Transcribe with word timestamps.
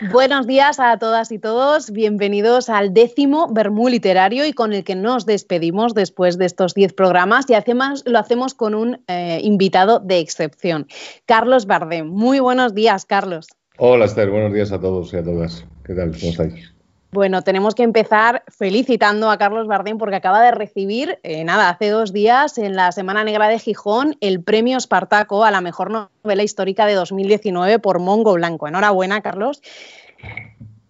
Buenos 0.00 0.48
días 0.48 0.80
a 0.80 0.98
todas 0.98 1.30
y 1.30 1.38
todos, 1.38 1.92
bienvenidos 1.92 2.68
al 2.68 2.92
décimo 2.92 3.46
Bermú 3.52 3.88
Literario 3.88 4.44
y 4.44 4.52
con 4.52 4.72
el 4.72 4.82
que 4.82 4.96
nos 4.96 5.24
despedimos 5.24 5.94
después 5.94 6.36
de 6.36 6.46
estos 6.46 6.74
diez 6.74 6.92
programas 6.92 7.48
y 7.48 7.54
hacemos, 7.54 8.02
lo 8.04 8.18
hacemos 8.18 8.54
con 8.54 8.74
un 8.74 9.04
eh, 9.06 9.38
invitado 9.44 10.00
de 10.00 10.18
excepción, 10.18 10.88
Carlos 11.26 11.66
Bardem. 11.66 12.08
Muy 12.08 12.40
buenos 12.40 12.74
días, 12.74 13.06
Carlos. 13.06 13.46
Hola 13.78 14.06
Esther, 14.06 14.30
buenos 14.30 14.52
días 14.52 14.72
a 14.72 14.80
todos 14.80 15.12
y 15.12 15.16
a 15.18 15.22
todas. 15.22 15.64
¿Qué 15.84 15.94
tal? 15.94 16.10
¿Cómo 16.10 16.32
estáis? 16.32 16.73
Bueno, 17.14 17.42
tenemos 17.42 17.76
que 17.76 17.84
empezar 17.84 18.42
felicitando 18.48 19.30
a 19.30 19.38
Carlos 19.38 19.68
Bardem 19.68 19.98
porque 19.98 20.16
acaba 20.16 20.42
de 20.42 20.50
recibir, 20.50 21.20
eh, 21.22 21.44
nada, 21.44 21.68
hace 21.68 21.88
dos 21.88 22.12
días, 22.12 22.58
en 22.58 22.74
la 22.74 22.90
Semana 22.90 23.22
Negra 23.22 23.46
de 23.46 23.60
Gijón, 23.60 24.16
el 24.20 24.42
premio 24.42 24.76
Espartaco 24.76 25.44
a 25.44 25.52
la 25.52 25.60
mejor 25.60 25.92
novela 25.92 26.42
histórica 26.42 26.86
de 26.86 26.94
2019 26.94 27.78
por 27.78 28.00
Mongo 28.00 28.32
Blanco. 28.32 28.66
Enhorabuena, 28.66 29.20
Carlos. 29.20 29.62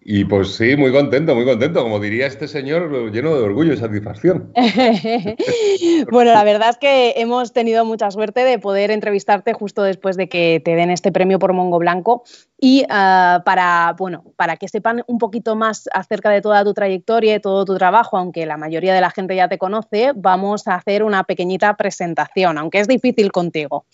Y 0.07 0.23
pues 0.23 0.53
sí, 0.55 0.75
muy 0.75 0.91
contento, 0.91 1.33
muy 1.33 1.45
contento. 1.45 1.81
Como 1.81 1.99
diría 1.99 2.27
este 2.27 2.47
señor, 2.47 3.11
lleno 3.11 3.35
de 3.35 3.41
orgullo 3.41 3.73
y 3.73 3.77
satisfacción. 3.77 4.53
bueno, 6.11 6.31
la 6.31 6.43
verdad 6.43 6.69
es 6.69 6.77
que 6.77 7.15
hemos 7.17 7.53
tenido 7.53 7.83
mucha 7.85 8.11
suerte 8.11 8.43
de 8.43 8.59
poder 8.59 8.91
entrevistarte 8.91 9.53
justo 9.53 9.81
después 9.81 10.15
de 10.15 10.29
que 10.29 10.61
te 10.63 10.75
den 10.75 10.91
este 10.91 11.11
premio 11.11 11.39
por 11.39 11.53
Mongo 11.53 11.79
Blanco. 11.79 12.23
Y 12.59 12.85
ah, 12.87 13.41
para, 13.45 13.95
bueno, 13.97 14.23
para 14.37 14.57
que 14.57 14.67
sepan 14.67 15.03
un 15.07 15.17
poquito 15.17 15.55
más 15.55 15.89
acerca 15.91 16.29
de 16.29 16.41
toda 16.41 16.63
tu 16.63 16.75
trayectoria 16.75 17.35
y 17.35 17.39
todo 17.39 17.65
tu 17.65 17.75
trabajo, 17.75 18.15
aunque 18.15 18.45
la 18.45 18.57
mayoría 18.57 18.93
de 18.93 19.01
la 19.01 19.09
gente 19.09 19.35
ya 19.35 19.49
te 19.49 19.57
conoce, 19.57 20.13
vamos 20.15 20.67
a 20.67 20.75
hacer 20.75 21.01
una 21.01 21.23
pequeñita 21.23 21.75
presentación, 21.77 22.59
aunque 22.59 22.79
es 22.79 22.87
difícil 22.87 23.31
contigo. 23.31 23.85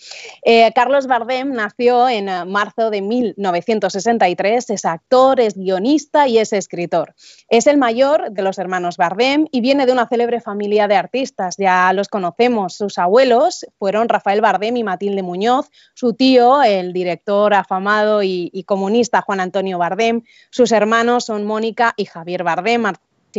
Eh, 0.43 0.71
Carlos 0.75 1.07
Bardem 1.07 1.53
nació 1.53 2.09
en 2.09 2.27
ah, 2.27 2.43
marzo 2.43 2.89
de 2.89 3.01
1963, 3.01 4.69
es 4.69 4.85
actor, 4.85 5.39
es 5.39 5.55
guionista 5.57 6.00
y 6.27 6.37
es 6.37 6.53
escritor. 6.53 7.15
Es 7.49 7.67
el 7.67 7.77
mayor 7.77 8.31
de 8.31 8.41
los 8.41 8.57
hermanos 8.57 8.97
Bardem 8.97 9.47
y 9.51 9.61
viene 9.61 9.85
de 9.85 9.91
una 9.91 10.07
célebre 10.07 10.41
familia 10.41 10.87
de 10.87 10.95
artistas, 10.95 11.55
ya 11.57 11.91
los 11.93 12.07
conocemos. 12.07 12.75
Sus 12.75 12.97
abuelos 12.97 13.65
fueron 13.77 14.09
Rafael 14.09 14.41
Bardem 14.41 14.77
y 14.77 14.83
Matilde 14.83 15.23
Muñoz, 15.23 15.69
su 15.93 16.13
tío, 16.13 16.63
el 16.63 16.93
director 16.93 17.53
afamado 17.53 18.23
y 18.23 18.63
comunista 18.65 19.21
Juan 19.21 19.39
Antonio 19.39 19.77
Bardem. 19.77 20.23
Sus 20.49 20.71
hermanos 20.71 21.25
son 21.25 21.45
Mónica 21.45 21.93
y 21.97 22.05
Javier 22.05 22.43
Bardem, 22.43 22.83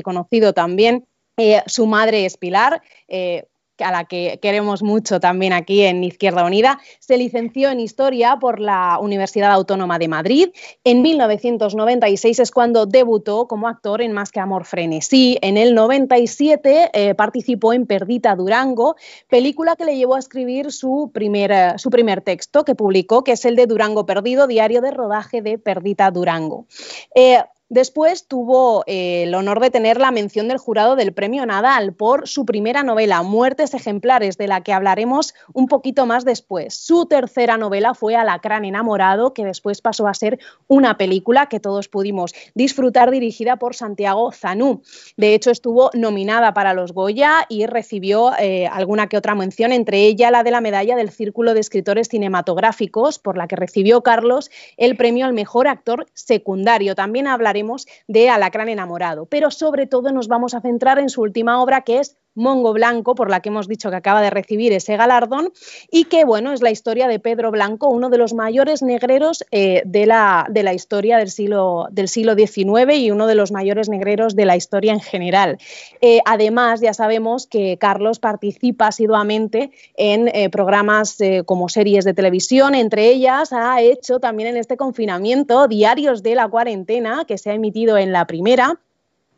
conocido 0.03 0.53
también. 0.53 1.07
Eh, 1.37 1.63
su 1.67 1.87
madre 1.87 2.27
es 2.27 2.37
Pilar, 2.37 2.83
eh, 3.09 3.47
a 3.79 3.91
la 3.91 4.05
que 4.05 4.39
queremos 4.41 4.83
mucho 4.83 5.21
también 5.21 5.53
aquí 5.53 5.83
en 5.83 6.05
Izquierda 6.05 6.45
Unida. 6.45 6.81
Se 7.01 7.17
licenció 7.17 7.71
en 7.71 7.81
Historia 7.81 8.37
por 8.41 8.61
la 8.61 8.99
Universidad 9.01 9.53
Autónoma 9.53 9.99
de 9.99 10.09
Madrid. 10.09 10.49
En 10.85 11.03
1996 11.03 12.39
es 12.39 12.51
cuando 12.51 12.87
debutó 12.87 13.47
como 13.49 13.69
actor 13.69 14.03
en 14.03 14.13
Más 14.13 14.31
que 14.31 14.41
Amor 14.41 14.65
Frenesí. 14.65 15.39
En 15.43 15.57
el 15.57 15.75
97 15.75 16.91
eh, 16.93 17.15
participó 17.15 17.73
en 17.73 17.87
Perdita 17.87 18.37
Durango, 18.37 18.97
película 19.29 19.77
que 19.77 19.85
le 19.85 19.97
llevó 19.97 20.17
a 20.17 20.19
escribir 20.19 20.73
su 20.73 21.11
primer, 21.13 21.53
eh, 21.53 21.73
su 21.77 21.91
primer 21.91 22.21
texto 22.21 22.65
que 22.65 22.75
publicó, 22.75 23.25
que 23.25 23.33
es 23.33 23.45
el 23.45 23.57
de 23.57 23.67
Durango 23.67 24.07
Perdido, 24.07 24.47
diario 24.47 24.81
de 24.81 24.91
rodaje 24.91 25.43
de 25.43 25.59
Perdita 25.59 26.11
Durango. 26.11 26.67
Eh, 27.15 27.39
Después 27.73 28.27
tuvo 28.29 28.85
eh, 28.87 29.23
el 29.23 29.35
honor 29.35 29.59
de 29.59 29.71
tener 29.71 29.99
la 29.99 30.11
mención 30.11 30.47
del 30.47 30.59
jurado 30.59 30.95
del 30.95 31.15
Premio 31.15 31.47
Nadal 31.47 31.95
por 31.95 32.29
su 32.29 32.45
primera 32.45 32.83
novela, 32.83 33.23
Muertes 33.23 33.73
Ejemplares, 33.73 34.37
de 34.37 34.47
la 34.47 34.61
que 34.61 34.75
hablaremos 34.75 35.33
un 35.55 35.69
poquito 35.69 36.05
más 36.05 36.27
después. 36.27 36.75
Su 36.75 37.07
tercera 37.07 37.57
novela 37.57 37.95
fue 37.95 38.15
Alacrán 38.15 38.67
enamorado, 38.67 39.33
que 39.33 39.47
después 39.47 39.81
pasó 39.81 40.07
a 40.07 40.13
ser 40.13 40.39
una 40.69 40.99
película 40.99 41.47
que 41.47 41.61
todos 41.61 41.89
pudimos 41.89 42.35
disfrutar, 42.55 43.11
dirigida 43.11 43.57
por 43.57 43.75
Santiago 43.75 44.33
Zanú. 44.33 44.83
De 45.17 45.33
hecho, 45.33 45.51
estuvo 45.51 45.89
nominada 45.95 46.53
para 46.53 46.75
los 46.75 46.93
Goya 46.93 47.47
y 47.49 47.65
recibió 47.65 48.33
eh, 48.39 48.67
alguna 48.67 49.07
que 49.07 49.17
otra 49.17 49.35
mención, 49.35 49.73
entre 49.73 50.03
ella 50.03 50.31
la 50.31 50.43
de 50.43 50.51
la 50.51 50.61
medalla 50.61 50.95
del 50.95 51.11
Círculo 51.11 51.55
de 51.55 51.61
Escritores 51.61 52.09
Cinematográficos, 52.09 53.19
por 53.19 53.39
la 53.39 53.49
que 53.49 53.57
recibió 53.57 54.03
Carlos 54.03 54.51
el 54.77 54.95
premio 54.99 55.25
al 55.25 55.33
mejor 55.33 55.69
actor 55.69 56.05
secundario. 56.13 56.95
También 56.95 57.27
hablaremos 57.29 57.62
de 58.09 58.29
Alacrán 58.29 58.69
enamorado, 58.69 59.27
pero 59.27 59.51
sobre 59.51 59.87
todo 59.87 60.13
nos 60.13 60.29
vamos 60.29 60.55
a 60.55 60.61
centrar 60.61 60.99
en 60.99 61.09
su 61.09 61.23
última 61.23 61.63
obra 61.63 61.83
que 61.83 61.99
es 61.99 62.17
Mongo 62.35 62.73
Blanco, 62.73 63.15
por 63.15 63.31
la 63.31 63.41
que 63.41 63.51
hemos 63.51 63.69
dicho 63.69 63.91
que 63.91 63.97
acaba 63.97 64.23
de 64.23 64.31
recibir 64.31 64.73
ese 64.73 64.97
galardón, 64.97 65.53
y 65.91 66.05
que, 66.05 66.25
bueno, 66.25 66.53
es 66.53 66.63
la 66.63 66.71
historia 66.71 67.09
de 67.09 67.19
Pedro 67.19 67.51
Blanco, 67.51 67.89
uno 67.89 68.11
de 68.11 68.19
los 68.19 68.35
mayores 68.35 68.83
negreros 68.83 69.45
eh, 69.51 69.83
de, 69.85 70.07
la, 70.07 70.47
de, 70.49 70.63
la, 70.63 70.75
historia 70.75 71.19
del 71.19 71.31
siglo, 71.31 71.89
del 71.91 72.09
siglo 72.09 72.35
XIX 72.35 72.97
y 72.97 73.11
uno 73.11 73.27
de 73.27 73.35
los 73.35 73.53
mayores 73.53 73.89
negreros 73.89 74.35
de 74.35 74.47
la 74.47 74.57
historia 74.57 74.93
en 74.93 75.01
general. 75.01 75.59
Eh, 76.01 76.21
además, 76.25 76.81
ya 76.81 76.95
sabemos 76.95 77.47
que 77.47 77.77
Carlos 77.79 78.19
participa 78.19 78.89
asiduamente 78.89 79.71
en 79.97 80.29
eh, 80.29 80.49
programas 80.51 81.19
como 81.47 81.69
series 81.69 82.05
de 82.05 82.15
televisión, 82.15 82.75
entre 82.75 83.09
ellas 83.09 83.53
ha 83.53 83.81
hecho 83.81 84.19
también 84.19 84.51
en 84.51 84.57
este 84.57 84.77
confinamiento 84.77 85.69
Diarios 85.69 86.23
de 86.23 86.35
la 86.35 86.49
Cuarentena, 86.49 87.25
que 87.27 87.39
se 87.39 87.51
ha 87.51 87.55
emitido 87.55 87.99
en 87.99 88.13
la 88.13 88.27
primera 88.27 88.79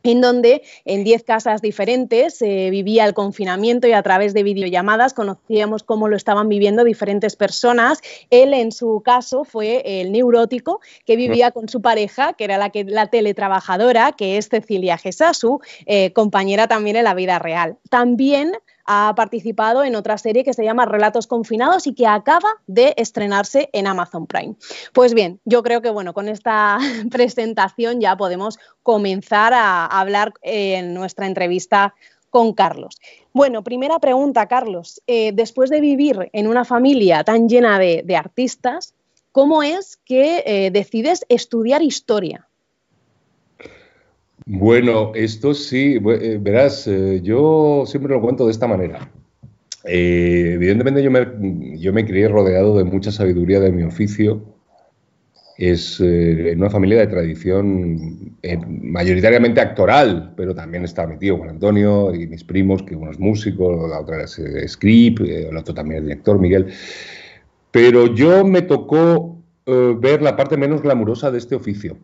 en 0.05 0.21
donde 0.21 0.61
en 0.85 1.03
10 1.03 1.23
casas 1.23 1.61
diferentes 1.61 2.37
se 2.37 2.69
vivía 2.69 3.05
el 3.05 3.13
confinamiento 3.13 3.87
y 3.87 3.93
a 3.93 4.03
través 4.03 4.33
de 4.33 4.43
videollamadas 4.43 5.13
conocíamos 5.13 5.83
cómo 5.83 6.07
lo 6.07 6.15
estaban 6.15 6.47
viviendo 6.47 6.83
diferentes 6.83 7.35
personas. 7.35 8.01
Él, 8.29 8.53
en 8.53 8.71
su 8.71 9.01
caso, 9.03 9.43
fue 9.43 10.01
el 10.01 10.11
neurótico 10.11 10.79
que 11.05 11.15
vivía 11.15 11.51
con 11.51 11.67
su 11.69 11.81
pareja, 11.81 12.33
que 12.33 12.43
era 12.43 12.57
la, 12.57 12.69
que, 12.69 12.83
la 12.83 13.07
teletrabajadora, 13.07 14.11
que 14.11 14.37
es 14.37 14.49
Cecilia 14.49 14.97
Gesasu, 14.97 15.59
eh, 15.87 16.13
compañera 16.13 16.67
también 16.67 16.95
en 16.95 17.03
la 17.03 17.15
vida 17.15 17.39
real. 17.39 17.77
También 17.89 18.51
ha 18.85 19.13
participado 19.15 19.83
en 19.83 19.95
otra 19.95 20.17
serie 20.17 20.43
que 20.43 20.53
se 20.53 20.63
llama 20.63 20.85
Relatos 20.85 21.27
Confinados 21.27 21.87
y 21.87 21.93
que 21.93 22.07
acaba 22.07 22.49
de 22.67 22.93
estrenarse 22.97 23.69
en 23.73 23.87
Amazon 23.87 24.27
Prime. 24.27 24.55
Pues 24.93 25.13
bien, 25.13 25.39
yo 25.45 25.63
creo 25.63 25.81
que 25.81 25.89
bueno, 25.89 26.13
con 26.13 26.27
esta 26.29 26.77
presentación 27.11 27.99
ya 27.99 28.15
podemos 28.15 28.59
comenzar 28.83 29.53
a 29.53 29.85
hablar 29.85 30.33
en 30.41 30.93
nuestra 30.93 31.27
entrevista 31.27 31.93
con 32.29 32.53
Carlos. 32.53 32.99
Bueno, 33.31 33.63
primera 33.63 33.99
pregunta, 33.99 34.47
Carlos. 34.47 35.01
Eh, 35.07 35.31
después 35.33 35.69
de 35.69 35.79
vivir 35.79 36.29
en 36.33 36.47
una 36.47 36.65
familia 36.65 37.23
tan 37.23 37.47
llena 37.47 37.79
de, 37.79 38.15
artistas, 38.17 38.93
¿cómo 39.31 39.63
es 39.63 39.97
que 39.97 40.43
eh, 40.45 40.69
decides 40.71 41.25
estudiar 41.29 41.81
historia? 41.81 42.44
Bueno, 44.47 45.11
esto 45.15 45.55
sí, 45.55 45.95
eh, 45.95 46.37
verás, 46.39 46.85
eh, 46.87 47.19
yo 47.23 47.83
siempre 47.87 48.13
lo 48.13 48.21
cuento 48.21 48.45
de 48.45 48.51
esta 48.51 48.67
manera. 48.67 49.11
Eh, 49.85 50.51
evidentemente 50.53 51.01
yo 51.01 51.09
me, 51.09 51.79
yo 51.79 51.91
me 51.91 52.05
crié 52.05 52.27
rodeado 52.27 52.77
de 52.77 52.83
mucha 52.83 53.11
sabiduría 53.11 53.59
de 53.59 53.71
mi 53.71 53.81
oficio. 53.81 54.43
Es 55.57 55.99
en 56.01 56.59
una 56.59 56.69
familia 56.69 56.99
de 56.99 57.07
tradición 57.07 58.37
mayoritariamente 58.67 59.61
actoral, 59.61 60.33
pero 60.35 60.53
también 60.53 60.83
está 60.83 61.07
mi 61.07 61.17
tío 61.17 61.37
Juan 61.37 61.51
Antonio 61.51 62.13
y 62.13 62.27
mis 62.27 62.43
primos, 62.43 62.83
que 62.83 62.95
uno 62.95 63.09
es 63.11 63.19
músico, 63.19 63.87
la 63.87 64.01
otra 64.01 64.25
es 64.25 64.41
script, 64.67 65.21
el 65.21 65.55
otro 65.55 65.73
también 65.73 65.99
es 65.99 66.03
director, 66.09 66.39
Miguel. 66.39 66.67
Pero 67.71 68.13
yo 68.13 68.45
me 68.45 68.63
tocó 68.63 69.41
ver 69.65 70.21
la 70.21 70.35
parte 70.35 70.57
menos 70.57 70.81
glamurosa 70.81 71.31
de 71.31 71.37
este 71.37 71.55
oficio. 71.55 71.97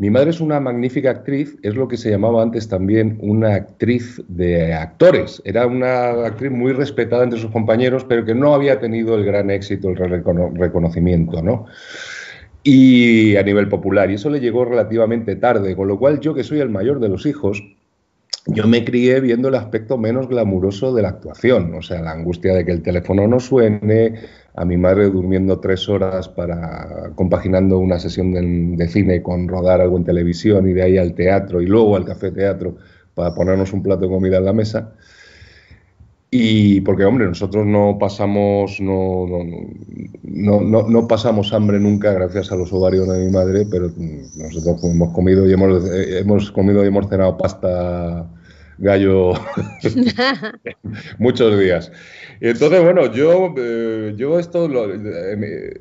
Mi 0.00 0.10
madre 0.10 0.30
es 0.30 0.40
una 0.40 0.60
magnífica 0.60 1.10
actriz, 1.10 1.58
es 1.62 1.74
lo 1.74 1.88
que 1.88 1.96
se 1.96 2.08
llamaba 2.08 2.40
antes 2.40 2.68
también 2.68 3.18
una 3.20 3.56
actriz 3.56 4.22
de 4.28 4.72
actores. 4.72 5.42
Era 5.44 5.66
una 5.66 6.24
actriz 6.24 6.52
muy 6.52 6.70
respetada 6.70 7.24
entre 7.24 7.40
sus 7.40 7.50
compañeros, 7.50 8.04
pero 8.04 8.24
que 8.24 8.32
no 8.32 8.54
había 8.54 8.78
tenido 8.78 9.16
el 9.16 9.24
gran 9.24 9.50
éxito, 9.50 9.88
el 9.88 9.96
reconocimiento, 10.54 11.42
¿no? 11.42 11.66
Y 12.62 13.34
a 13.34 13.42
nivel 13.42 13.68
popular, 13.68 14.08
y 14.08 14.14
eso 14.14 14.30
le 14.30 14.38
llegó 14.38 14.64
relativamente 14.64 15.34
tarde, 15.34 15.74
con 15.74 15.88
lo 15.88 15.98
cual 15.98 16.20
yo, 16.20 16.32
que 16.32 16.44
soy 16.44 16.60
el 16.60 16.70
mayor 16.70 17.00
de 17.00 17.08
los 17.08 17.26
hijos, 17.26 17.60
yo 18.46 18.66
me 18.66 18.84
crié 18.84 19.20
viendo 19.20 19.48
el 19.48 19.54
aspecto 19.54 19.98
menos 19.98 20.28
glamuroso 20.28 20.94
de 20.94 21.02
la 21.02 21.10
actuación, 21.10 21.74
o 21.74 21.82
sea, 21.82 22.00
la 22.00 22.12
angustia 22.12 22.54
de 22.54 22.64
que 22.64 22.72
el 22.72 22.82
teléfono 22.82 23.28
no 23.28 23.40
suene, 23.40 24.14
a 24.54 24.64
mi 24.64 24.76
madre 24.76 25.10
durmiendo 25.10 25.60
tres 25.60 25.88
horas 25.88 26.28
para 26.28 27.12
compaginando 27.14 27.78
una 27.78 27.98
sesión 27.98 28.32
de, 28.76 28.88
cine 28.88 29.22
con 29.22 29.46
rodar 29.48 29.80
algo 29.80 29.98
en 29.98 30.04
televisión 30.04 30.68
y 30.68 30.72
de 30.72 30.82
ahí 30.82 30.98
al 30.98 31.14
teatro 31.14 31.60
y 31.60 31.66
luego 31.66 31.94
al 31.94 32.04
café 32.04 32.30
teatro 32.30 32.76
para 33.14 33.34
ponernos 33.34 33.72
un 33.72 33.82
plato 33.82 34.02
de 34.02 34.08
comida 34.08 34.38
en 34.38 34.44
la 34.46 34.52
mesa. 34.52 34.92
Y 36.30 36.82
porque, 36.82 37.04
hombre, 37.06 37.26
nosotros 37.26 37.64
no 37.64 37.96
pasamos, 37.98 38.80
no, 38.80 39.26
no, 39.26 40.60
no, 40.60 40.88
no, 40.88 41.08
pasamos 41.08 41.54
hambre 41.54 41.80
nunca 41.80 42.12
gracias 42.12 42.52
a 42.52 42.56
los 42.56 42.70
ovarios 42.70 43.08
de 43.08 43.24
mi 43.24 43.32
madre, 43.32 43.64
pero 43.70 43.90
nosotros 44.36 44.84
hemos 44.84 45.14
comido 45.14 45.48
y 45.48 45.54
hemos, 45.54 45.90
hemos 45.90 46.50
comido 46.50 46.84
y 46.84 46.88
hemos 46.88 47.08
cenado 47.08 47.38
pasta 47.38 48.28
gallo 48.76 49.32
muchos 51.18 51.58
días. 51.58 51.92
Y 52.40 52.48
entonces, 52.48 52.82
bueno, 52.82 53.12
yo, 53.12 53.54
eh, 53.56 54.14
yo 54.16 54.38
esto, 54.38 54.68
lo, 54.68 54.92
eh, 54.92 55.80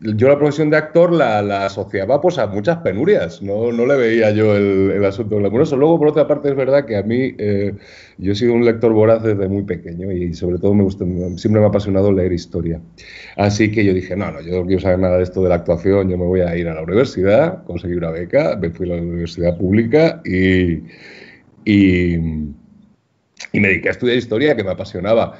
yo 0.00 0.28
la 0.28 0.38
profesión 0.38 0.70
de 0.70 0.76
actor 0.76 1.12
la, 1.12 1.66
asociaba 1.66 2.20
pues 2.20 2.38
a 2.38 2.46
muchas 2.46 2.78
penurias, 2.78 3.42
no, 3.42 3.72
no 3.72 3.84
le 3.84 3.96
veía 3.96 4.30
yo 4.30 4.54
el, 4.54 5.04
asunto 5.04 5.36
glamuroso. 5.36 5.76
Luego, 5.76 5.98
por 5.98 6.08
otra 6.08 6.28
parte, 6.28 6.50
es 6.50 6.56
verdad 6.56 6.84
que 6.84 6.96
a 6.96 7.02
mí, 7.02 7.34
eh, 7.38 7.74
yo 8.18 8.32
he 8.32 8.34
sido 8.34 8.52
un 8.52 8.64
lector 8.64 8.92
voraz 8.92 9.22
desde 9.22 9.48
muy 9.48 9.64
pequeño 9.64 10.12
y 10.12 10.34
sobre 10.34 10.58
todo 10.58 10.74
me 10.74 10.84
gusta, 10.84 11.04
siempre 11.36 11.60
me 11.60 11.66
ha 11.66 11.68
apasionado 11.68 12.12
leer 12.12 12.32
historia. 12.32 12.80
Así 13.36 13.70
que 13.70 13.84
yo 13.84 13.92
dije, 13.92 14.16
no, 14.16 14.30
no, 14.30 14.40
yo 14.40 14.60
no 14.60 14.66
quiero 14.66 14.80
saber 14.80 15.00
nada 15.00 15.16
de 15.16 15.24
esto 15.24 15.42
de 15.42 15.48
la 15.48 15.56
actuación, 15.56 16.08
yo 16.08 16.16
me 16.16 16.26
voy 16.26 16.40
a 16.40 16.56
ir 16.56 16.68
a 16.68 16.74
la 16.74 16.82
universidad, 16.82 17.64
conseguí 17.64 17.94
una 17.94 18.10
beca, 18.10 18.56
me 18.56 18.70
fui 18.70 18.90
a 18.90 18.94
la 18.94 19.02
universidad 19.02 19.56
pública 19.58 20.22
y, 20.24 20.84
y, 21.64 22.14
y 23.52 23.60
me 23.60 23.68
dediqué 23.68 23.88
a 23.88 23.92
estudiar 23.92 24.16
historia 24.16 24.54
que 24.54 24.62
me 24.62 24.70
apasionaba. 24.70 25.38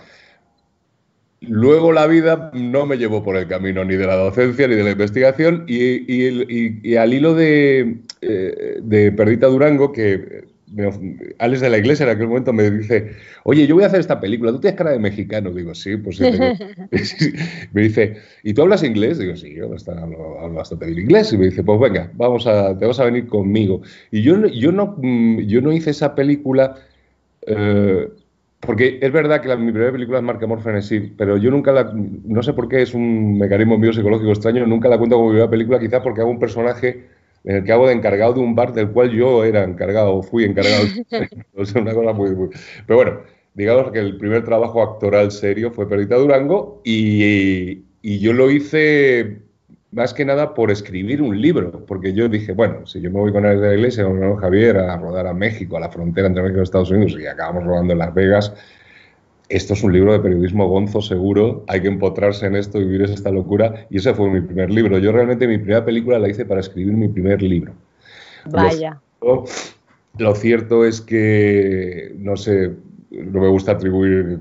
Luego 1.40 1.92
la 1.92 2.06
vida 2.06 2.50
no 2.52 2.84
me 2.84 2.98
llevó 2.98 3.22
por 3.22 3.36
el 3.36 3.46
camino 3.46 3.84
ni 3.84 3.94
de 3.94 4.06
la 4.06 4.16
docencia 4.16 4.66
ni 4.66 4.74
de 4.74 4.82
la 4.82 4.90
investigación 4.90 5.64
y, 5.68 6.96
al 6.96 7.14
hilo 7.14 7.34
de, 7.34 7.98
eh, 8.22 8.78
de, 8.82 9.12
Perdita 9.12 9.46
Durango, 9.46 9.92
que 9.92 10.44
Alex 11.38 11.60
de 11.60 11.70
la 11.70 11.78
Iglesia 11.78 12.04
en 12.04 12.10
aquel 12.10 12.26
momento 12.26 12.52
me 12.52 12.68
dice, 12.70 13.12
oye, 13.44 13.68
yo 13.68 13.76
voy 13.76 13.84
a 13.84 13.86
hacer 13.86 14.00
esta 14.00 14.20
película, 14.20 14.50
¿tú 14.50 14.60
tienes 14.60 14.76
cara 14.76 14.90
de 14.90 14.98
mexicano? 14.98 15.52
Digo, 15.52 15.74
sí, 15.76 15.96
pues 15.96 16.16
sí. 16.92 17.32
me 17.72 17.82
dice, 17.82 18.16
¿y 18.42 18.52
tú 18.52 18.62
hablas 18.62 18.82
inglés? 18.82 19.18
Digo, 19.18 19.36
sí, 19.36 19.54
yo 19.54 19.66
hablo, 19.66 20.52
bastante 20.52 20.86
bien 20.86 20.98
inglés. 20.98 21.32
Y 21.32 21.38
me 21.38 21.46
dice, 21.46 21.62
pues 21.62 21.78
venga, 21.78 22.10
vamos 22.14 22.48
a, 22.48 22.76
te 22.76 22.84
vas 22.84 22.98
a 22.98 23.04
venir 23.04 23.28
conmigo. 23.28 23.80
Y 24.10 24.22
yo, 24.22 24.44
yo, 24.48 24.72
no, 24.72 24.96
mm, 24.98 25.40
yo 25.42 25.60
no 25.60 25.72
hice 25.72 25.90
esa 25.90 26.14
película... 26.14 26.74
Eh, 27.46 28.08
porque 28.60 28.98
es 29.00 29.12
verdad 29.12 29.40
que 29.40 29.56
mi 29.56 29.70
primera 29.70 29.92
película 29.92 30.18
es 30.18 30.24
Marca 30.24 30.44
Amor 30.44 30.60
Frenesí, 30.60 31.00
pero 31.16 31.36
yo 31.36 31.50
nunca 31.50 31.72
la. 31.72 31.92
No 31.94 32.42
sé 32.42 32.52
por 32.52 32.68
qué 32.68 32.82
es 32.82 32.92
un 32.94 33.38
mecanismo 33.38 33.78
mío 33.78 33.92
psicológico 33.92 34.30
extraño, 34.30 34.66
nunca 34.66 34.88
la 34.88 34.98
cuento 34.98 35.16
como 35.16 35.28
mi 35.28 35.34
primera 35.34 35.50
película, 35.50 35.78
quizás 35.78 36.00
porque 36.02 36.20
hago 36.20 36.30
un 36.30 36.40
personaje 36.40 37.06
en 37.44 37.56
el 37.56 37.64
que 37.64 37.72
hago 37.72 37.86
de 37.86 37.94
encargado 37.94 38.34
de 38.34 38.40
un 38.40 38.54
bar 38.54 38.72
del 38.72 38.90
cual 38.90 39.10
yo 39.10 39.44
era 39.44 39.62
encargado, 39.62 40.22
fui 40.22 40.44
encargado. 40.44 40.84
es 41.56 41.74
una 41.74 41.94
cosa 41.94 42.12
muy, 42.12 42.30
Pero 42.86 42.96
bueno, 42.96 43.20
digamos 43.54 43.92
que 43.92 44.00
el 44.00 44.18
primer 44.18 44.44
trabajo 44.44 44.82
actoral 44.82 45.30
serio 45.30 45.70
fue 45.70 45.88
Perdita 45.88 46.16
Durango 46.16 46.82
y, 46.84 47.84
y 48.02 48.18
yo 48.18 48.32
lo 48.32 48.50
hice 48.50 49.47
más 49.90 50.12
que 50.12 50.24
nada 50.24 50.54
por 50.54 50.70
escribir 50.70 51.22
un 51.22 51.40
libro, 51.40 51.84
porque 51.86 52.12
yo 52.12 52.28
dije, 52.28 52.52
bueno, 52.52 52.86
si 52.86 53.00
yo 53.00 53.10
me 53.10 53.20
voy 53.20 53.32
con 53.32 53.46
él 53.46 53.60
de 53.60 53.68
la 53.68 53.74
iglesia, 53.74 54.04
con 54.04 54.36
Javier, 54.36 54.76
a 54.76 54.96
rodar 54.96 55.26
a 55.26 55.32
México, 55.32 55.76
a 55.76 55.80
la 55.80 55.88
frontera 55.88 56.26
entre 56.26 56.42
México 56.42 56.60
y 56.60 56.62
Estados 56.62 56.90
Unidos, 56.90 57.16
y 57.18 57.26
acabamos 57.26 57.64
rodando 57.64 57.94
en 57.94 57.98
Las 57.98 58.12
Vegas, 58.12 58.52
esto 59.48 59.72
es 59.72 59.82
un 59.82 59.94
libro 59.94 60.12
de 60.12 60.20
periodismo 60.20 60.68
gonzo 60.68 61.00
seguro, 61.00 61.64
hay 61.68 61.80
que 61.80 61.88
empotrarse 61.88 62.46
en 62.46 62.56
esto, 62.56 62.78
vivir 62.78 63.02
esta 63.02 63.30
locura, 63.30 63.86
y 63.88 63.96
ese 63.96 64.12
fue 64.12 64.28
mi 64.28 64.42
primer 64.42 64.70
libro. 64.70 64.98
Yo 64.98 65.10
realmente 65.10 65.48
mi 65.48 65.56
primera 65.56 65.84
película 65.84 66.18
la 66.18 66.28
hice 66.28 66.44
para 66.44 66.60
escribir 66.60 66.92
mi 66.92 67.08
primer 67.08 67.40
libro. 67.40 67.72
Vaya. 68.50 69.00
lo 69.20 70.34
cierto 70.34 70.84
es 70.84 71.00
que, 71.00 72.14
no 72.18 72.36
sé, 72.36 72.72
no 73.10 73.40
me 73.40 73.48
gusta 73.48 73.72
atribuir 73.72 74.40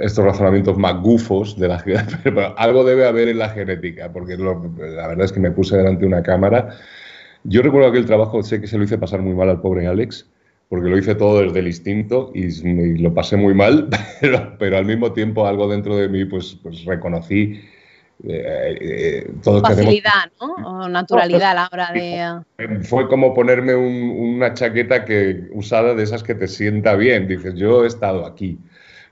estos 0.00 0.24
razonamientos 0.24 0.76
más 0.76 1.00
gufos 1.00 1.58
de 1.58 1.68
la 1.68 1.78
genética, 1.78 2.20
pero 2.24 2.58
algo 2.58 2.84
debe 2.84 3.06
haber 3.06 3.28
en 3.28 3.38
la 3.38 3.50
genética, 3.50 4.12
porque 4.12 4.36
la 4.36 5.08
verdad 5.08 5.24
es 5.24 5.32
que 5.32 5.40
me 5.40 5.50
puse 5.50 5.76
delante 5.76 6.00
de 6.00 6.06
una 6.06 6.22
cámara. 6.22 6.76
Yo 7.44 7.62
recuerdo 7.62 7.92
que 7.92 7.98
el 7.98 8.06
trabajo, 8.06 8.42
sé 8.42 8.60
que 8.60 8.66
se 8.66 8.76
lo 8.76 8.84
hice 8.84 8.98
pasar 8.98 9.20
muy 9.20 9.34
mal 9.34 9.48
al 9.48 9.60
pobre 9.60 9.86
Alex, 9.86 10.28
porque 10.68 10.88
lo 10.88 10.98
hice 10.98 11.14
todo 11.14 11.42
desde 11.42 11.58
el 11.60 11.66
instinto 11.66 12.30
y, 12.34 12.98
lo 12.98 13.14
pasé 13.14 13.36
muy 13.36 13.54
mal, 13.54 13.88
pero, 14.58 14.76
al 14.76 14.84
mismo 14.84 15.12
tiempo 15.12 15.46
algo 15.46 15.68
dentro 15.68 15.96
de 15.96 16.08
mí 16.08 16.24
pues, 16.24 16.58
pues 16.62 16.84
reconocí 16.84 17.60
eh, 18.22 18.76
eh, 18.80 19.32
Facilidad, 19.42 20.30
¿no? 20.40 20.82
O 20.82 20.88
naturalidad 20.88 21.52
a 21.52 21.54
la 21.54 21.70
hora 21.72 21.90
de... 21.92 22.82
Fue 22.82 23.08
como 23.08 23.32
ponerme 23.32 23.74
una 23.74 24.52
chaqueta 24.52 25.06
que, 25.06 25.48
usada 25.52 25.94
de 25.94 26.02
esas 26.02 26.22
que 26.22 26.34
te 26.34 26.46
sienta 26.46 26.96
bien. 26.96 27.26
Dices, 27.26 27.54
yo 27.54 27.82
he 27.82 27.86
estado 27.86 28.26
aquí 28.26 28.58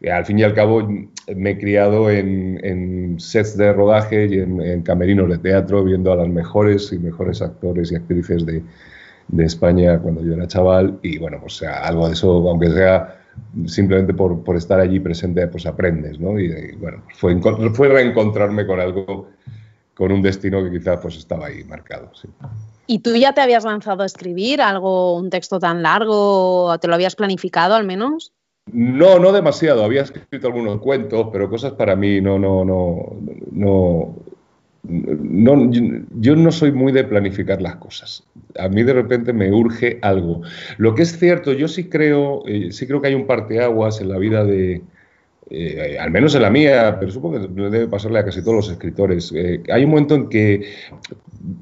al 0.07 0.25
fin 0.25 0.39
y 0.39 0.45
al 0.45 0.55
cabo 0.55 0.89
me 1.35 1.51
he 1.51 1.59
criado 1.59 2.11
en, 2.11 3.17
sets 3.19 3.57
de 3.57 3.73
rodaje 3.73 4.27
y 4.27 4.39
en, 4.39 4.83
camerinos 4.83 5.29
de 5.29 5.39
teatro 5.39 5.83
viendo 5.83 6.13
a 6.13 6.17
las 6.17 6.29
mejores 6.29 6.93
y 6.93 6.99
mejores 6.99 7.43
actores 7.43 7.91
y 7.91 7.97
actrices 7.97 8.47
de, 8.47 8.63
España 9.39 9.99
cuando 9.99 10.23
yo 10.25 10.33
era 10.33 10.47
chaval 10.47 10.99
y 11.03 11.19
bueno, 11.19 11.39
pues 11.39 11.63
algo 11.63 12.07
de 12.07 12.15
eso, 12.15 12.31
aunque 12.49 12.71
sea 12.71 13.21
simplemente 13.67 14.15
por, 14.15 14.57
estar 14.57 14.81
allí 14.81 15.01
presente, 15.01 15.47
pues 15.49 15.67
aprendes, 15.67 16.19
¿no? 16.19 16.41
Y, 16.41 16.77
bueno, 16.77 17.03
fue, 17.15 17.39
fue 17.75 17.89
reencontrarme 17.89 18.67
con 18.67 18.81
algo, 18.81 19.29
con 19.95 20.13
un 20.13 20.23
destino 20.23 20.65
que 20.65 20.71
quizás 20.71 20.99
pues 21.03 21.19
estaba 21.19 21.47
ahí 21.47 21.63
marcado, 21.65 22.11
sí. 22.15 22.29
¿Y 22.87 23.01
tú 23.01 23.15
ya 23.17 23.35
te 23.35 23.43
habías 23.43 23.65
lanzado 23.65 24.03
a 24.03 24.07
escribir 24.07 24.63
algo, 24.63 25.15
un 25.15 25.29
texto 25.29 25.59
tan 25.59 25.83
largo? 25.83 26.75
¿Te 26.81 26.89
lo 26.89 26.95
habías 26.95 27.17
planificado 27.17 27.75
al 27.75 27.85
menos? 27.85 28.33
No, 28.73 29.19
no 29.19 29.33
demasiado. 29.33 29.85
Había 29.85 30.03
escrito 30.03 30.47
algunos 30.47 30.81
cuentos, 30.81 31.29
pero 31.33 31.49
cosas 31.49 31.73
para 31.73 31.97
mí 31.97 32.21
no, 32.21 32.39
no, 32.39 32.65
no, 32.65 33.17
no, 33.53 34.15
no, 34.83 35.71
yo 36.15 36.37
no 36.37 36.53
soy 36.53 36.73
muy 36.73 36.93
de 36.93 37.05
planificar 37.05 37.61
las 37.61 37.77
cosas. 37.77 38.25
A 38.59 38.69
mí 38.69 38.83
de 38.83 38.93
repente 38.93 39.33
me 39.33 39.53
urge 39.53 39.99
algo. 40.03 40.43
Lo 40.79 40.95
que 40.95 41.03
es 41.03 41.19
cierto, 41.19 41.53
yo 41.53 41.69
sí 41.69 41.89
creo, 41.89 42.43
eh, 42.47 42.73
sí 42.73 42.87
creo 42.87 43.01
que 43.01 43.09
hay 43.09 43.15
un 43.15 43.27
parteaguas 43.27 44.01
en 44.01 44.09
la 44.09 44.19
vida 44.19 44.45
de, 44.45 44.83
eh, 45.51 45.97
al 45.99 46.11
menos 46.11 46.35
en 46.35 46.43
la 46.43 46.51
mía, 46.51 46.97
pero 47.01 47.11
supongo 47.11 47.41
que 47.41 47.49
debe 47.49 47.89
pasarle 47.89 48.19
a 48.19 48.25
casi 48.25 48.43
todos 48.43 48.57
los 48.57 48.71
escritores. 48.71 49.33
Eh, 49.35 49.63
hay 49.73 49.85
un 49.85 49.91
momento 49.91 50.15
en 50.15 50.29
que, 50.29 50.73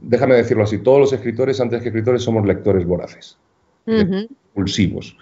déjame 0.03 0.35
decirlo 0.35 0.65
así, 0.65 0.79
todos 0.79 0.99
los 0.99 1.13
escritores, 1.13 1.61
antes 1.61 1.83
que 1.83 1.89
escritores, 1.89 2.23
somos 2.23 2.45
lectores 2.47 2.85
voraces, 2.85 3.39
impulsivos. 3.87 5.17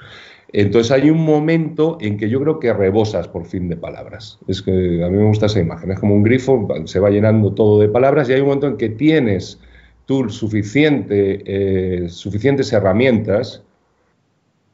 Entonces 0.57 0.93
hay 0.93 1.11
un 1.11 1.25
momento 1.25 1.99
en 2.01 2.17
que 2.17 2.31
yo 2.31 2.41
creo 2.41 2.61
que 2.61 2.73
rebosas 2.73 3.27
por 3.27 3.45
fin 3.45 3.69
de 3.69 3.77
palabras. 3.77 4.39
Es 4.47 4.63
que 4.63 5.03
a 5.03 5.11
mí 5.11 5.17
me 5.17 5.25
gusta 5.25 5.47
esa 5.47 5.59
imagen. 5.59 5.91
Es 5.91 5.99
como 5.99 6.15
un 6.15 6.23
grifo, 6.23 6.69
se 6.85 7.01
va 7.01 7.11
llenando 7.11 7.53
todo 7.53 7.81
de 7.81 7.89
palabras 7.89 8.29
y 8.29 8.35
hay 8.35 8.41
un 8.41 8.47
momento 8.47 8.69
en 8.69 8.77
que 8.77 8.91
tienes 8.91 9.59
tú 10.07 10.29
eh, 11.11 12.07
suficientes 12.09 12.73
herramientas 12.73 13.65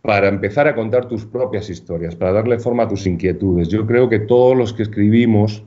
para 0.03 0.29
empezar 0.29 0.69
a 0.69 0.75
contar 0.75 1.09
tus 1.09 1.25
propias 1.25 1.71
historias, 1.71 2.15
para 2.15 2.33
darle 2.33 2.59
forma 2.59 2.83
a 2.83 2.89
tus 2.89 3.07
inquietudes. 3.07 3.69
Yo 3.69 3.87
creo 3.87 4.11
que 4.11 4.19
todos 4.19 4.55
los 4.55 4.75
que 4.75 4.83
escribimos, 4.83 5.65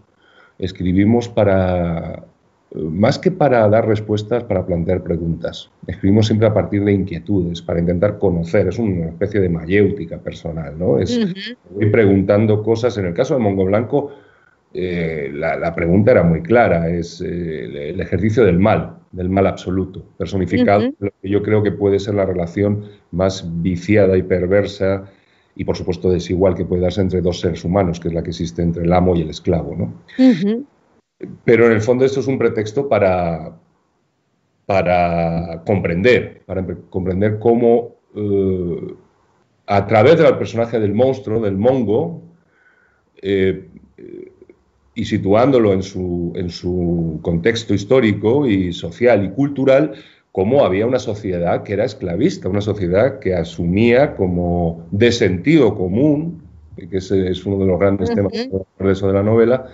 escribimos 0.60 1.28
para, 1.28 2.24
más 2.76 3.20
que 3.20 3.32
para 3.32 3.68
dar 3.70 3.88
respuestas, 3.88 4.44
para 4.44 4.66
plantear 4.66 5.04
preguntas. 5.04 5.70
Escribimos 5.86 6.28
siempre 6.28 6.48
a 6.48 6.54
partir 6.54 6.84
de 6.84 6.94
inquietudes, 6.94 7.62
para 7.62 7.80
intentar 7.80 8.18
conocer, 8.18 8.68
es 8.68 8.80
una 8.80 9.10
especie 9.10 9.40
de 9.40 9.50
mayéutica 9.50 10.18
personal, 10.18 10.78
¿no? 10.78 11.00
Es, 11.00 11.20
Voy 11.70 11.90
preguntando 11.92 12.64
cosas, 12.64 12.98
en 12.98 13.06
el 13.06 13.14
caso 13.14 13.36
de 13.36 13.42
Mongo 13.42 13.66
Blanco, 13.66 14.12
eh, 14.74 15.30
la, 15.34 15.76
pregunta 15.76 16.12
era 16.12 16.24
muy 16.24 16.42
clara, 16.42 16.90
es 16.90 17.22
eh, 17.22 17.92
el 17.92 18.02
ejercicio 18.02 18.44
del 18.44 18.58
mal, 18.58 18.98
del 19.12 19.30
mal 19.30 19.46
absoluto, 19.46 20.04
personificado, 20.18 20.92
lo 20.98 21.12
que 21.22 21.30
yo 21.30 21.44
creo 21.44 21.62
que 21.62 21.72
puede 21.72 22.00
ser 22.00 22.16
la 22.16 22.26
relación 22.26 22.86
más 23.12 23.48
viciada 23.62 24.18
y 24.18 24.24
perversa 24.24 25.04
y 25.56 25.64
por 25.66 25.78
supuesto 25.78 26.10
desigual 26.10 26.56
que 26.56 26.66
puede 26.66 26.82
darse 26.82 27.02
entre 27.02 27.22
dos 27.22 27.40
seres 27.40 27.64
humanos, 27.64 28.00
que 28.00 28.08
es 28.08 28.16
la 28.16 28.24
que 28.24 28.32
existe 28.32 28.64
entre 28.64 28.84
el 28.84 28.94
amo 28.94 29.16
y 29.16 29.22
el 29.22 29.30
esclavo, 29.30 29.76
¿no? 29.76 29.94
Pero 31.44 31.68
en 31.68 31.74
el 31.74 31.82
fondo 31.82 32.06
esto 32.06 32.20
es 32.20 32.28
un 32.28 32.38
pretexto 32.38 32.88
para, 32.88 33.58
para 34.66 35.64
comprender, 35.66 36.42
para 36.46 36.66
comprender 36.90 37.40
cómo 37.40 37.96
eh, 38.16 38.94
a 39.68 39.88
través 39.88 40.18
del 40.18 40.38
personaje 40.38 40.80
del 40.80 40.94
monstruo, 40.94 41.42
del 41.42 41.58
mongo, 41.58 42.22
eh, 43.22 43.68
y 44.96 45.06
situándolo 45.06 45.74
en 45.74 45.82
su, 45.82 46.34
en 46.36 46.50
su 46.50 47.20
contexto 47.22 47.74
histórico 47.74 48.46
y 48.48 48.74
social 48.74 49.26
y 49.26 49.30
cultural, 49.32 49.94
cómo 50.32 50.66
había 50.66 50.86
una 50.86 51.00
sociedad 51.00 51.64
que 51.64 51.74
era 51.74 51.86
esclavista, 51.86 52.50
una 52.50 52.62
sociedad 52.62 53.20
que 53.20 53.34
asumía 53.34 54.16
como 54.16 54.86
de 54.92 55.12
sentido 55.12 55.76
común, 55.76 56.44
que 56.76 56.98
ese 56.98 57.30
es 57.30 57.46
uno 57.46 57.60
de 57.60 57.66
los 57.68 57.80
grandes 57.80 58.14
temas 58.14 58.34
de 58.34 59.14
la 59.14 59.24
novela, 59.24 59.68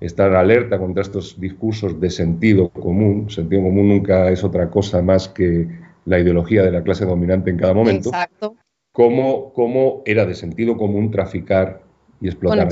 estar 0.00 0.34
alerta 0.34 0.78
contra 0.78 1.02
estos 1.02 1.40
discursos 1.40 2.00
de 2.00 2.10
sentido 2.10 2.68
común. 2.68 3.30
Sentido 3.30 3.62
común 3.62 3.88
nunca 3.88 4.30
es 4.30 4.44
otra 4.44 4.70
cosa 4.70 5.02
más 5.02 5.28
que 5.28 5.68
la 6.04 6.18
ideología 6.18 6.62
de 6.62 6.72
la 6.72 6.82
clase 6.82 7.04
dominante 7.04 7.50
en 7.50 7.56
cada 7.56 7.74
momento. 7.74 8.08
Exacto. 8.08 8.56
Cómo, 8.92 10.02
era 10.06 10.26
de 10.26 10.34
sentido 10.34 10.76
común 10.76 11.10
traficar 11.10 11.82
y 12.20 12.26
explotar 12.26 12.68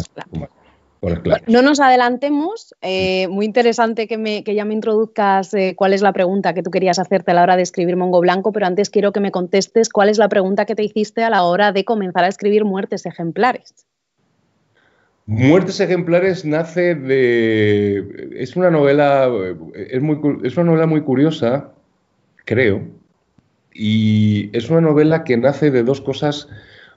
No 1.47 1.63
nos 1.63 1.79
adelantemos. 1.79 2.75
Eh, 2.81 3.29
muy 3.29 3.45
interesante 3.45 4.09
que, 4.09 4.19
me, 4.19 4.43
que, 4.43 4.57
ya 4.57 4.65
me 4.65 4.75
introduzcas 4.75 5.55
eh, 5.55 5.75
cuál 5.77 5.93
es 5.93 6.03
la 6.03 6.13
pregunta 6.13 6.53
que 6.53 6.65
tú 6.65 6.73
querías 6.73 6.99
hacerte 6.99 7.31
a 7.31 7.35
la 7.35 7.43
hora 7.43 7.57
de 7.57 7.63
escribir 7.63 7.97
Mongo 7.97 8.21
Blanco, 8.21 8.51
pero 8.51 8.67
antes 8.67 8.91
quiero 8.91 9.13
que 9.13 9.21
me 9.21 9.31
contestes 9.31 9.89
cuál 9.89 10.09
es 10.09 10.19
la 10.19 10.29
pregunta 10.29 10.65
que 10.65 10.75
te 10.75 10.83
hiciste 10.83 11.23
a 11.23 11.31
la 11.31 11.45
hora 11.45 11.71
de 11.71 11.85
comenzar 11.85 12.25
a 12.25 12.29
escribir 12.29 12.65
Muertes 12.65 13.07
Ejemplares. 13.07 13.87
Muertes 15.27 15.81
ejemplares 15.81 16.45
nace 16.45 16.95
de. 16.95 18.31
Es 18.37 18.55
una 18.55 18.71
novela. 18.71 19.29
Es, 19.75 20.01
muy, 20.01 20.19
es 20.45 20.57
una 20.57 20.67
novela 20.67 20.87
muy 20.87 21.01
curiosa, 21.03 21.73
creo. 22.45 22.83
Y 23.75 24.57
es 24.57 24.71
una 24.71 24.81
novela 24.81 25.25
que 25.25 25.37
nace 25.37 25.73
de 25.73 25.83
dos 25.83 26.01
cosas 26.01 26.49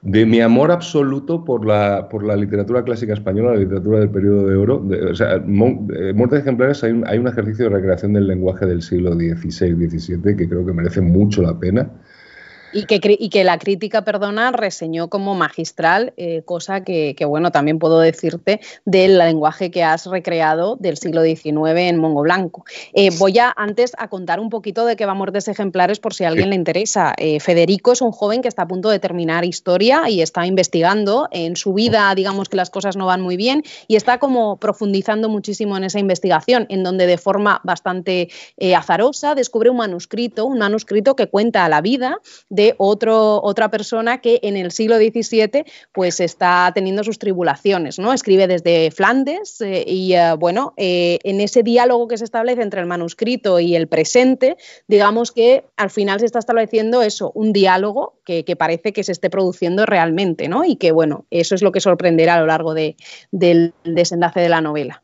de 0.02 0.26
mi 0.26 0.40
amor 0.40 0.72
absoluto 0.72 1.44
por 1.44 1.66
la, 1.66 2.08
por 2.08 2.24
la 2.24 2.36
literatura 2.36 2.84
clásica 2.84 3.14
española, 3.14 3.54
la 3.54 3.60
literatura 3.60 4.00
del 4.00 4.10
periodo 4.10 4.48
de 4.48 4.56
oro. 4.56 4.86
sea, 5.14 5.36
eh, 5.36 6.14
Muertes 6.14 6.40
Ejemplares 6.40 6.84
hay 6.84 6.92
un, 6.92 7.08
hay 7.08 7.18
un, 7.18 7.28
ejercicio 7.28 7.66
de 7.66 7.76
recreación 7.76 8.14
del 8.14 8.28
lenguaje 8.28 8.66
del 8.66 8.82
siglo 8.82 9.14
XVI-XVII 9.14 10.38
que 10.38 10.48
creo 10.48 10.66
que 10.66 10.72
merece 10.72 11.02
mucho 11.02 11.42
la 11.42 11.60
pena. 11.60 11.90
Y 12.72 12.86
que, 12.86 13.00
y 13.04 13.30
que, 13.30 13.44
la 13.44 13.58
crítica, 13.58 14.04
perdona, 14.04 14.52
reseñó 14.52 15.10
como 15.10 15.34
magistral, 15.34 16.14
eh, 16.18 16.44
cosa 16.46 16.84
que, 16.84 17.16
que, 17.16 17.26
bueno, 17.26 17.52
también 17.52 17.80
puedo 17.80 18.00
decirte 18.00 18.60
del 18.86 19.18
lenguaje 19.18 19.72
que 19.72 19.84
has 19.84 20.06
recreado 20.06 20.76
del 20.76 20.98
siglo 20.98 21.24
XIX 21.24 21.78
en 21.78 21.98
Mongo 21.98 22.22
Blanco. 22.22 22.66
Eh, 22.94 23.10
voy 23.18 23.40
a 23.40 23.54
antes 23.56 23.94
a 23.98 24.08
contar 24.08 24.40
un 24.40 24.50
poquito 24.50 24.86
de 24.86 24.96
qué 24.96 25.06
va 25.06 25.14
Muertes 25.14 25.48
Ejemplares 25.48 26.00
por 26.00 26.14
si 26.14 26.26
a 26.26 26.28
alguien 26.28 26.50
le 26.50 26.56
interesa. 26.56 27.14
Eh, 27.18 27.40
Federico 27.40 27.94
es 27.94 28.02
un 28.02 28.12
joven 28.12 28.42
que 28.42 28.48
está 28.48 28.64
a 28.64 28.68
punto 28.68 28.90
de 28.90 29.00
terminar 29.00 29.46
historia 29.46 30.10
y 30.10 30.22
está 30.22 30.46
investigando 30.46 31.28
en 31.32 31.56
su 31.56 31.74
vida, 31.74 32.14
digamos 32.14 32.50
que 32.50 32.58
las 32.58 32.70
cosas 32.70 32.96
no 32.96 33.08
van 33.08 33.22
muy 33.22 33.38
bien 33.38 33.64
y 33.88 33.96
está 33.96 34.20
como 34.20 34.58
profundizando 34.58 35.30
muchísimo 35.30 35.76
en 35.78 35.86
esa 35.86 36.00
investigación, 36.00 36.68
en 36.70 36.84
donde 36.84 37.08
de 37.08 37.18
forma 37.18 37.62
bastante 37.64 38.30
azarosa 38.76 39.34
descubre 39.34 39.70
un 39.70 39.78
manuscrito, 39.78 40.46
un 40.46 40.60
manuscrito 40.60 41.16
que 41.16 41.28
cuenta 41.28 41.68
la 41.70 41.82
vida 41.82 42.20
de 42.50 42.59
otro, 42.78 43.42
otra 43.44 43.70
persona 43.70 44.22
que 44.22 44.40
en 44.44 44.58
el 44.58 44.72
siglo 44.72 44.98
XVII 44.98 45.66
pues 45.92 46.20
está 46.20 46.72
teniendo 46.74 47.04
sus 47.04 47.20
tribulaciones, 47.20 48.00
¿no? 48.00 48.14
Escribe 48.14 48.48
desde 48.48 48.92
Flandes 48.92 49.62
eh, 49.62 49.84
y 49.88 50.14
eh, 50.14 50.34
bueno, 50.38 50.74
eh, 50.78 51.20
en 51.24 51.42
ese 51.42 51.64
diálogo 51.64 52.08
que 52.08 52.18
se 52.18 52.26
establece 52.26 52.62
entre 52.62 52.82
el 52.82 52.88
manuscrito 52.88 53.60
y 53.60 53.76
el 53.76 53.88
presente, 53.88 54.58
digamos 54.88 55.32
que 55.32 55.64
al 55.78 55.90
final 55.90 56.20
se 56.20 56.26
está 56.26 56.40
estableciendo 56.40 57.02
eso, 57.02 57.32
un 57.34 57.54
diálogo 57.54 58.20
que, 58.26 58.44
parece 58.56 58.94
que 58.94 59.04
se 59.04 59.12
esté 59.12 59.30
produciendo 59.30 59.86
realmente, 59.86 60.48
¿no? 60.48 60.64
Y 60.66 60.76
que 60.76 60.92
bueno, 60.92 61.26
eso 61.32 61.56
es 61.56 61.62
lo 61.62 61.72
que 61.72 61.80
sorprenderá 61.80 62.36
a 62.36 62.40
lo 62.42 62.48
largo 62.48 62.74
de, 62.74 62.96
del 63.32 63.74
desenlace 63.84 64.40
de 64.40 64.50
la 64.50 64.62
novela. 64.62 65.02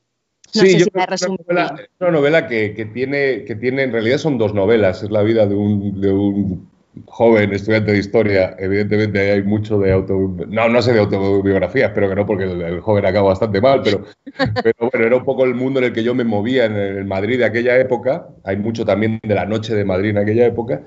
No 0.53 0.62
sí, 0.62 0.71
sé 0.71 0.79
si 0.79 0.91
me 0.93 1.03
una 1.03 1.17
novela, 1.17 1.89
una 2.00 2.12
novela 2.12 2.47
que, 2.47 2.89
tiene, 2.93 3.43
que 3.45 3.55
tiene, 3.55 3.83
en 3.83 3.91
realidad 3.91 4.19
son 4.19 4.38
dos 4.38 4.53
novelas, 4.53 5.03
es 5.03 5.09
la 5.09 5.24
vida 5.24 5.47
de 5.47 5.55
un, 5.55 6.00
de 6.00 6.12
un 6.12 6.75
joven 7.05 7.53
estudiante 7.53 7.91
de 7.91 7.97
historia, 7.99 8.55
evidentemente 8.59 9.31
hay 9.31 9.43
mucho 9.43 9.79
de 9.79 9.91
auto... 9.91 10.13
No, 10.47 10.69
no 10.69 10.81
sé 10.81 10.93
de 10.93 10.99
autobiografía, 10.99 11.87
espero 11.87 12.09
que 12.09 12.15
no, 12.15 12.25
porque 12.25 12.45
el, 12.45 12.79
joven 12.81 13.05
acaba 13.05 13.29
bastante 13.29 13.61
mal, 13.61 13.81
pero, 13.83 14.05
pero, 14.63 14.89
bueno, 14.91 15.05
era 15.05 15.15
un 15.17 15.25
poco 15.25 15.43
el 15.43 15.55
mundo 15.55 15.79
en 15.79 15.85
el 15.85 15.93
que 15.93 16.03
yo 16.03 16.15
me 16.15 16.23
movía 16.23 16.65
en 16.65 16.75
el 16.75 17.05
Madrid 17.05 17.39
de 17.39 17.45
aquella 17.45 17.77
época. 17.77 18.27
Hay 18.43 18.57
mucho 18.57 18.85
también 18.85 19.19
de 19.23 19.35
la 19.35 19.45
noche 19.45 19.75
de 19.75 19.85
Madrid 19.85 20.11
en 20.11 20.17
aquella 20.17 20.45
época 20.45 20.81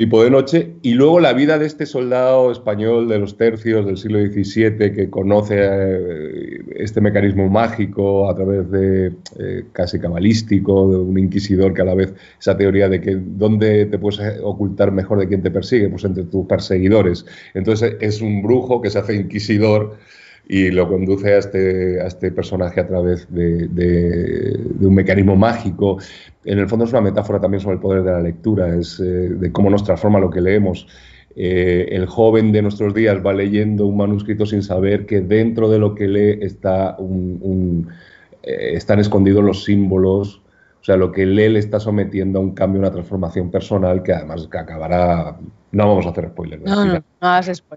tipo 0.00 0.24
de 0.24 0.30
noche, 0.30 0.76
y 0.80 0.94
luego 0.94 1.20
la 1.20 1.34
vida 1.34 1.58
de 1.58 1.66
este 1.66 1.84
soldado 1.84 2.50
español 2.50 3.06
de 3.06 3.18
los 3.18 3.36
tercios 3.36 3.84
del 3.84 3.98
siglo 3.98 4.18
XVII 4.18 4.94
que 4.94 5.10
conoce 5.10 5.56
eh, 5.60 6.64
este 6.76 7.02
mecanismo 7.02 7.50
mágico 7.50 8.30
a 8.30 8.34
través 8.34 8.70
de 8.70 9.12
eh, 9.38 9.64
casi 9.72 10.00
cabalístico, 10.00 10.90
de 10.90 10.96
un 10.96 11.18
inquisidor 11.18 11.74
que 11.74 11.82
a 11.82 11.84
la 11.84 11.94
vez 11.94 12.14
esa 12.40 12.56
teoría 12.56 12.88
de 12.88 13.02
que 13.02 13.14
dónde 13.14 13.84
te 13.84 13.98
puedes 13.98 14.40
ocultar 14.42 14.90
mejor 14.90 15.18
de 15.18 15.28
quien 15.28 15.42
te 15.42 15.50
persigue, 15.50 15.90
pues 15.90 16.02
entre 16.04 16.24
tus 16.24 16.46
perseguidores. 16.46 17.26
Entonces 17.52 17.98
es 18.00 18.22
un 18.22 18.40
brujo 18.42 18.80
que 18.80 18.88
se 18.88 19.00
hace 19.00 19.16
inquisidor 19.16 19.98
y 20.52 20.72
lo 20.72 20.88
conduce 20.88 21.32
a 21.32 21.38
este, 21.38 22.00
a 22.00 22.08
este 22.08 22.32
personaje 22.32 22.80
a 22.80 22.88
través 22.88 23.32
de, 23.32 24.58
un 24.80 24.92
mecanismo 24.92 25.36
mágico. 25.36 25.98
En 26.44 26.58
el 26.58 26.68
fondo 26.68 26.86
es 26.86 26.90
una 26.90 27.02
metáfora 27.02 27.40
también 27.40 27.60
sobre 27.60 27.74
el 27.74 27.80
poder 27.80 28.02
de 28.02 28.10
la 28.10 28.20
lectura, 28.20 28.74
es 28.74 28.98
eh, 28.98 29.04
de 29.04 29.52
cómo 29.52 29.70
nos 29.70 29.84
transforma 29.84 30.18
lo 30.18 30.28
que 30.28 30.40
leemos. 30.40 30.88
Eh, 31.36 31.90
el 31.92 32.06
joven 32.06 32.50
de 32.50 32.62
nuestros 32.62 32.92
días 32.94 33.24
va 33.24 33.32
leyendo 33.32 33.86
un 33.86 33.96
manuscrito 33.96 34.44
sin 34.44 34.64
saber 34.64 35.06
que 35.06 35.20
dentro 35.20 35.70
de 35.70 35.78
lo 35.78 35.94
que 35.94 36.08
lee 36.08 36.44
está 36.44 36.96
un, 36.98 37.86
eh, 38.42 38.72
están 38.72 38.98
escondidos 38.98 39.44
los 39.44 39.62
símbolos, 39.62 40.42
o 40.80 40.84
sea, 40.84 40.96
lo 40.96 41.12
que 41.12 41.26
lee 41.26 41.50
le 41.50 41.58
está 41.58 41.78
sometiendo 41.78 42.38
a 42.38 42.42
un 42.42 42.52
cambio, 42.52 42.80
una 42.80 42.90
transformación 42.90 43.50
personal 43.50 44.02
que 44.02 44.14
además 44.14 44.48
que 44.50 44.58
acabará. 44.58 45.36
No 45.72 45.86
vamos 45.86 46.06
a 46.06 46.08
hacer 46.08 46.30
spoilers. 46.30 46.62
No, 46.62 46.84
no, 46.86 46.94
no 46.94 47.04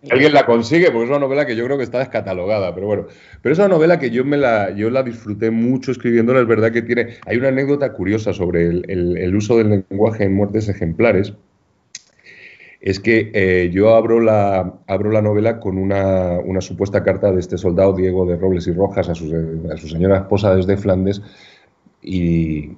Alguien 0.10 0.33
la 0.33 0.45
consigue 0.45 0.89
porque 0.89 1.03
es 1.03 1.10
una 1.10 1.19
novela 1.19 1.45
que 1.45 1.55
yo 1.55 1.65
creo 1.65 1.77
que 1.77 1.83
está 1.83 2.00
descatalogada, 2.00 2.74
pero 2.74 2.88
bueno. 2.88 3.07
Pero 3.41 3.53
es 3.53 3.60
una 3.60 3.67
novela 3.67 4.00
que 4.00 4.10
yo 4.10 4.24
me 4.24 4.38
la, 4.38 4.72
yo 4.72 4.89
la 4.89 5.03
disfruté 5.03 5.51
mucho 5.51 5.91
escribiéndola. 5.91 6.39
Es 6.39 6.48
verdad 6.48 6.72
que 6.72 6.81
tiene. 6.81 7.17
Hay 7.25 7.38
una 7.38 7.50
anécdota 7.50 7.91
curiosa 7.91 8.31
sobre 8.31 8.67
el, 8.67 9.36
uso 9.36 9.57
del 9.57 9.86
lenguaje 9.89 10.24
en 10.24 10.33
muertes 10.33 10.69
ejemplares. 10.69 11.33
Es 12.79 13.01
que 13.01 13.31
eh, 13.33 13.69
yo 13.72 13.95
abro 13.95 14.22
la, 14.22 14.75
abro 14.88 15.12
la 15.12 15.22
novela 15.22 15.60
con 15.60 15.77
una, 15.77 16.39
una, 16.39 16.62
supuesta 16.62 17.03
carta 17.03 17.31
de 17.31 17.39
este 17.41 17.57
soldado 17.57 17.93
Diego 17.93 18.25
de 18.25 18.38
Robles 18.38 18.67
y 18.67 18.74
Rojas 18.74 19.10
a 19.10 19.15
su, 19.15 19.25
a 19.72 19.77
su 19.77 19.88
señora 19.88 20.17
esposa 20.17 20.55
desde 20.55 20.75
Flandes 20.75 21.22
y, 22.01 22.72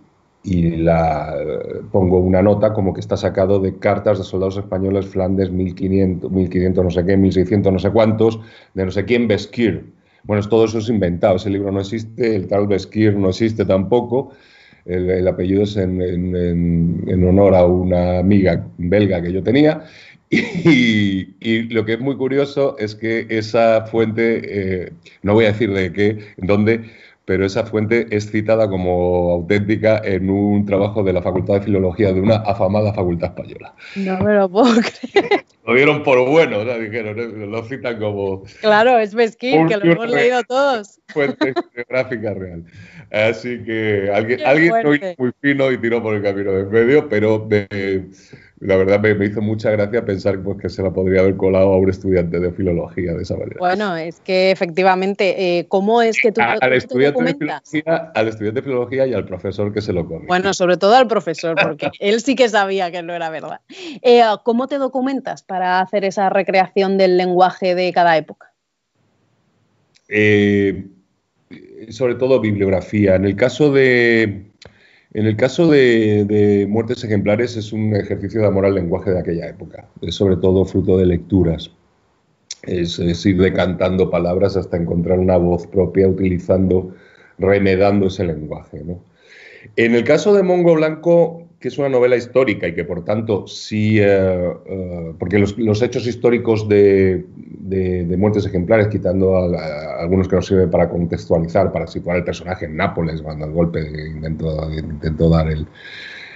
y 0.46 0.76
la 0.78 1.36
pongo 1.92 2.20
una 2.20 2.42
nota 2.44 2.72
como 2.72 2.94
que 2.94 3.00
está 3.00 3.18
sacado 3.18 3.60
de 3.60 3.78
cartas 3.80 4.20
de 4.20 4.24
soldados 4.24 4.58
españoles 4.58 5.08
Flandes 5.08 5.50
1500, 5.50 6.32
1500 6.32 6.84
no 6.84 6.92
sé 6.92 7.04
qué, 7.04 7.18
1600 7.18 7.74
no 7.74 7.80
sé 7.80 7.90
cuántos, 7.90 8.40
de 8.76 8.86
no 8.86 8.92
sé 8.92 9.06
quién, 9.06 9.28
Besquir. 9.28 9.86
Bueno, 10.24 10.48
todo 10.48 10.66
eso 10.66 10.78
es 10.78 10.90
inventado, 10.90 11.38
ese 11.38 11.50
libro 11.50 11.72
no 11.72 11.80
existe, 11.80 12.36
el 12.36 12.48
tal 12.48 12.68
Besquir 12.68 13.16
no 13.16 13.30
existe 13.30 13.66
tampoco, 13.66 14.32
el, 14.86 15.28
apellido 15.28 15.64
es 15.64 15.78
en, 15.78 16.00
en, 16.02 17.28
honor 17.28 17.56
a 17.56 17.66
una 17.66 18.20
amiga 18.20 18.68
belga 18.78 19.22
que 19.22 19.34
yo 19.34 19.44
tenía. 19.44 19.84
Y, 20.30 21.64
lo 21.70 21.86
que 21.86 21.94
es 21.94 22.00
muy 22.00 22.18
curioso 22.18 22.76
es 22.80 22.96
que 22.96 23.28
esa 23.30 23.86
fuente, 23.86 24.42
eh, 24.44 24.92
no 25.22 25.34
voy 25.34 25.46
a 25.46 25.52
decir 25.52 25.72
de 25.72 25.94
qué, 25.94 26.18
dónde, 26.38 26.82
pero 27.26 27.46
esa 27.46 27.66
fuente 27.66 28.08
es 28.12 28.32
citada 28.32 28.70
como 28.70 29.32
auténtica 29.32 30.02
en 30.04 30.30
un 30.30 30.66
trabajo 30.66 31.04
de 31.04 31.14
la 31.14 31.22
Facultad 31.22 31.56
de 31.56 31.62
Filología 31.62 32.14
de 32.14 32.22
una 32.22 32.36
afamada 32.38 32.94
facultad 32.94 33.30
española. 33.30 33.74
No 33.96 34.20
me 34.20 34.36
lo 34.36 34.50
puedo 34.50 34.74
creer. 35.12 35.46
Lo 35.66 35.74
dieron 35.74 36.04
por 36.04 36.24
bueno, 36.30 36.64
¿no? 36.64 36.78
dijeron, 36.78 37.52
lo 37.52 37.64
citan 37.64 38.00
como... 38.00 38.44
Claro, 38.62 39.00
es 39.00 39.16
Mesquín, 39.16 39.68
que 39.68 39.78
lo 39.78 39.92
hemos 39.92 40.10
leído 40.12 40.44
todos. 40.44 41.00
Fuente 41.08 41.54
geográfica 41.74 42.36
real. 42.36 42.64
Así 43.12 43.64
que 43.64 44.12
alguien, 44.14 44.46
alguien 44.46 44.74
muy 45.18 45.32
fino 45.42 45.72
y 45.72 45.78
tiró 45.80 46.04
por 46.04 46.14
el 46.16 46.22
camino 46.22 46.52
de 46.52 46.66
medio, 46.66 47.10
pero 47.10 47.48
la 48.60 48.78
verdad 48.78 49.02
me, 49.02 49.26
hizo 49.26 49.42
mucha 49.42 49.72
gracia 49.72 50.06
pensar 50.06 50.42
pues, 50.42 50.58
que 50.58 50.70
se 50.70 50.82
la 50.82 50.92
podría 50.92 51.22
haber 51.22 51.36
colado 51.36 51.74
a 51.74 51.78
un 51.78 51.90
estudiante 51.90 52.40
de 52.40 52.52
filología 52.52 53.14
de 53.14 53.24
esa 53.24 53.36
manera. 53.36 53.58
Bueno, 53.60 53.98
es 53.98 54.22
que 54.22 54.52
efectivamente, 54.52 55.60
eh, 55.60 55.68
¿cómo 55.68 56.02
es 56.02 56.22
que 56.22 56.32
tú, 56.32 56.42
al, 56.42 56.74
estudiante 56.74 57.22
de 57.22 57.34
filología, 57.34 58.12
al 58.16 58.28
estudiante 58.30 58.62
de 58.62 58.64
filología 58.64 59.08
y 59.08 59.14
al 59.14 59.26
profesor 59.26 59.74
que 59.74 59.82
se 59.82 59.92
lo 59.92 60.08
come. 60.08 60.28
Bueno, 60.28 60.54
sobre 60.54 60.78
todo 60.78 60.96
al 60.96 61.08
profesor, 61.08 61.56
porque 61.62 61.90
él 62.00 62.22
sí 62.22 62.36
que 62.36 62.48
sabía 62.48 62.92
que 62.92 63.04
no 63.04 63.14
era 63.14 63.30
verdad. 63.30 63.60
Eh, 64.02 64.24
¿Cómo 64.44 64.68
te 64.68 64.78
documentas 64.78 65.44
para 65.44 65.82
hacer 65.82 66.06
esa 66.06 66.30
recreación 66.30 66.98
del 66.98 67.18
lenguaje 67.18 67.76
de 67.76 67.92
cada 67.92 68.16
época? 68.16 68.54
Eh, 70.08 70.88
sobre 71.90 72.16
todo 72.16 72.40
bibliografía. 72.40 73.16
En 73.16 73.26
el 73.26 73.36
caso 73.36 73.72
de 73.72 74.52
en 75.16 75.28
el 75.28 75.38
caso 75.38 75.72
de, 75.72 76.68
muertes 76.70 77.02
ejemplares 77.06 77.56
es 77.56 77.72
un 77.72 77.96
ejercicio 77.96 78.42
de 78.42 78.48
amor 78.48 78.66
al 78.66 78.76
lenguaje 78.76 79.12
de 79.12 79.20
aquella 79.20 79.48
época, 79.48 79.88
es 80.02 80.14
sobre 80.14 80.36
todo 80.36 80.66
fruto 80.66 80.98
de 80.98 81.06
lecturas. 81.06 81.72
Es, 82.64 83.00
ir 83.00 83.38
decantando 83.38 84.10
palabras 84.10 84.58
hasta 84.58 84.76
encontrar 84.76 85.20
una 85.20 85.38
voz 85.38 85.68
propia 85.68 86.10
utilizando, 86.10 86.94
remedando 87.38 88.08
ese 88.08 88.26
lenguaje. 88.26 88.84
En 89.78 89.96
el 89.96 90.04
caso 90.04 90.34
de 90.34 90.44
Mongo 90.44 90.74
Blanco, 90.74 91.45
que 91.60 91.70
es 91.70 91.78
una 91.78 91.90
novela 91.90 92.16
histórica 92.16 92.68
y 92.68 92.74
que 92.74 92.84
por 92.84 93.04
tanto 93.04 93.48
sí, 93.48 94.00
eh, 94.00 94.54
eh, 94.66 95.14
porque 95.18 95.40
los, 95.40 95.82
hechos 95.82 96.06
históricos 96.08 96.68
de, 96.68 97.26
muertes 98.18 98.46
ejemplares, 98.46 98.88
quitando 98.88 99.38
algunos 99.38 100.28
que 100.28 100.36
nos 100.36 100.48
sirven 100.48 100.70
para 100.70 100.90
contextualizar, 100.90 101.72
para 101.72 101.88
situar 101.88 102.18
el 102.18 102.24
personaje 102.24 102.66
en 102.66 102.76
Nápoles, 102.76 103.22
cuando 103.22 103.46
el 103.46 103.52
golpe 103.52 103.82
intentó, 104.08 104.72
intentó 104.72 105.30
dar 105.30 105.50
el... 105.50 105.66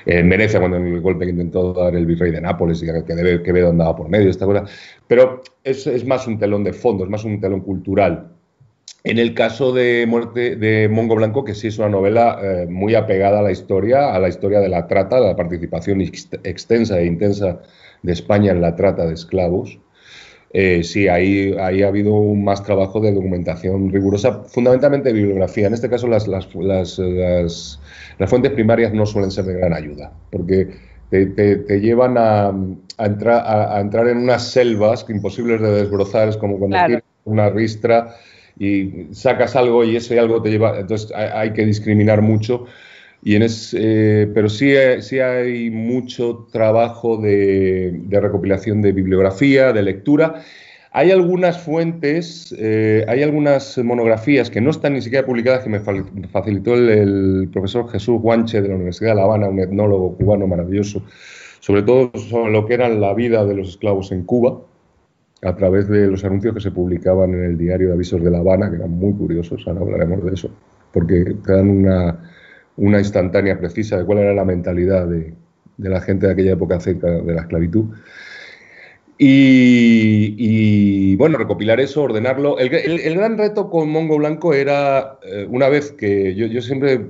En 0.06 0.30
Venecia, 0.30 0.60
cuando 0.60 0.78
el 0.78 1.02
golpe 1.02 1.26
que 1.26 1.32
intentó 1.32 1.74
dar 1.74 1.94
el 1.94 2.06
virrey 2.06 2.32
de 2.32 2.42
Nápoles 2.42 2.82
y 2.82 2.88
que 3.06 3.14
debe 3.14 3.44
que 3.44 3.52
andaba 3.62 3.96
por 3.96 4.10
medio, 4.10 4.30
esta 4.30 4.46
cosa. 4.46 4.64
Pero 5.08 5.42
es, 5.64 5.86
es 5.86 6.06
más 6.06 6.26
un 6.26 6.40
telón 6.40 6.64
de 6.64 6.74
fondo, 6.74 7.04
es 7.04 7.10
más 7.10 7.26
un 7.26 7.40
telón 7.40 7.60
cultural 7.60 8.32
en 9.04 9.18
el 9.18 9.34
caso 9.34 9.72
de 9.72 10.06
Muerte 10.08 10.56
de 10.56 10.90
Mongo 10.90 11.16
Blanco, 11.16 11.46
que 11.46 11.56
sí 11.56 11.68
es 11.68 11.78
una 11.78 11.90
novela 11.90 12.40
eh, 12.42 12.68
muy 12.70 12.96
apegada 12.96 13.40
a 13.40 13.42
la 13.42 13.52
historia, 13.52 14.14
a 14.14 14.20
la 14.20 14.28
historia 14.28 14.60
de 14.60 14.70
la 14.70 14.88
trata, 14.88 15.20
de 15.20 15.28
la 15.28 15.36
participación 15.36 16.02
extensa 16.02 17.00
e 17.00 17.06
intensa 17.06 17.62
de 18.04 18.12
España 18.14 18.52
en 18.52 18.62
la 18.62 18.76
trata 18.76 19.06
de 19.06 19.14
esclavos. 19.14 19.80
eh, 20.52 20.84
sí, 20.84 21.08
ahí, 21.08 21.56
ahí, 21.60 21.84
ha 21.84 21.88
habido 21.88 22.14
un 22.14 22.44
más 22.44 22.64
trabajo 22.64 23.00
de 23.00 23.14
documentación 23.14 23.92
rigurosa, 23.92 24.44
fundamentalmente 24.46 25.10
de 25.10 25.14
bibliografía. 25.14 25.68
En 25.68 25.74
este 25.76 25.90
caso, 25.90 26.08
las, 26.08 26.28
las, 26.28 26.54
las, 26.56 27.00
las 28.18 28.30
fuentes 28.30 28.52
primarias 28.52 28.92
no 28.94 29.06
suelen 29.06 29.32
ser 29.32 29.46
de 29.46 29.54
gran 29.54 29.74
ayuda, 29.74 30.12
porque 30.32 30.70
te, 31.12 31.28
te, 31.28 31.80
llevan 31.80 32.18
a, 32.18 32.48
a, 32.98 33.06
entrar, 33.06 33.44
a, 33.46 33.80
entrar 33.80 34.08
en 34.08 34.18
unas 34.18 34.52
selvas 34.52 35.06
imposibles 35.08 35.62
de 35.62 35.72
desbrozar, 35.72 36.30
es 36.30 36.38
como 36.38 36.58
cuando 36.58 36.78
tienes 36.86 37.04
una 37.26 37.50
ristra 37.50 38.16
y 38.60 39.08
sacas 39.14 39.56
algo 39.56 39.86
y 39.86 39.96
ese 39.96 40.20
algo 40.20 40.42
te 40.42 40.50
lleva, 40.50 40.78
entonces 40.78 41.12
hay, 41.16 41.54
que 41.54 41.66
discriminar 41.66 42.22
mucho. 42.22 42.66
Y 43.24 43.36
en 43.36 43.46
eh, 43.74 44.30
pero 44.34 44.50
sí, 44.50 44.74
sí 45.00 45.20
hay 45.20 45.70
mucho 45.72 46.48
trabajo 46.52 47.18
de, 47.18 47.92
de, 47.94 48.20
recopilación 48.20 48.82
de 48.82 48.92
bibliografía, 48.92 49.74
de 49.74 49.82
lectura. 49.82 50.44
Hay 50.92 51.12
algunas 51.12 51.62
fuentes, 51.62 52.54
eh, 52.58 53.06
hay 53.08 53.24
algunas 53.24 53.78
monografías 53.78 54.50
que 54.50 54.62
no 54.62 54.72
están 54.72 54.94
ni 54.94 55.02
siquiera 55.02 55.26
publicadas 55.26 55.64
que 55.64 55.70
me 55.70 55.80
facilitó 55.80 56.76
el, 56.76 56.90
el, 56.90 57.50
profesor 57.52 57.90
Jesús 57.90 58.22
Guanche 58.22 58.62
de 58.62 58.70
la 58.70 58.76
Universidad 58.76 59.12
de 59.12 59.16
La 59.16 59.24
Habana, 59.24 59.48
un 59.48 59.60
etnólogo 59.60 60.16
cubano 60.18 60.48
maravilloso, 60.48 61.04
sobre 61.60 61.84
todo 61.84 62.12
sobre 62.18 62.52
lo 62.52 62.66
que 62.66 62.74
era 62.74 62.90
la 62.90 63.14
vida 63.14 63.46
de 63.46 63.54
los 63.54 63.70
esclavos 63.70 64.12
en 64.12 64.24
Cuba 64.24 64.62
a 65.42 65.56
través 65.56 65.88
de 65.88 66.08
los 66.08 66.24
anuncios 66.26 66.54
que 66.54 66.62
se 66.62 66.72
publicaban 66.72 67.34
en 67.34 67.44
el 67.44 67.58
diario 67.58 67.88
de 67.88 67.94
avisos 67.94 68.24
de 68.24 68.30
La 68.30 68.40
Habana, 68.40 68.70
que 68.70 68.76
eran 68.76 68.92
muy 68.92 69.14
curiosos, 69.14 69.64
ahora 69.68 69.82
hablaremos 69.82 70.24
de 70.24 70.34
eso, 70.34 70.50
porque 70.92 71.36
te 71.46 71.52
dan 71.54 71.70
una, 71.70 72.20
una 72.78 73.00
instantánea 73.00 73.58
precisa 73.58 73.98
de 73.98 74.06
cuál 74.06 74.20
era 74.20 74.34
la 74.34 74.46
mentalidad 74.46 75.08
de, 75.08 75.34
la 75.78 76.02
gente 76.02 76.28
de 76.28 76.34
aquella 76.34 76.54
época 76.54 76.76
acerca 76.76 77.10
de 77.10 77.34
la 77.34 77.42
esclavitud. 77.42 77.86
Y, 79.22 81.16
bueno, 81.18 81.38
recopilar 81.38 81.82
eso, 81.82 82.04
ordenarlo. 82.04 82.58
El, 82.58 83.16
gran 83.16 83.38
reto 83.38 83.70
con 83.70 83.90
Mongo 83.90 84.18
Blanco 84.18 84.54
era, 84.54 85.20
eh, 85.24 85.46
una 85.50 85.68
vez 85.68 85.92
que 85.92 86.36
yo, 86.36 86.46
yo 86.46 86.62
siempre 86.62 87.08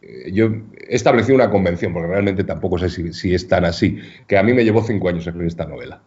eh, 0.00 0.32
yo 0.32 0.46
he 0.46 0.94
establecido 0.94 1.34
una 1.34 1.50
convención, 1.50 1.92
porque 1.92 2.08
realmente 2.08 2.44
tampoco 2.44 2.78
sé 2.78 2.88
si, 2.88 3.12
si, 3.12 3.34
es 3.34 3.46
tan 3.48 3.64
así, 3.64 3.98
que 4.26 4.38
a 4.38 4.42
mí 4.42 4.52
me 4.52 4.64
llevó 4.64 4.82
cinco 4.82 5.08
años 5.08 5.26
escribir 5.26 5.48
esta 5.48 5.66
novela. 5.66 6.02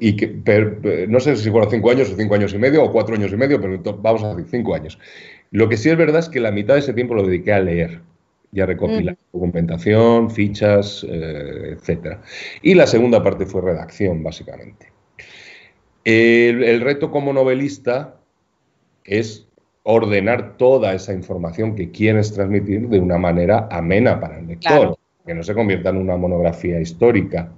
Y 0.00 0.16
que, 0.16 1.06
no 1.08 1.20
sé 1.20 1.36
si 1.36 1.50
fueron 1.50 1.70
cinco 1.70 1.90
años 1.90 2.10
o 2.10 2.16
cinco 2.16 2.34
años 2.34 2.52
y 2.54 2.58
medio 2.58 2.84
o 2.84 2.92
cuatro 2.92 3.14
años 3.14 3.32
y 3.32 3.36
medio, 3.36 3.60
pero 3.60 3.80
vamos 3.98 4.22
a 4.24 4.30
decir 4.30 4.46
cinco 4.50 4.74
años. 4.74 4.98
Lo 5.50 5.68
que 5.68 5.76
sí 5.76 5.90
es 5.90 5.96
verdad 5.96 6.20
es 6.20 6.28
que 6.28 6.40
la 6.40 6.50
mitad 6.50 6.74
de 6.74 6.80
ese 6.80 6.92
tiempo 6.92 7.14
lo 7.14 7.26
dediqué 7.26 7.52
a 7.52 7.60
leer 7.60 8.00
y 8.52 8.60
a 8.60 8.66
recopilar 8.66 9.16
documentación, 9.32 10.30
fichas, 10.30 11.04
eh, 11.08 11.76
etc. 11.76 12.18
Y 12.62 12.74
la 12.74 12.86
segunda 12.86 13.22
parte 13.22 13.46
fue 13.46 13.60
redacción, 13.62 14.22
básicamente. 14.22 14.92
El, 16.04 16.62
el, 16.62 16.80
reto 16.80 17.10
como 17.10 17.32
novelista 17.32 18.16
es 19.04 19.46
ordenar 19.82 20.56
toda 20.56 20.94
esa 20.94 21.12
información 21.12 21.74
que 21.74 21.90
quieres 21.90 22.32
transmitir 22.32 22.88
de 22.88 22.98
una 22.98 23.18
manera 23.18 23.68
amena 23.70 24.20
para 24.20 24.38
el 24.38 24.46
lector 24.46 24.96
que 25.26 25.34
no 25.34 25.42
se 25.42 25.54
convierta 25.54 25.90
en 25.90 25.96
una 25.96 26.16
monografía 26.16 26.80
histórica. 26.80 27.50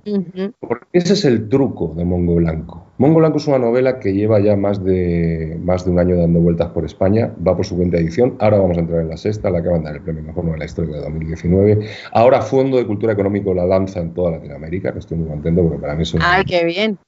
Porque 0.59 0.87
ese 0.93 1.13
es 1.13 1.25
el 1.27 1.49
truco 1.49 1.93
de 1.95 2.05
Mongo 2.05 2.37
Blanco. 2.37 2.87
Mongo 2.97 3.19
Blanco 3.19 3.37
es 3.37 3.47
una 3.47 3.59
novela 3.59 4.01
que 4.01 4.15
lleva 4.15 4.41
ya 4.41 4.57
más 4.57 4.83
de, 4.83 5.59
más 5.63 5.85
de 5.85 5.91
un 5.91 5.99
año 5.99 6.17
dando 6.17 6.41
vueltas 6.41 6.69
por 6.71 6.87
España, 6.87 7.33
va 7.47 7.55
por 7.55 7.67
su 7.67 7.79
quinta 7.79 7.99
edición, 7.99 8.37
ahora 8.41 8.59
vamos 8.59 8.79
a 8.79 8.81
entrar 8.81 9.03
en 9.03 9.11
la 9.11 9.19
sexta, 9.19 9.51
la 9.51 9.59
acaban 9.59 9.81
de 9.81 9.87
dar 9.87 9.97
el 9.97 10.03
premio 10.03 10.23
Mejor 10.23 10.47
Novela 10.47 10.65
Histórica 10.65 10.97
de 10.97 11.03
2019. 11.03 11.87
Ahora 12.13 12.41
Fondo 12.41 12.79
de 12.79 12.87
Cultura 12.87 13.13
Económico 13.13 13.53
la 13.53 13.67
lanza 13.67 14.01
en 14.01 14.15
toda 14.15 14.33
Latinoamérica, 14.33 14.93
que 14.93 15.01
estoy 15.01 15.19
muy 15.19 15.29
contento 15.29 15.63
porque 15.63 15.79
para 15.79 15.95
mí 15.95 16.03
es 16.03 16.15
¡Ay, 16.21 16.45
qué 16.45 16.65
bien! 16.65 16.99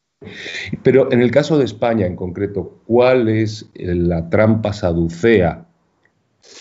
Pero 0.83 1.11
en 1.11 1.23
el 1.23 1.31
caso 1.31 1.57
de 1.57 1.65
España 1.65 2.07
en 2.07 2.15
concreto, 2.15 2.83
¿cuál 2.87 3.31
es 3.31 3.71
la 3.75 4.29
trampa 4.29 4.75
saducea 4.75 5.70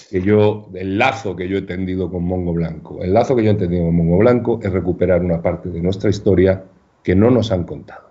que 0.09 0.21
yo, 0.21 0.69
el 0.73 0.97
lazo 0.97 1.35
que 1.35 1.47
yo 1.47 1.57
he 1.57 1.61
tendido 1.61 2.11
con 2.11 2.23
Mongo 2.23 2.53
Blanco. 2.53 3.01
El 3.03 3.13
lazo 3.13 3.35
que 3.35 3.43
yo 3.43 3.51
he 3.51 3.55
tendido 3.55 3.85
con 3.85 3.95
Mongo 3.95 4.17
Blanco 4.17 4.59
es 4.61 4.71
recuperar 4.71 5.23
una 5.23 5.41
parte 5.41 5.69
de 5.69 5.81
nuestra 5.81 6.09
historia 6.09 6.63
que 7.03 7.15
no 7.15 7.31
nos 7.31 7.51
han 7.51 7.63
contado. 7.63 8.09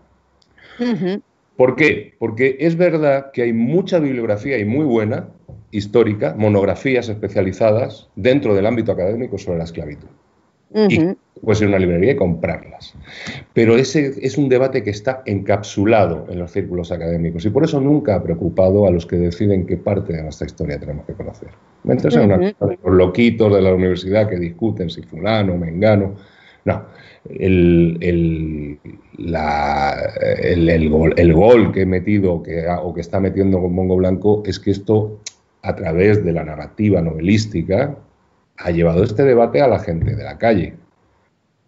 ¿Por 1.57 1.75
qué? 1.77 2.15
Porque 2.19 2.57
es 2.61 2.77
verdad 2.77 3.33
que 3.33 3.43
hay 3.43 3.53
mucha 3.53 3.99
bibliografía 3.99 4.59
y 4.59 4.65
muy 4.65 4.85
buena, 4.85 5.29
histórica, 5.71 6.35
monografías 6.39 7.09
especializadas 7.09 8.09
dentro 8.17 8.55
del 8.55 8.67
ámbito 8.67 8.93
académico 8.93 9.39
sobre 9.39 9.59
la 9.59 9.65
esclavitud 9.65 10.09
puedes 10.71 11.61
ir 11.61 11.67
a 11.67 11.69
una 11.69 11.79
librería 11.79 12.13
y 12.13 12.17
comprarlas. 12.17 12.95
Pero 13.55 13.77
ese 13.77 14.15
es 14.21 14.37
un 14.37 14.49
debate 14.49 14.83
que 14.83 14.91
está 14.91 15.23
encapsulado 15.27 16.27
en 16.31 16.39
los 16.39 16.51
círculos 16.51 16.93
académicos 16.93 17.45
y 17.45 17.51
por 17.51 17.65
eso 17.65 17.81
nunca 17.81 18.17
ha 18.17 18.23
preocupado 18.23 18.87
a 18.87 18.91
los 18.91 19.07
que 19.07 19.17
deciden 19.17 19.67
qué 19.67 19.77
parte 19.77 20.13
de 20.13 20.23
nuestra 20.23 20.47
historia 20.47 20.79
tenemos 20.79 21.07
que 21.07 21.15
conocer. 21.15 21.49
Mientras 21.85 22.17
uh 22.17 22.21
-huh. 22.21 22.79
los 22.85 22.95
loquitos 22.95 23.55
de 23.55 23.63
la 23.63 23.75
universidad 23.75 24.29
que 24.29 24.37
discuten 24.37 24.91
si 24.91 25.03
fulano, 25.03 25.57
mengano. 25.57 26.17
No, 26.65 26.83
el, 27.31 27.97
el, 28.01 28.79
la, 29.17 29.97
el, 30.43 30.69
el, 30.69 30.91
gol, 30.91 31.15
el 31.17 31.33
gol 31.33 31.73
que 31.73 31.83
he 31.83 31.87
metido 31.87 32.43
que, 32.43 32.67
o 32.69 32.93
que 32.93 33.01
está 33.01 33.21
metiendo 33.21 33.61
con 33.61 33.75
Mongo 33.75 33.97
Blanco 33.97 34.43
es 34.45 34.59
que 34.59 34.73
esto, 34.73 35.21
a 35.63 35.75
través 35.75 36.23
de 36.25 36.33
la 36.33 36.45
narrativa 36.45 37.01
novelística, 37.01 37.97
ha 38.59 38.71
llevado 38.71 39.03
este 39.05 39.25
debate 39.25 39.61
a 39.63 39.69
la 39.69 39.79
gente 39.79 40.15
de 40.15 40.25
la 40.25 40.37
calle, 40.37 40.75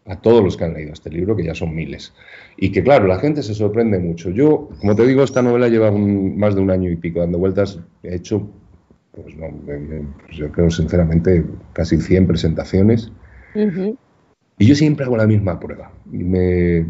a 0.06 0.16
todos 0.16 0.42
los 0.42 0.56
que 0.56 0.64
han 0.64 0.74
leído 0.74 0.92
este 0.92 1.10
libro, 1.10 1.36
que 1.36 1.44
ya 1.44 1.54
son 1.54 1.74
miles. 1.74 2.12
Y 2.56 2.72
que, 2.72 2.82
claro, 2.82 3.06
la 3.06 3.18
gente 3.18 3.42
se 3.42 3.54
sorprende 3.54 3.98
mucho. 3.98 4.30
Yo, 4.30 4.68
como 4.80 4.96
te 4.96 5.06
digo, 5.06 5.22
esta 5.22 5.42
novela 5.42 5.68
lleva 5.68 5.92
más 5.92 6.54
de 6.54 6.60
un 6.60 6.70
año 6.70 6.90
y 6.90 6.96
pico 6.96 7.20
dando 7.20 7.38
vueltas. 7.38 7.78
He 8.02 8.16
hecho, 8.16 8.50
pues, 9.12 9.36
no, 9.36 9.48
pues 9.64 10.36
yo 10.36 10.50
creo 10.50 10.70
sinceramente, 10.70 11.44
casi 11.72 12.00
100 12.00 12.26
presentaciones. 12.26 13.12
Uh 13.54 13.58
-huh. 13.60 13.96
Y 14.58 14.66
yo 14.66 14.74
siempre 14.74 15.04
hago 15.04 15.16
la 15.16 15.26
misma 15.26 15.60
prueba. 15.60 15.92
Me, 16.06 16.84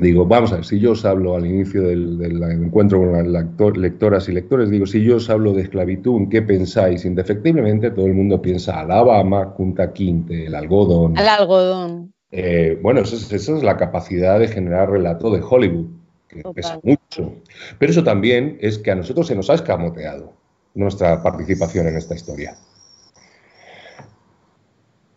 digo, 0.00 0.26
vamos 0.26 0.52
a 0.52 0.56
ver, 0.56 0.64
si 0.64 0.78
yo 0.78 0.92
os 0.92 1.04
hablo 1.04 1.36
al 1.36 1.46
inicio 1.46 1.82
del, 1.82 2.18
del 2.18 2.42
encuentro 2.42 2.98
con 2.98 3.12
las 3.12 3.26
lector, 3.26 3.76
lectoras 3.76 4.28
y 4.28 4.32
lectores, 4.32 4.70
digo, 4.70 4.86
si 4.86 5.02
yo 5.02 5.16
os 5.16 5.30
hablo 5.30 5.52
de 5.52 5.62
esclavitud, 5.62 6.28
¿qué 6.30 6.42
pensáis? 6.42 7.04
Indefectiblemente 7.04 7.90
todo 7.90 8.06
el 8.06 8.14
mundo 8.14 8.40
piensa 8.40 8.80
Alabama, 8.80 9.52
Kunta 9.54 9.92
Quinte, 9.92 10.46
el 10.46 10.54
algodón. 10.54 11.16
El 11.16 11.28
algodón. 11.28 12.12
Eh, 12.32 12.78
bueno, 12.80 13.00
esa 13.00 13.16
es, 13.16 13.32
esa 13.32 13.56
es, 13.56 13.62
la 13.62 13.76
capacidad 13.76 14.38
de 14.38 14.48
generar 14.48 14.90
relato 14.90 15.30
de 15.30 15.42
Hollywood, 15.42 15.86
que 16.28 16.42
Total. 16.42 16.54
pesa 16.54 16.80
mucho. 16.82 17.34
Pero 17.78 17.92
eso 17.92 18.04
también 18.04 18.58
es 18.60 18.78
que 18.78 18.90
a 18.90 18.94
nosotros 18.94 19.26
se 19.26 19.34
nos 19.34 19.50
ha 19.50 19.54
escamoteado 19.54 20.32
nuestra 20.74 21.22
participación 21.22 21.88
en 21.88 21.96
esta 21.96 22.14
historia. 22.14 22.56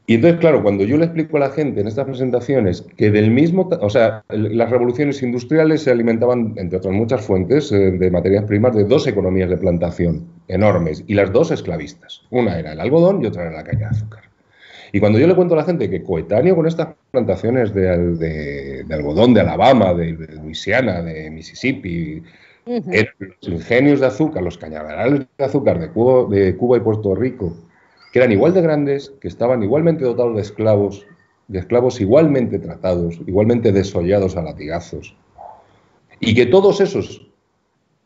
Y 0.06 0.16
entonces, 0.16 0.40
claro, 0.42 0.62
cuando 0.62 0.84
yo 0.84 0.98
le 0.98 1.06
explico 1.06 1.38
a 1.38 1.42
la 1.42 1.50
gente 1.50 1.80
en 1.80 1.88
estas 1.88 2.06
presentaciones 2.06 2.86
que 2.98 3.10
del 3.10 3.32
mismo, 3.32 3.70
o 3.80 3.90
sea, 3.90 4.24
las 4.30 4.70
revoluciones 4.70 5.24
industriales 5.24 5.84
se 5.84 5.92
alimentaban, 5.92 6.54
entre 6.58 6.78
otras 6.78 6.94
muchas 6.94 7.22
fuentes, 7.26 7.72
eh, 7.72 7.92
de 7.92 8.12
materias 8.12 8.44
primas 8.44 8.76
de 8.76 8.84
dos 8.84 9.08
economías 9.08 9.50
de 9.50 9.58
plantación 9.58 10.26
enormes 10.50 11.06
y 11.08 11.14
las 11.14 11.32
dos 11.32 11.52
esclavistas. 11.52 12.22
Una 12.32 12.60
era 12.60 12.74
el 12.74 12.82
algodón 12.82 13.24
y 13.24 13.28
otra 13.28 13.44
era 13.44 13.52
la 13.54 13.64
caña 13.64 13.90
de 13.90 13.96
azúcar. 13.96 14.24
Y 14.92 15.00
cuando 15.00 15.20
yo 15.20 15.26
le 15.28 15.36
cuento 15.36 15.56
a 15.56 15.58
la 15.58 15.64
gente 15.64 15.90
que 15.90 16.04
coetáneo 16.04 16.56
con 16.56 16.68
estas 16.68 16.90
plantaciones 17.10 17.74
de, 17.74 17.98
de, 18.16 18.84
de 18.84 18.94
algodón 18.94 19.34
de 19.34 19.42
Alabama, 19.42 19.94
de, 19.94 20.18
de, 20.18 20.36
Luisiana, 20.36 21.02
de 21.02 21.32
Mississippi, 21.32 22.22
uh 22.66 22.72
-huh. 22.72 22.94
eran 22.94 23.14
los 23.20 23.48
ingenios 23.48 24.02
de 24.02 24.08
azúcar, 24.08 24.44
los 24.44 24.58
cañaverales 24.58 25.22
de 25.38 25.46
azúcar 25.46 25.80
de 25.80 25.90
Cuba, 25.90 26.30
de 26.30 26.56
Cuba 26.58 26.78
y 26.78 26.82
Puerto 26.82 27.16
Rico, 27.16 27.56
que 28.14 28.20
eran 28.20 28.32
igual 28.32 28.54
de 28.54 28.62
grandes, 28.62 29.12
que 29.20 29.28
estaban 29.28 29.64
igualmente 29.64 30.06
dotados 30.06 30.36
de 30.36 30.42
esclavos, 30.44 31.04
de 31.48 31.58
esclavos 31.58 32.00
igualmente 32.00 32.60
tratados, 32.60 33.20
igualmente 33.26 33.72
desollados 33.72 34.38
a 34.38 34.44
latigazos, 34.44 35.18
y 36.20 36.36
que 36.36 36.46
todos 36.46 36.80
esos 36.80 37.28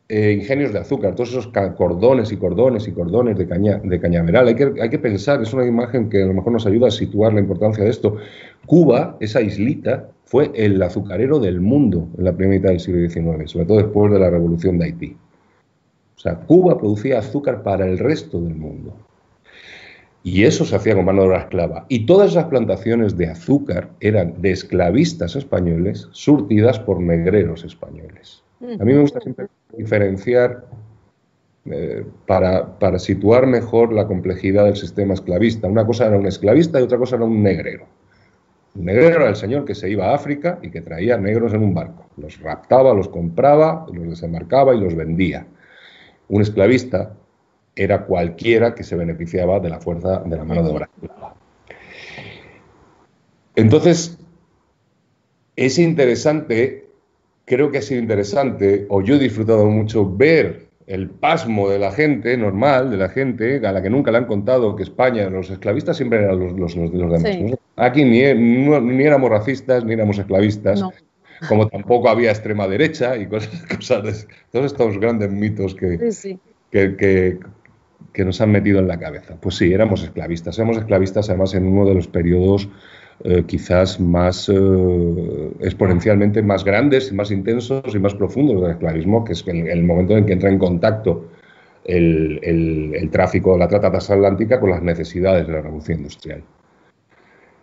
eh, 0.08 0.32
ingenios 0.32 0.72
de 0.72 0.78
azúcar, 0.78 1.14
todos 1.14 1.28
esos 1.28 1.48
cordones 1.76 2.32
y 2.32 2.38
cordones 2.38 2.88
y 2.88 2.92
cordones 2.92 3.36
de, 3.36 3.46
caña, 3.46 3.82
de 3.84 4.00
cañaveral, 4.00 4.48
hay 4.48 4.54
que, 4.54 4.72
hay 4.80 4.88
que 4.88 4.98
pensar, 4.98 5.42
es 5.42 5.52
una 5.52 5.66
imagen 5.66 6.08
que 6.08 6.22
a 6.22 6.26
lo 6.26 6.32
mejor 6.32 6.54
nos 6.54 6.66
ayuda 6.66 6.88
a 6.88 6.90
situar 6.90 7.34
la 7.34 7.40
importancia 7.40 7.84
de 7.84 7.90
esto. 7.90 8.16
Cuba, 8.64 9.18
esa 9.20 9.42
islita, 9.42 10.08
fue 10.24 10.50
el 10.54 10.82
azucarero 10.82 11.38
del 11.38 11.60
mundo 11.60 12.08
en 12.16 12.24
la 12.24 12.32
primera 12.32 12.58
mitad 12.58 12.70
del 12.70 12.80
siglo 12.80 13.06
XIX, 13.06 13.50
sobre 13.50 13.66
todo 13.66 13.76
después 13.76 14.10
de 14.10 14.18
la 14.18 14.30
revolución 14.30 14.78
de 14.78 14.86
Haití. 14.86 15.16
O 16.16 16.18
sea, 16.18 16.36
Cuba 16.36 16.78
producía 16.78 17.18
azúcar 17.18 17.62
para 17.62 17.86
el 17.86 17.98
resto 17.98 18.40
del 18.40 18.54
mundo. 18.54 18.94
Y 20.22 20.44
eso 20.44 20.64
se 20.64 20.76
hacía 20.76 20.94
con 20.94 21.04
mano 21.04 21.22
de 21.22 21.28
obra 21.28 21.40
esclava. 21.40 21.86
Y 21.88 22.06
todas 22.06 22.32
esas 22.32 22.46
plantaciones 22.46 23.16
de 23.16 23.28
azúcar 23.28 23.88
eran 24.00 24.40
de 24.40 24.50
esclavistas 24.50 25.36
españoles 25.36 26.08
surtidas 26.10 26.78
por 26.80 27.00
negreros 27.00 27.64
españoles. 27.64 28.42
A 28.60 28.84
mí 28.84 28.92
me 28.92 29.00
gusta 29.00 29.20
siempre 29.20 29.46
diferenciar 29.76 30.66
eh, 31.66 32.04
para, 32.26 32.78
para, 32.78 32.98
situar 32.98 33.46
mejor 33.46 33.92
la 33.92 34.06
complejidad 34.06 34.64
del 34.64 34.76
sistema 34.76 35.14
esclavista. 35.14 35.68
Una 35.68 35.86
cosa 35.86 36.06
era 36.06 36.16
un 36.16 36.26
esclavista 36.26 36.80
y 36.80 36.82
otra 36.82 36.98
cosa 36.98 37.16
era 37.16 37.24
un 37.24 37.42
negrero. 37.42 37.86
Un 38.74 38.86
negrero 38.86 39.16
era 39.16 39.28
el 39.28 39.36
señor 39.36 39.64
que 39.64 39.74
se 39.74 39.88
iba 39.90 40.06
a 40.06 40.14
África 40.14 40.58
y 40.62 40.70
que 40.70 40.80
traía 40.80 41.16
negros 41.18 41.54
en 41.54 41.62
un 41.62 41.74
barco. 41.74 42.06
Los 42.16 42.40
raptaba, 42.40 42.94
los 42.94 43.08
compraba, 43.08 43.86
los 43.92 44.08
desembarcaba 44.08 44.74
y 44.74 44.80
los 44.80 44.94
vendía. 44.94 45.46
Un 46.28 46.42
esclavista 46.42 47.12
era 47.78 48.04
cualquiera 48.04 48.74
que 48.74 48.82
se 48.82 48.96
beneficiaba 48.96 49.60
de 49.60 49.70
la 49.70 49.80
fuerza 49.80 50.20
de 50.20 50.36
la 50.36 50.44
mano 50.44 50.62
de 50.62 50.70
obra. 50.70 50.90
Entonces, 53.54 54.18
es 55.56 55.78
interesante, 55.78 56.88
creo 57.44 57.70
que 57.70 57.78
ha 57.78 57.82
sido 57.82 58.00
interesante, 58.00 58.86
o 58.88 59.02
yo 59.02 59.16
he 59.16 59.18
disfrutado 59.18 59.66
mucho 59.66 60.08
ver 60.08 60.68
el 60.86 61.10
pasmo 61.10 61.68
de 61.68 61.78
la 61.78 61.92
gente 61.92 62.36
normal, 62.36 62.90
de 62.90 62.96
la 62.96 63.08
gente 63.10 63.66
a 63.66 63.72
la 63.72 63.82
que 63.82 63.90
nunca 63.90 64.10
le 64.10 64.18
han 64.18 64.24
contado 64.24 64.74
que 64.74 64.82
España, 64.82 65.28
los 65.28 65.50
esclavistas 65.50 65.96
siempre 65.96 66.20
eran 66.20 66.38
los, 66.40 66.52
los, 66.52 66.76
los, 66.76 67.12
demás. 67.12 67.58
Aquí 67.76 68.04
ni, 68.04 68.22
ni, 68.32 69.02
éramos 69.04 69.30
racistas 69.30 69.84
ni 69.84 69.92
éramos 69.92 70.18
esclavistas, 70.18 70.82
como 71.46 71.68
tampoco 71.68 72.08
había 72.08 72.30
extrema 72.30 72.66
derecha 72.66 73.16
y 73.16 73.26
cosas, 73.26 73.62
cosas 73.76 74.02
de, 74.02 74.34
todos 74.50 74.66
estos 74.66 74.98
grandes 74.98 75.30
mitos 75.30 75.74
que, 75.74 75.98
que, 76.70 76.96
que, 76.96 77.38
que, 78.18 78.24
nos 78.24 78.40
han 78.40 78.50
metido 78.50 78.80
en 78.80 78.88
la 78.88 78.98
cabeza. 78.98 79.36
Pues 79.40 79.56
sí, 79.56 79.72
éramos 79.72 80.02
esclavistas. 80.02 80.58
Éramos 80.58 80.76
esclavistas 80.78 81.28
además 81.28 81.54
en 81.54 81.66
uno 81.66 81.86
de 81.86 81.94
los 81.94 82.08
periodos 82.08 82.68
eh, 83.24 83.44
quizás 83.46 83.98
más 83.98 84.48
eh, 84.48 85.50
exponencialmente 85.60 86.42
más 86.42 86.64
grandes, 86.64 87.12
más 87.12 87.30
intensos 87.30 87.94
y 87.94 87.98
más 87.98 88.14
profundos 88.14 88.62
del 88.62 88.72
esclavismo, 88.72 89.24
que 89.24 89.32
es 89.32 89.44
el, 89.46 89.82
momento 89.82 90.16
en 90.16 90.26
que 90.26 90.34
entra 90.34 90.50
en 90.50 90.58
contacto 90.58 91.28
el, 91.84 92.38
el, 92.42 93.10
tráfico, 93.10 93.56
la 93.58 93.66
trata 93.66 93.90
transatlántica 93.90 94.60
con 94.60 94.70
las 94.70 94.82
necesidades 94.82 95.46
de 95.46 95.52
la 95.52 95.62
revolución 95.62 95.98
industrial. 95.98 96.44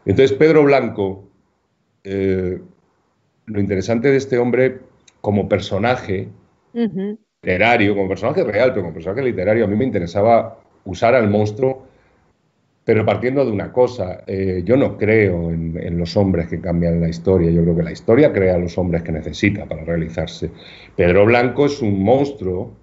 Entonces, 0.06 0.38
Pedro 0.38 0.64
Blanco, 0.64 1.24
eh, 2.04 2.60
lo 3.46 3.60
interesante 3.60 4.10
de 4.10 4.18
este 4.18 4.38
hombre 4.38 4.80
como 5.22 5.48
personaje 5.48 6.30
literario, 7.46 7.96
como 7.96 8.10
personaje 8.10 8.44
real, 8.44 8.72
pero 8.72 8.82
como 8.82 8.94
personaje 8.94 9.22
literario, 9.22 9.66
a 9.66 9.68
mí 9.68 9.76
me 9.76 9.86
interesaba 9.86 10.58
usar 10.86 11.16
al 11.16 11.30
monstruo 11.30 11.86
pero 12.86 13.04
partiendo 13.04 13.44
de 13.44 13.52
una 13.52 13.74
cosa, 13.74 14.24
eh, 14.28 14.62
yo 14.64 14.78
no 14.78 14.96
creo 14.96 15.50
en, 15.50 15.98
los 15.98 16.16
hombres 16.16 16.48
que 16.48 16.62
cambian 16.62 17.02
la 17.02 17.10
historia, 17.10 17.50
yo 17.50 17.64
creo 17.64 17.76
que 17.76 17.82
la 17.82 17.92
historia 17.92 18.32
crea 18.32 18.56
a 18.56 18.60
los 18.60 18.78
hombres 18.78 19.02
que 19.02 19.12
necesita 19.12 19.66
para 19.66 19.84
realizarse. 19.84 20.52
Pedro 20.96 21.26
Blanco 21.26 21.66
es 21.66 21.82
un 21.82 22.04
monstruo 22.04 22.74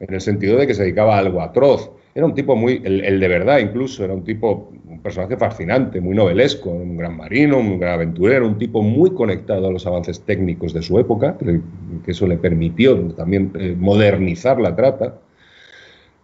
en 0.00 0.14
el 0.14 0.22
sentido 0.22 0.56
de 0.56 0.66
que 0.66 0.72
se 0.72 0.84
dedicaba 0.84 1.16
a 1.16 1.18
algo 1.18 1.42
atroz. 1.42 1.90
Era 2.14 2.24
un 2.24 2.34
tipo 2.34 2.56
muy, 2.56 2.80
el, 2.84 3.20
de 3.20 3.28
verdad 3.28 3.58
incluso, 3.58 4.02
era 4.02 4.14
un 4.14 4.24
tipo, 4.24 4.72
personaje 5.04 5.36
fascinante, 5.36 6.00
muy 6.00 6.16
novelesco, 6.16 6.70
un 6.70 6.96
gran 6.96 7.14
marino, 7.14 7.58
un 7.58 7.78
gran 7.78 7.92
aventurero, 7.92 8.46
un 8.48 8.56
tipo 8.56 8.80
muy 8.80 9.10
conectado 9.12 9.68
a 9.68 9.70
los 9.70 9.86
avances 9.86 10.22
técnicos 10.22 10.72
de 10.72 10.80
su 10.80 10.98
época, 10.98 11.36
que, 11.38 12.10
eso 12.10 12.26
le 12.26 12.38
permitió 12.38 12.96
también 13.08 13.52
eh, 13.54 13.76
modernizar 13.78 14.58
la 14.58 14.74
trata. 14.74 15.18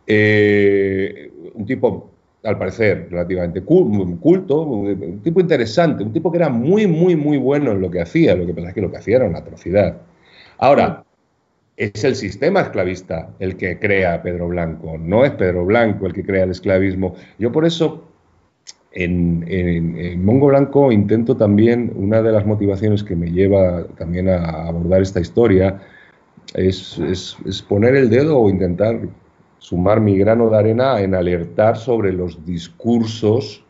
Eh, 0.06 1.30
un 1.52 1.66
tipo 1.66 2.10
al 2.42 2.56
parecer, 2.56 3.08
relativamente 3.10 3.60
culto, 3.60 4.62
un 4.62 5.20
tipo 5.20 5.40
interesante, 5.40 6.02
un 6.02 6.14
tipo 6.14 6.32
que 6.32 6.38
era 6.38 6.48
muy, 6.48 6.86
muy, 6.86 7.16
muy 7.16 7.36
bueno 7.36 7.72
en 7.72 7.82
lo 7.82 7.90
que 7.90 8.00
hacía. 8.00 8.34
Lo 8.34 8.46
que 8.46 8.54
pasa 8.54 8.68
es 8.68 8.74
que 8.74 8.80
lo 8.80 8.90
que 8.90 8.96
hacía 8.96 9.16
era 9.16 9.26
una 9.26 9.40
atrocidad. 9.40 9.98
Ahora, 10.56 11.04
es 11.76 12.02
el 12.02 12.14
sistema 12.16 12.62
esclavista 12.62 13.30
el 13.40 13.58
que 13.58 13.78
crea 13.78 14.22
Pedro 14.22 14.48
Blanco, 14.48 14.96
no 14.98 15.26
es 15.26 15.32
Pedro 15.32 15.66
Blanco 15.66 16.06
el 16.06 16.14
que 16.14 16.24
crea 16.24 16.44
el 16.44 16.50
esclavismo. 16.50 17.14
Yo 17.38 17.52
por 17.52 17.66
eso, 17.66 18.09
en, 18.92 20.24
Mongo 20.24 20.48
Blanco, 20.48 20.90
intento 20.92 21.36
también, 21.36 21.92
una 21.94 22.22
de 22.22 22.32
las 22.32 22.46
motivaciones 22.46 23.04
que 23.04 23.16
me 23.16 23.30
lleva 23.30 23.84
también 23.98 24.28
a 24.28 24.66
abordar 24.66 25.02
esta 25.02 25.20
historia, 25.20 25.80
es, 26.54 26.98
es 26.98 27.62
poner 27.62 27.94
el 27.94 28.10
dedo 28.10 28.38
o 28.38 28.50
intentar 28.50 29.00
sumar 29.58 30.00
mi 30.00 30.18
grano 30.18 30.50
de 30.50 30.56
arena 30.58 31.00
en 31.00 31.14
alertar 31.14 31.76
sobre 31.76 32.12
los 32.12 32.44
discursos 32.44 33.62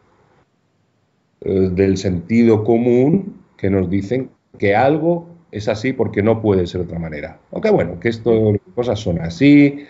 eh, 1.42 1.68
del 1.72 1.96
sentido 1.96 2.64
común 2.64 3.42
que 3.56 3.70
nos 3.70 3.90
dicen 3.90 4.30
que 4.58 4.76
algo 4.76 5.28
es 5.50 5.68
así 5.68 5.92
porque 5.92 6.22
no 6.22 6.40
puede 6.40 6.66
ser 6.66 6.82
de 6.82 6.86
otra 6.86 6.98
manera. 6.98 7.40
Aunque 7.50 7.70
bueno, 7.70 7.98
que 7.98 8.08
estas 8.08 8.34
cosas 8.74 9.00
son 9.00 9.20
así, 9.20 9.84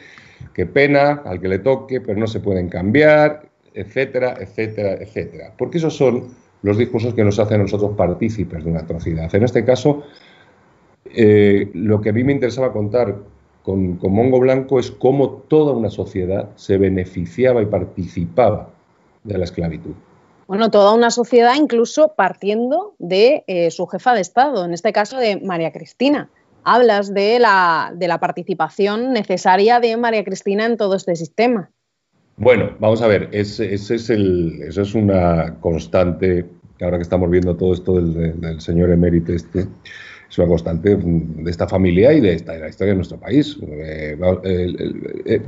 qué 0.55 0.65
pena 0.65 1.23
al 1.25 1.41
que 1.41 1.49
le 1.49 1.59
toque, 1.59 2.01
pero 2.01 2.19
no 2.19 2.27
se 2.27 2.41
pueden 2.41 2.69
cambiar, 2.69 3.50
etcétera, 3.75 4.37
etcétera, 4.41 4.95
etcétera. 4.95 5.53
Porque 5.57 5.79
esos 5.79 5.97
son 5.97 6.29
los 6.63 6.77
discursos 6.77 7.15
que 7.15 7.25
nos 7.25 7.39
hacen 7.39 7.61
a 7.61 7.63
nosotros 7.65 7.93
partícipes 7.97 8.65
de 8.65 8.71
una 8.71 8.81
atrocidad. 8.81 9.35
En 9.35 9.45
este 9.45 9.65
caso, 9.65 10.03
eh, 11.07 11.71
lo 11.75 12.01
que 12.01 12.11
a 12.11 12.13
mí 12.13 12.25
me 12.25 12.33
interesaba 12.33 12.73
contar 12.73 13.17
con, 13.63 13.99
Mongo 14.03 14.41
Blanco 14.41 14.79
es 14.79 14.91
cómo 14.91 15.31
toda 15.49 15.73
una 15.73 15.91
sociedad 15.91 16.51
se 16.57 16.79
beneficiaba 16.79 17.63
y 17.63 17.67
participaba 17.67 18.71
de 19.25 19.39
la 19.39 19.45
esclavitud. 19.45 19.95
Bueno, 20.47 20.71
toda 20.71 20.95
una 20.95 21.11
sociedad 21.11 21.55
incluso 21.57 22.15
partiendo 22.17 22.95
de 22.99 23.45
eh, 23.47 23.71
su 23.71 23.87
jefa 23.87 24.15
de 24.15 24.21
Estado, 24.21 24.65
en 24.65 24.75
este 24.75 24.93
caso 24.93 25.17
de 25.17 25.41
María 25.41 25.73
Cristina. 25.73 26.29
Hablas 26.65 27.15
de 27.15 27.39
la, 27.39 27.93
de 27.95 28.09
la 28.09 28.19
participación 28.19 29.13
necesaria 29.13 29.81
de 29.81 29.97
María 29.97 30.25
Cristina 30.25 30.67
en 30.67 30.77
todo 30.77 30.97
este 30.97 31.17
sistema. 31.17 31.71
Bueno, 32.41 32.75
vamos 32.81 33.03
a 33.03 33.07
ver, 33.07 33.29
ese, 33.33 33.75
es 33.75 34.09
el, 34.09 34.63
eso 34.63 34.81
es 34.81 34.95
una 34.95 35.61
constante, 35.61 36.47
ahora 36.81 36.97
que 36.97 37.03
estamos 37.03 37.31
viendo 37.31 37.55
todo 37.55 37.75
esto 37.75 38.01
del, 38.01 38.41
del 38.41 38.61
señor 38.63 38.91
emérito 38.91 39.35
este, 39.35 39.67
es 40.31 40.39
una 40.39 40.49
constante 40.49 40.97
de 40.97 41.51
esta 41.51 41.69
familia 41.69 42.15
y 42.15 42.21
de, 42.21 42.33
esta, 42.33 42.57
la 42.57 42.71
historia 42.71 42.93
de 42.93 42.97
nuestro 42.97 43.21
país. 43.21 43.59
Eh, 43.63 44.17
eh, 45.27 45.43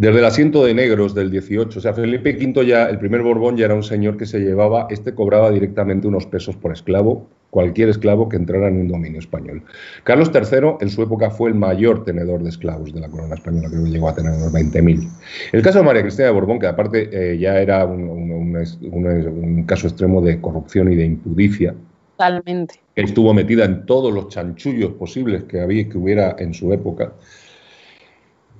desde 0.00 0.18
el 0.18 0.24
asiento 0.24 0.64
de 0.64 0.72
negros 0.72 1.14
del 1.14 1.30
18, 1.30 1.78
o 1.78 1.82
sea, 1.82 1.92
Felipe 1.92 2.34
V 2.34 2.64
ya, 2.64 2.88
el 2.88 2.98
primer 2.98 3.20
Borbón 3.20 3.58
ya 3.58 3.66
era 3.66 3.74
un 3.74 3.82
señor 3.82 4.16
que 4.16 4.24
se 4.24 4.40
llevaba, 4.40 4.86
este 4.88 5.14
cobraba 5.14 5.50
directamente 5.50 6.08
unos 6.08 6.24
pesos 6.24 6.56
por 6.56 6.72
esclavo, 6.72 7.28
cualquier 7.50 7.90
esclavo 7.90 8.26
que 8.26 8.38
entrara 8.38 8.68
en 8.68 8.80
un 8.80 8.88
dominio 8.88 9.18
español. 9.18 9.62
Carlos 10.02 10.30
III 10.32 10.76
en 10.80 10.88
su 10.88 11.02
época 11.02 11.30
fue 11.30 11.50
el 11.50 11.54
mayor 11.54 12.02
tenedor 12.02 12.42
de 12.42 12.48
esclavos 12.48 12.94
de 12.94 13.00
la 13.00 13.10
corona 13.10 13.34
española, 13.34 13.68
creo 13.68 13.84
que 13.84 13.90
llegó 13.90 14.08
a 14.08 14.14
tener 14.14 14.32
unos 14.32 14.50
20.000. 14.54 15.06
El 15.52 15.60
caso 15.60 15.80
de 15.80 15.84
María 15.84 16.00
Cristina 16.00 16.28
de 16.28 16.32
Borbón, 16.32 16.58
que 16.58 16.66
aparte 16.66 17.10
eh, 17.12 17.36
ya 17.36 17.60
era 17.60 17.84
un 17.84 19.64
caso 19.66 19.86
extremo 19.86 20.22
de 20.22 20.40
corrupción 20.40 20.90
y 20.90 20.96
de 20.96 21.04
impudicia, 21.04 21.74
Totalmente. 22.16 22.80
Estuvo 22.94 23.32
metida 23.32 23.64
en 23.64 23.86
todos 23.86 24.12
los 24.12 24.28
chanchullos 24.28 24.92
posibles 24.92 25.44
que 25.44 25.60
había 25.60 25.88
que 25.88 25.96
hubiera 25.96 26.36
en 26.38 26.52
su 26.52 26.70
época. 26.70 27.12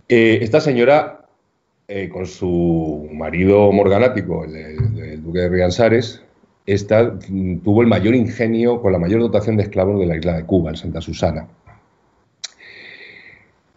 Eh, 0.09 0.38
esta 0.42 0.61
señora, 0.61 1.19
eh, 1.92 2.09
con 2.09 2.24
su 2.24 3.09
marido 3.12 3.72
morganático, 3.72 4.44
el, 4.44 5.20
duque 5.24 5.40
de 5.40 5.48
Riansares, 5.48 6.22
esta, 6.64 7.16
mm, 7.29 7.62
tuvo 7.64 7.83
el 7.83 7.88
mayor 7.88 8.14
ingenio, 8.14 8.81
con 8.81 8.92
la 8.92 9.00
mayor 9.00 9.20
dotación 9.20 9.57
de 9.57 9.64
esclavos 9.64 9.98
de 9.98 10.07
la 10.07 10.16
isla 10.16 10.37
de 10.37 10.46
Cuba, 10.46 10.70
en 10.70 10.76
Santa 10.76 11.00
Susana. 11.00 11.48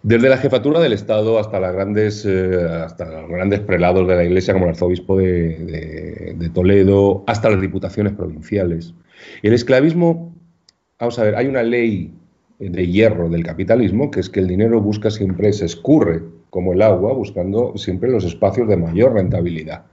Desde 0.04 0.30
la 0.30 0.38
jefatura 0.38 0.80
del 0.80 0.93
Estado 0.93 1.39
hasta, 1.39 1.60
las 1.60 1.73
grandes, 1.73 2.23
eh, 2.23 2.62
hasta 2.86 3.21
los 3.21 3.32
grandes 3.32 3.62
prelados 3.62 4.08
de 4.08 4.15
la 4.15 4.23
Iglesia, 4.23 4.54
como 4.54 4.65
el 4.65 4.73
arzobispo 4.73 5.17
de, 5.17 6.36
de 6.38 6.49
Toledo, 6.49 7.23
hasta 7.26 7.49
las 7.49 7.62
diputaciones 7.62 8.13
provinciales. 8.13 8.93
El 9.41 9.54
esclavismo, 9.54 10.36
vamos 10.99 11.17
a 11.17 11.23
ver, 11.23 11.36
hay 11.36 11.47
una 11.47 11.63
ley 11.63 12.13
de 12.60 12.88
hierro 12.88 13.28
del 13.28 13.43
capitalismo, 13.43 14.12
que 14.12 14.19
es 14.19 14.30
que 14.30 14.39
el 14.39 14.47
dinero 14.47 14.80
busca 14.82 15.10
siempre, 15.10 15.52
se 15.52 15.65
escurre 15.65 16.21
como 16.54 16.74
el 16.74 16.84
agua, 16.84 17.13
buscando 17.13 17.76
siempre 17.78 18.12
los 18.12 18.24
espacios 18.26 18.68
de 18.68 18.78
mayor 18.78 19.13
rentabilidad. 19.13 19.86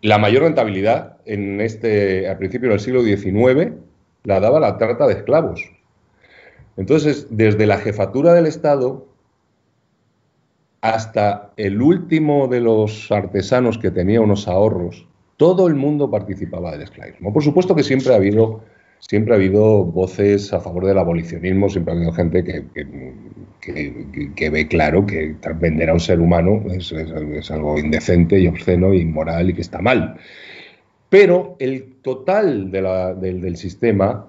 La 0.00 0.16
mayor 0.16 0.44
rentabilidad 0.44 1.16
en 1.24 1.60
este, 1.60 2.28
al 2.28 2.38
principio 2.38 2.70
del 2.70 2.78
siglo 2.78 3.02
XIX 3.02 3.72
la 4.22 4.38
daba 4.38 4.60
la 4.60 4.78
trata 4.78 5.08
de 5.08 5.14
esclavos. 5.14 5.72
Entonces, 6.76 7.26
desde 7.30 7.66
la 7.66 7.78
jefatura 7.78 8.32
del 8.32 8.46
Estado 8.46 9.08
hasta 10.82 11.50
el 11.56 11.82
último 11.82 12.46
de 12.46 12.60
los 12.60 13.10
artesanos 13.10 13.76
que 13.76 13.90
tenía 13.90 14.20
unos 14.20 14.46
ahorros, 14.46 15.08
todo 15.36 15.66
el 15.66 15.74
mundo 15.74 16.08
participaba 16.08 16.70
del 16.70 16.82
esclavismo. 16.82 17.32
Por 17.32 17.42
supuesto 17.42 17.74
que 17.74 17.82
siempre 17.82 18.12
ha 18.12 18.18
habido, 18.18 18.60
siempre 19.08 19.34
ha 19.34 19.36
habido 19.36 19.84
voces 19.84 20.52
a 20.52 20.60
favor 20.60 20.86
del 20.86 20.98
abolicionismo, 20.98 21.68
siempre 21.68 21.92
ha 21.92 21.96
habido 21.96 22.12
gente 22.12 22.44
que, 22.44 24.50
ve 24.50 24.68
claro 24.68 25.06
que 25.06 25.34
vender 25.56 25.90
a 25.90 25.94
un 25.94 26.00
ser 26.00 26.20
humano 26.20 26.62
es, 26.70 26.92
algo 27.50 27.78
indecente 27.78 28.38
y 28.38 28.46
obsceno 28.46 28.92
e 28.92 28.98
inmoral 28.98 29.50
y 29.50 29.54
que 29.54 29.60
está 29.60 29.80
mal. 29.80 30.16
Pero 31.08 31.56
el 31.58 31.96
total 32.02 32.70
del, 32.70 33.56
sistema 33.56 34.28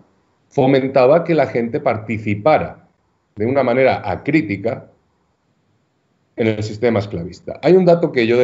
fomentaba 0.49 1.23
que 1.23 1.33
la 1.33 1.47
gente 1.47 1.79
participara 1.79 2.87
de 3.35 3.45
una 3.45 3.63
manera 3.63 4.09
acrítica 4.09 4.89
en 6.35 6.47
el 6.47 6.63
sistema 6.63 6.99
esclavista. 6.99 7.59
Hay 7.61 7.73
un 7.73 7.85
dato 7.85 8.11
que 8.11 8.27
yo 8.27 8.37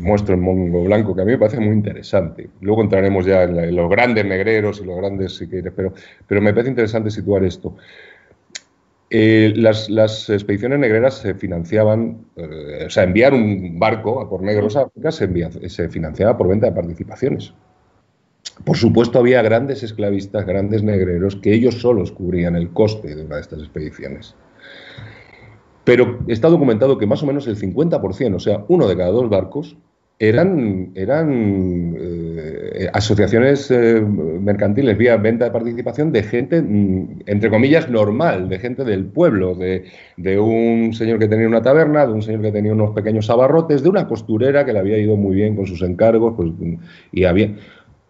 muestro 0.00 0.34
en 0.34 0.40
Mongo 0.40 0.84
Blanco, 0.84 1.14
que 1.14 1.22
a 1.22 1.24
mí 1.24 1.32
me 1.32 1.38
parece 1.38 1.60
muy 1.60 1.74
interesante. 1.74 2.48
Luego 2.60 2.82
entraremos 2.82 3.26
ya 3.26 3.42
en, 3.42 3.74
los 3.74 3.90
grandes 3.90 4.24
negreros 4.24 4.80
y 4.80 4.86
los 4.86 4.96
grandes, 4.96 5.36
si 5.36 5.46
pero, 5.46 5.92
pero 6.26 6.40
me 6.40 6.52
parece 6.52 6.70
interesante 6.70 7.10
situar 7.10 7.44
esto. 7.44 7.76
Eh, 9.08 9.52
las, 9.56 10.28
expediciones 10.30 10.80
negreras 10.80 11.18
se 11.18 11.34
financiaban, 11.34 12.26
eh, 12.36 12.84
o 12.86 12.90
sea, 12.90 13.04
enviar 13.04 13.34
un 13.34 13.78
barco 13.78 14.20
a 14.20 14.28
por 14.28 14.42
negros 14.42 14.76
a 14.76 14.82
África 14.82 15.12
se, 15.12 15.28
se 15.68 15.88
financiaba 15.88 16.36
por 16.36 16.48
venta 16.48 16.66
de 16.66 16.72
participaciones. 16.72 17.54
Por 18.64 18.76
supuesto, 18.76 19.18
había 19.18 19.42
grandes 19.42 19.82
esclavistas, 19.82 20.44
grandes 20.44 20.82
negreros, 20.82 21.36
que 21.36 21.52
ellos 21.52 21.80
solos 21.80 22.10
cubrían 22.10 22.56
el 22.56 22.70
coste 22.70 23.14
de 23.14 23.24
una 23.24 23.36
de 23.36 23.42
estas 23.42 23.60
expediciones. 23.60 24.34
Pero 25.86 26.18
está 26.26 26.48
documentado 26.48 26.98
que 26.98 27.06
más 27.06 27.22
o 27.22 27.26
menos 27.26 27.46
el 27.46 27.56
50%, 27.56 28.34
o 28.34 28.40
sea, 28.40 28.64
uno 28.66 28.88
de 28.88 28.96
cada 28.96 29.12
dos 29.12 29.30
barcos, 29.30 29.76
eran, 30.18 30.90
eran 30.96 31.94
eh, 31.96 32.90
asociaciones 32.92 33.70
eh, 33.70 34.00
mercantiles 34.00 34.98
vía 34.98 35.16
venta 35.16 35.44
de 35.44 35.52
participación 35.52 36.10
de 36.10 36.24
gente, 36.24 36.60
mm, 36.60 37.20
entre 37.26 37.50
comillas, 37.50 37.88
normal, 37.88 38.48
de 38.48 38.58
gente 38.58 38.82
del 38.82 39.04
pueblo, 39.04 39.54
de, 39.54 39.84
un 40.40 40.92
señor 40.92 41.20
que 41.20 41.28
tenía 41.28 41.46
una 41.46 41.62
taberna, 41.62 42.04
de 42.04 42.14
un 42.14 42.22
señor 42.22 42.42
que 42.42 42.50
tenía 42.50 42.72
unos 42.72 42.90
pequeños 42.90 43.30
abarrotes, 43.30 43.84
de 43.84 43.88
una 43.88 44.08
costurera 44.08 44.64
que 44.64 44.72
le 44.72 44.80
había 44.80 44.98
ido 44.98 45.16
muy 45.16 45.36
bien 45.36 45.54
con 45.54 45.68
sus 45.68 45.82
encargos, 45.82 46.34
pues, 46.36 46.50
y 47.12 47.24
había 47.24 47.54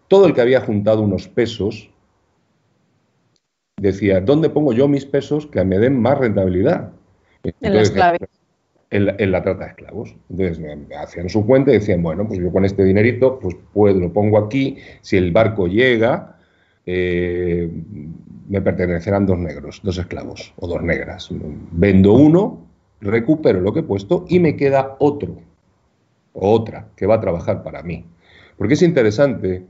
todo 0.07 0.25
el 0.25 0.33
que 0.33 0.41
había 0.41 0.61
juntado 0.61 1.03
unos 1.03 1.27
pesos 1.27 1.91
decía, 3.79 4.19
¿dónde 4.21 4.49
pongo 4.49 4.73
yo 4.73 4.87
mis 4.87 5.05
pesos 5.05 5.45
que 5.45 5.63
me 5.63 5.77
den 5.77 6.01
más 6.01 6.17
rentabilidad? 6.17 6.93
En 7.61 7.73
la 7.73 8.17
En 8.89 9.31
la, 9.31 9.41
trata 9.43 9.65
de 9.65 9.69
esclavos. 9.71 10.15
Entonces 10.29 10.59
hacían 10.97 11.29
su 11.29 11.45
cuenta 11.45 11.71
y 11.71 11.75
decían, 11.75 12.01
bueno, 12.01 12.27
pues 12.27 12.39
yo 12.39 12.51
con 12.51 12.65
este 12.65 12.83
dinerito, 12.83 13.39
pues 13.39 13.55
puedo, 13.73 13.99
lo 13.99 14.13
pongo 14.13 14.37
aquí, 14.37 14.77
si 15.01 15.17
el 15.17 15.31
barco 15.31 15.67
llega, 15.67 16.37
eh, 16.85 17.69
me 18.47 18.61
pertenecerán 18.61 19.25
dos 19.25 19.37
negros, 19.37 19.81
dos 19.83 19.97
esclavos 19.97 20.53
o 20.57 20.67
dos 20.67 20.81
negras. 20.81 21.29
Vendo 21.71 22.13
uno, 22.13 22.65
recupero 23.01 23.59
lo 23.61 23.73
que 23.73 23.81
he 23.81 23.83
puesto 23.83 24.25
y 24.29 24.39
me 24.39 24.55
queda 24.55 24.95
otro 24.99 25.37
o 26.33 26.51
otra 26.51 26.87
que 26.95 27.05
va 27.05 27.15
a 27.15 27.21
trabajar 27.21 27.63
para 27.63 27.83
mí. 27.83 28.05
Porque 28.57 28.75
es 28.75 28.81
interesante 28.81 29.63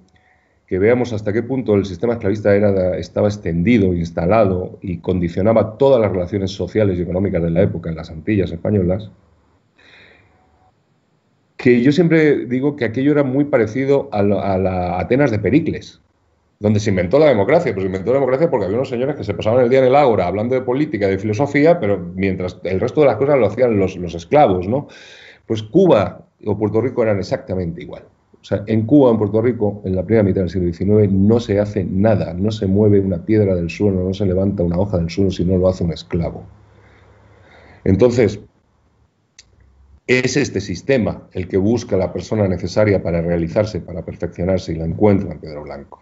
que 0.67 0.79
veamos 0.79 1.13
hasta 1.13 1.31
qué 1.31 1.41
punto 1.41 1.75
el 1.75 1.85
sistema 1.85 2.13
esclavista 2.13 2.53
era, 2.53 2.97
estaba 2.97 3.29
extendido, 3.29 3.93
instalado 3.93 4.77
y 4.81 4.97
condicionaba 4.97 5.77
todas 5.77 6.01
las 6.01 6.11
relaciones 6.11 6.51
sociales 6.51 6.99
y 6.99 7.03
económicas 7.03 7.41
de 7.41 7.51
la 7.51 7.61
época 7.61 7.89
en 7.89 7.95
las 7.95 8.11
Antillas 8.11 8.51
españolas, 8.51 9.09
que 11.55 11.81
yo 11.81 11.91
siempre 11.93 12.45
digo 12.45 12.75
que 12.75 12.83
aquello 12.83 13.13
era 13.13 13.23
muy 13.23 13.45
parecido 13.45 14.09
a, 14.11 14.21
la 14.21 14.99
Atenas 14.99 15.31
de 15.31 15.39
Pericles, 15.39 16.01
donde 16.59 16.81
se 16.81 16.89
inventó 16.89 17.17
la 17.17 17.27
democracia. 17.27 17.73
Pues 17.73 17.83
se 17.83 17.87
inventó 17.87 18.11
la 18.11 18.19
democracia 18.19 18.49
porque 18.49 18.65
había 18.65 18.77
unos 18.77 18.89
señores 18.89 19.15
que 19.15 19.23
se 19.23 19.33
pasaban 19.33 19.63
el 19.63 19.69
día 19.69 19.79
en 19.79 19.85
el 19.85 19.95
ágora 19.95 20.27
hablando 20.27 20.53
de 20.53 20.61
política, 20.61 21.07
de 21.07 21.17
filosofía, 21.17 21.79
pero 21.79 21.97
mientras 21.97 22.59
el 22.63 22.79
resto 22.79 23.01
de 23.01 23.07
las 23.07 23.15
cosas 23.15 23.39
lo 23.39 23.47
hacían 23.47 23.79
los, 23.79 23.95
los 23.95 24.13
esclavos, 24.13 24.67
¿no? 24.67 24.87
Pues 25.45 25.63
Cuba 25.63 26.27
o 26.45 26.57
Puerto 26.57 26.81
Rico 26.81 27.03
eran 27.03 27.19
exactamente 27.19 27.81
igual. 27.81 28.03
O 28.41 28.45
sea, 28.47 28.63
en 28.67 28.85
Cuba, 28.85 29.11
en 29.11 29.17
Puerto 29.17 29.41
Rico, 29.41 29.81
en 29.83 29.95
la 29.95 30.03
primera 30.03 30.23
mitad 30.23 30.41
del 30.41 30.49
siglo 30.49 30.71
XIX, 30.71 31.11
no 31.11 31.39
se 31.39 31.59
hace 31.59 31.83
nada, 31.83 32.33
no 32.33 32.51
se 32.51 32.65
mueve 32.67 32.99
una 32.99 33.25
piedra 33.25 33.55
del 33.55 33.69
suelo, 33.69 34.03
no 34.03 34.13
se 34.13 34.25
levanta 34.25 34.63
una 34.63 34.77
hoja 34.77 34.97
del 34.97 35.09
suelo 35.09 35.31
si 35.31 35.43
no 35.43 35.57
lo 35.57 35.67
hace 35.67 35.83
un 35.83 35.91
esclavo. 35.91 36.43
Entonces, 37.83 38.39
es 40.07 40.37
este 40.37 40.61
sistema 40.61 41.27
el 41.33 41.47
que 41.47 41.57
busca 41.57 41.97
la 41.97 42.13
persona 42.13 42.47
necesaria 42.47 43.03
para 43.03 43.21
realizarse, 43.21 43.81
para 43.81 44.05
perfeccionarse 44.05 44.71
y 44.71 44.75
la 44.75 44.85
encuentra 44.85 45.33
en 45.33 45.39
Pedro 45.39 45.63
Blanco. 45.63 46.01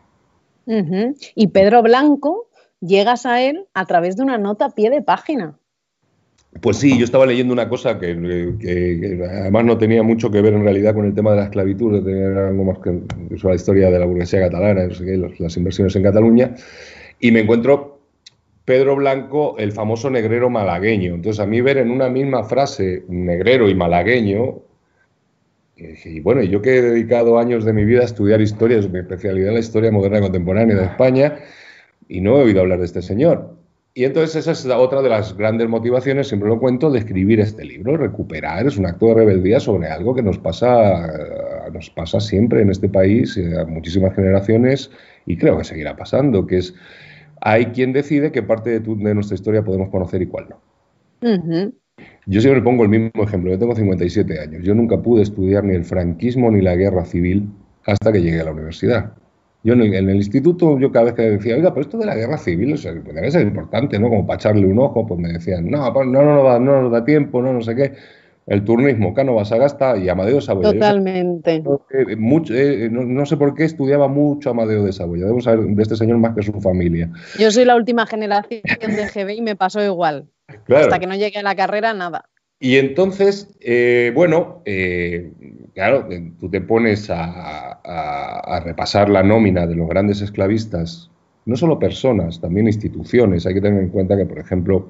Y 1.35 1.47
Pedro 1.47 1.81
Blanco, 1.81 2.49
llegas 2.79 3.25
a 3.25 3.41
él 3.41 3.65
a 3.73 3.85
través 3.85 4.15
de 4.15 4.23
una 4.23 4.37
nota 4.37 4.65
a 4.65 4.69
pie 4.71 4.89
de 4.89 5.01
página. 5.01 5.57
Pues 6.61 6.77
sí, 6.77 6.97
yo 6.97 7.03
estaba 7.03 7.25
leyendo 7.25 7.53
una 7.53 7.67
cosa 7.67 7.99
que, 7.99 8.11
además 8.11 9.65
no 9.65 9.77
tenía 9.77 10.03
mucho 10.03 10.31
que 10.31 10.41
ver 10.41 10.53
en 10.53 10.63
realidad 10.63 10.93
con 10.93 11.05
el 11.05 11.13
tema 11.13 11.31
de 11.31 11.37
la 11.37 11.43
esclavitud, 11.43 12.03
tenía 12.03 12.47
algo 12.47 12.63
más 12.63 12.79
que 12.79 13.37
sobre 13.37 13.53
la 13.53 13.55
historia 13.55 13.91
de 13.91 13.99
la 13.99 14.05
burguesía 14.05 14.39
catalana, 14.39 14.87
las 15.39 15.57
inversiones 15.57 15.95
en 15.95 16.03
Cataluña, 16.03 16.55
y 17.19 17.31
me 17.31 17.41
encuentro 17.41 17.99
Pedro 18.63 18.95
Blanco, 18.95 19.55
el 19.59 19.73
famoso 19.73 20.09
negrero 20.09 20.49
malagueño. 20.49 21.15
Entonces, 21.15 21.39
a 21.39 21.45
mí 21.45 21.61
ver 21.61 21.77
en 21.77 21.91
una 21.91 22.09
misma 22.09 22.43
frase 22.45 23.03
negrero 23.09 23.69
y 23.69 23.75
malagueño, 23.75 24.59
y 25.75 26.19
bueno, 26.21 26.41
yo 26.41 26.61
que 26.61 26.77
he 26.77 26.81
dedicado 26.81 27.37
años 27.37 27.65
de 27.65 27.73
mi 27.73 27.83
vida 27.83 28.01
a 28.01 28.05
estudiar 28.05 28.39
historia, 28.39 28.79
es 28.79 28.89
mi 28.89 28.99
especialidad 28.99 29.51
la 29.53 29.59
historia 29.59 29.91
moderna 29.91 30.21
contemporánea 30.21 30.77
de 30.77 30.85
España, 30.85 31.35
y 32.07 32.21
no 32.21 32.39
he 32.39 32.43
oído 32.43 32.61
hablar 32.61 32.79
de 32.79 32.85
este 32.85 33.01
señor. 33.01 33.55
Y 33.97 34.03
entonces 34.03 34.35
esa 34.35 34.51
es 34.51 34.65
otra 34.65 35.01
de 35.01 35.07
las 35.07 35.37
grandes 35.37 35.69
motivaciones, 35.69 36.27
siempre 36.27 36.49
lo 36.49 36.59
cuento, 36.59 36.91
de 36.91 36.99
escribir 36.99 37.39
este 37.39 37.63
libro, 37.63 37.95
recuperar, 37.95 38.67
es 38.67 38.75
un 38.75 38.85
acto 38.85 39.05
de 39.05 39.13
rebeldía 39.13 39.61
sobre 39.61 39.87
algo 39.87 40.13
que 40.13 40.21
nos 40.21 40.37
pasa, 40.37 41.07
nos 41.71 41.89
pasa 41.91 42.19
siempre 42.19 42.61
en 42.61 42.71
este 42.71 42.89
país, 42.89 43.37
eh, 43.37 43.57
a 43.57 43.63
muchísimas 43.63 44.13
generaciones, 44.13 44.91
y 45.25 45.37
creo 45.37 45.57
que 45.57 45.63
seguirá 45.63 45.95
pasando, 45.95 46.45
que 46.45 46.57
es, 46.57 46.75
hay 47.39 47.67
quien 47.67 47.93
decide 47.93 48.33
qué 48.33 48.43
parte 48.43 48.81
de, 48.81 49.13
nuestra 49.13 49.35
historia 49.35 49.63
podemos 49.63 49.87
conocer 49.87 50.21
y 50.21 50.25
cuál 50.25 50.47
no. 50.49 50.59
Yo 52.25 52.41
siempre 52.41 52.61
pongo 52.61 52.83
el 52.83 52.89
mismo 52.89 53.23
ejemplo, 53.23 53.49
yo 53.49 53.57
tengo 53.57 53.75
57 53.75 54.41
años, 54.41 54.61
yo 54.65 54.75
nunca 54.75 55.01
pude 55.01 55.21
estudiar 55.21 55.63
ni 55.63 55.73
el 55.73 55.85
franquismo 55.85 56.51
ni 56.51 56.61
la 56.61 56.75
guerra 56.75 57.05
civil 57.05 57.47
hasta 57.85 58.11
que 58.11 58.21
llegué 58.21 58.41
a 58.41 58.43
la 58.43 58.51
universidad. 58.51 59.13
Yo 59.65 59.73
en 59.73 59.81
el, 59.81 60.15
instituto, 60.15 60.77
yo 60.77 60.91
cada 60.91 61.05
vez 61.05 61.15
que 61.15 61.23
decía, 61.23 61.55
oiga, 61.55 61.73
pero 61.73 61.81
esto 61.81 61.97
de 61.97 62.05
la 62.05 62.13
guerra 62.13 62.37
civil 62.37 62.79
debe 62.79 63.31
ser 63.31 63.41
importante, 63.41 63.97
¿no? 63.97 64.09
Como 64.09 64.27
para 64.27 64.37
echarle 64.37 64.67
un 64.67 64.77
ojo, 64.77 65.07
pues 65.07 65.19
me 65.19 65.29
decían, 65.29 65.71
no, 65.71 65.91
no, 65.91 66.03
no, 66.05 66.59
no, 66.59 66.81
nos 66.83 66.91
da 66.91 67.03
tiempo, 67.03 67.41
no, 67.41 67.51
no 67.51 67.61
sé 67.61 67.75
qué. 67.75 67.93
El 68.45 68.63
turnismo, 68.63 69.15
Cano 69.15 69.33
Basagasta 69.33 69.97
y 69.97 70.07
Amadeo 70.07 70.35
de 70.35 70.41
Saboya. 70.43 70.71
Totalmente. 70.71 71.63
Eh, 71.89 72.15
mucho, 72.15 72.53
eh, 72.53 72.89
no, 72.91 73.25
sé 73.25 73.37
por 73.37 73.55
qué 73.55 73.63
estudiaba 73.63 74.07
mucho 74.07 74.51
Amadeo 74.51 74.83
de 74.83 74.93
Saboya. 74.93 75.25
Debo 75.25 75.41
saber 75.41 75.65
de 75.65 75.81
este 75.81 75.95
señor 75.95 76.19
más 76.19 76.35
que 76.35 76.43
su 76.43 76.53
familia. 76.61 77.09
Yo 77.39 77.49
soy 77.49 77.65
la 77.65 77.75
última 77.75 78.05
generación 78.05 78.61
de 78.61 79.07
GB 79.07 79.31
y 79.31 79.41
me 79.41 79.55
pasó 79.55 79.83
igual. 79.83 80.27
Hasta 80.69 80.99
que 80.99 81.07
no 81.07 81.15
llegué 81.15 81.39
a 81.39 81.43
la 81.43 81.55
carrera, 81.55 81.95
nada. 81.95 82.29
Y 82.59 82.77
entonces, 82.77 83.53
eh, 83.59 84.11
bueno, 84.15 84.61
eh, 84.65 85.31
claro, 85.73 86.07
eh, 86.09 86.31
tú 86.39 86.49
te 86.49 86.61
pones 86.61 87.09
a, 87.09 88.61
repasar 88.63 89.09
la 89.09 89.21
nómina 89.21 89.67
de 89.67 89.75
los 89.75 89.87
grandes 89.87 90.21
esclavistas, 90.21 91.11
no 91.45 91.55
solo 91.55 91.77
personas, 91.77 92.41
también 92.41 92.67
instituciones. 92.67 93.45
Hay 93.45 93.53
que 93.53 93.61
tener 93.61 93.83
en 93.83 93.89
cuenta 93.89 94.17
que, 94.17 94.25
por 94.25 94.39
ejemplo, 94.39 94.89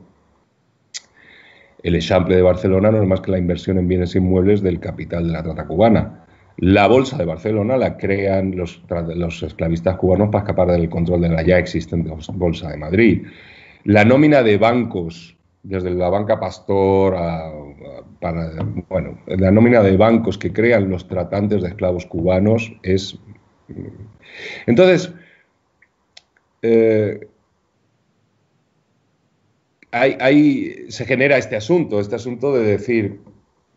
el 1.83 1.95
Echample 1.95 2.35
de 2.35 2.41
Barcelona 2.41 2.91
no 2.91 3.01
es 3.01 3.07
más 3.07 3.21
que 3.21 3.31
la 3.31 3.37
inversión 3.37 3.77
en 3.79 3.87
bienes 3.87 4.15
inmuebles 4.15 4.61
del 4.61 4.79
capital 4.79 5.27
de 5.27 5.33
la 5.33 5.43
trata 5.43 5.65
cubana. 5.65 6.25
La 6.57 6.87
bolsa 6.87 7.17
de 7.17 7.25
Barcelona 7.25 7.75
la 7.75 7.97
crean 7.97 8.55
los, 8.55 8.81
los 9.15 9.43
esclavistas 9.43 9.97
cubanos 9.97 10.29
para 10.29 10.43
escapar 10.43 10.71
del 10.71 10.89
control 10.89 11.21
de 11.21 11.29
la 11.29 11.43
ya 11.43 11.57
existente 11.57 12.09
bolsa 12.33 12.69
de 12.69 12.77
Madrid. 12.77 13.23
La 13.83 14.05
nómina 14.05 14.41
de 14.41 14.57
bancos 14.57 15.34
desde 15.65 15.91
la 15.91 16.09
banca 16.09 16.39
Pastor 16.39 17.15
a, 17.15 17.51
bueno, 18.89 19.19
la 19.27 19.51
nómina 19.51 19.81
de 19.81 19.97
bancos 19.97 20.37
que 20.37 20.53
crean 20.53 20.89
los 20.89 21.07
tratantes 21.07 21.61
de 21.61 21.69
esclavos 21.69 22.05
cubanos 22.05 22.71
es... 22.83 23.17
Entonces, 24.67 25.11
eh, 26.61 27.27
se 30.89 31.05
genera 31.05 31.37
este 31.37 31.55
asunto, 31.55 31.99
este 31.99 32.15
asunto 32.15 32.53
de 32.53 32.63
decir, 32.63 33.21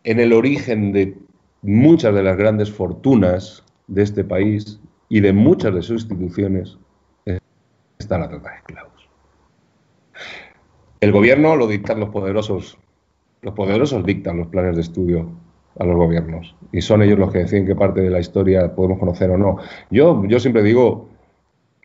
en 0.03 0.19
el 0.19 0.33
origen 0.33 0.91
de 0.91 1.15
muchas 1.61 2.13
de 2.13 2.23
las 2.23 2.37
grandes 2.37 2.71
fortunas 2.71 3.63
de 3.87 4.03
este 4.03 4.23
país 4.23 4.79
y 5.09 5.21
de 5.21 5.33
muchas 5.33 5.73
de 5.73 5.81
sus 5.81 6.03
instituciones 6.03 6.77
está 7.97 8.17
la 8.17 8.29
trata 8.29 8.49
de 8.51 8.55
esclavos. 8.57 8.98
El 11.01 11.11
gobierno 11.11 11.55
lo 11.55 11.67
dictan 11.67 11.99
los 11.99 12.09
poderosos. 12.09 12.77
Los 13.41 13.53
poderosos 13.53 14.05
dictan 14.05 14.37
los 14.37 14.47
planes 14.47 14.75
de 14.75 14.81
estudio 14.81 15.29
a 15.77 15.85
los 15.85 15.95
gobiernos 15.95 16.55
y 16.71 16.81
son 16.81 17.01
ellos 17.01 17.17
los 17.17 17.31
que 17.31 17.39
deciden 17.39 17.65
qué 17.65 17.75
parte 17.75 18.01
de 18.01 18.09
la 18.09 18.19
historia 18.19 18.75
podemos 18.75 18.99
conocer 18.99 19.29
o 19.29 19.37
no. 19.37 19.57
Yo, 19.89 20.25
yo 20.25 20.39
siempre 20.39 20.61
digo 20.61 21.07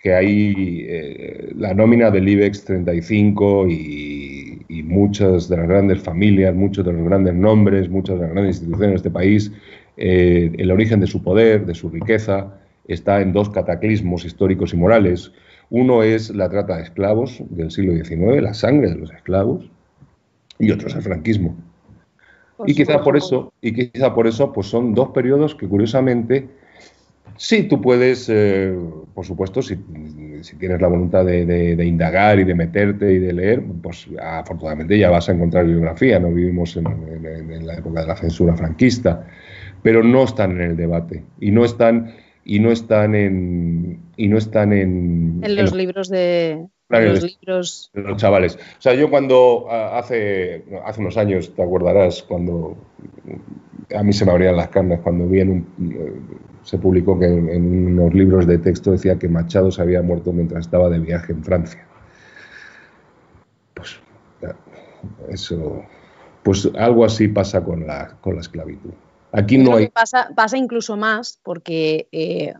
que 0.03 0.15
hay 0.15 0.85
eh, 0.89 1.53
la 1.57 1.75
nómina 1.75 2.11
del 2.11 2.29
IBEX 2.29 2.65
35 2.65 3.69
y, 3.69 4.65
y, 4.69 4.83
muchas 4.83 5.49
de 5.49 5.57
las 5.57 5.69
grandes 5.69 6.03
familias, 6.03 6.55
muchos 6.55 6.85
de 6.85 6.93
los 6.93 7.05
grandes 7.05 7.35
nombres, 7.35 7.89
muchas 7.89 8.17
de 8.17 8.23
las 8.23 8.33
grandes 8.33 8.57
instituciones 8.57 8.91
de 8.91 8.97
este 8.97 9.11
país, 9.11 9.53
eh, 9.97 10.51
el 10.59 10.71
origen 10.71 11.01
de 11.01 11.07
su 11.07 11.23
poder, 11.23 11.65
de 11.65 11.75
su 11.75 11.89
riqueza, 11.89 12.53
está 12.87 13.21
en 13.21 13.33
dos 13.33 13.49
cataclismos 13.49 14.25
históricos 14.25 14.75
y 14.75 14.77
morales. 14.77 15.33
Uno 15.71 16.03
es 16.03 16.31
la 16.31 16.49
trata 16.49 16.77
de 16.77 16.83
esclavos 16.85 17.43
del 17.51 17.71
siglo 17.71 17.95
XIX, 17.95 18.43
la 18.43 18.55
sangre 18.55 18.91
de 18.91 18.97
los 18.97 19.13
esclavos, 19.13 19.71
y 20.59 20.71
otro 20.71 20.89
es 20.89 20.95
el 20.95 21.03
franquismo. 21.03 21.57
y 22.67 22.75
quizá 22.75 23.03
por 23.03 23.17
eso, 23.17 23.53
y 23.61 23.73
quizá 23.73 24.15
por 24.15 24.27
eso, 24.27 24.53
pues 24.53 24.69
son 24.69 24.95
dos 24.95 25.09
periodos 25.11 25.55
que 25.55 25.69
curiosamente 25.69 26.49
Sí, 27.37 27.65
tú 27.65 27.81
puedes, 27.81 28.29
eh, 28.29 28.77
por 29.13 29.25
supuesto, 29.27 29.61
si, 29.61 29.77
tienes 30.59 30.81
la 30.81 30.87
voluntad 30.87 31.25
de, 31.25 31.85
indagar 31.85 32.39
y 32.39 32.45
de 32.45 32.55
meterte 32.55 33.13
y 33.13 33.19
de 33.19 33.33
leer, 33.33 33.63
pues 33.83 34.09
afortunadamente 34.23 34.97
ya 34.97 35.11
vas 35.11 35.29
a 35.29 35.33
encontrar 35.33 35.65
bibliografía, 35.65 36.21
no 36.21 36.31
vivimos 36.31 36.77
en, 36.77 36.85
la 37.67 37.75
época 37.75 38.03
de 38.03 38.07
la 38.07 38.17
censura 38.17 38.57
franquista, 38.57 39.27
pero 39.83 40.05
no 40.05 40.25
están 40.25 40.53
en 40.53 40.61
el 40.61 40.77
debate 40.77 41.25
y 41.41 41.51
no 41.51 41.65
están 41.65 42.15
y 42.45 42.59
no 42.61 42.71
están 42.71 43.15
en 43.15 44.01
y 44.17 44.29
no 44.29 44.39
están 44.39 44.73
en, 44.73 45.41
en 45.43 45.57
los 45.57 45.75
libros 45.75 46.09
de, 46.09 46.67
los 46.89 47.23
libros. 47.23 47.91
Los 47.95 48.17
chavales. 48.17 48.57
O 48.57 48.83
sea, 48.83 48.95
yo 48.95 49.11
cuando 49.11 49.67
hace, 49.71 50.65
hace 50.85 51.01
unos 51.01 51.17
años, 51.17 51.55
te 51.55 51.63
acordarás, 51.63 52.23
cuando 52.23 52.77
a 53.95 54.03
mí 54.03 54.13
se 54.13 54.25
me 54.25 54.33
abrían 54.33 54.57
las 54.57 54.69
carnes, 54.69 55.01
cuando 55.01 55.27
vi 55.27 55.41
en 55.41 55.51
un, 55.51 55.93
eh, 55.93 56.13
se 56.63 56.79
publicó 56.79 57.19
que 57.19 57.27
en, 57.27 57.99
unos 57.99 58.15
libros 58.15 58.47
de 58.47 58.59
texto 58.59 58.93
decía 58.93 59.19
que 59.19 59.29
Machado 59.29 59.71
se 59.71 59.83
había 59.83 60.03
muerto 60.03 60.33
mientras 60.33 60.67
estaba 60.67 60.89
de 60.89 60.99
viaje 60.99 61.33
en 61.33 61.45
Francia. 61.45 61.85
Pues 63.75 64.01
eso, 65.29 65.83
pues 66.43 66.71
algo 66.79 67.05
así 67.05 67.29
pasa 67.29 67.65
con 67.65 67.87
la, 67.87 68.17
con 68.21 68.35
la 68.35 68.41
esclavitud. 68.41 68.93
Aquí 69.35 69.59
no 69.59 69.77
hay. 69.77 69.89
Pasa, 69.89 70.31
pasa 70.35 70.57
incluso 70.57 70.97
más 70.97 71.41
porque 71.43 72.07
eh, 72.13 72.55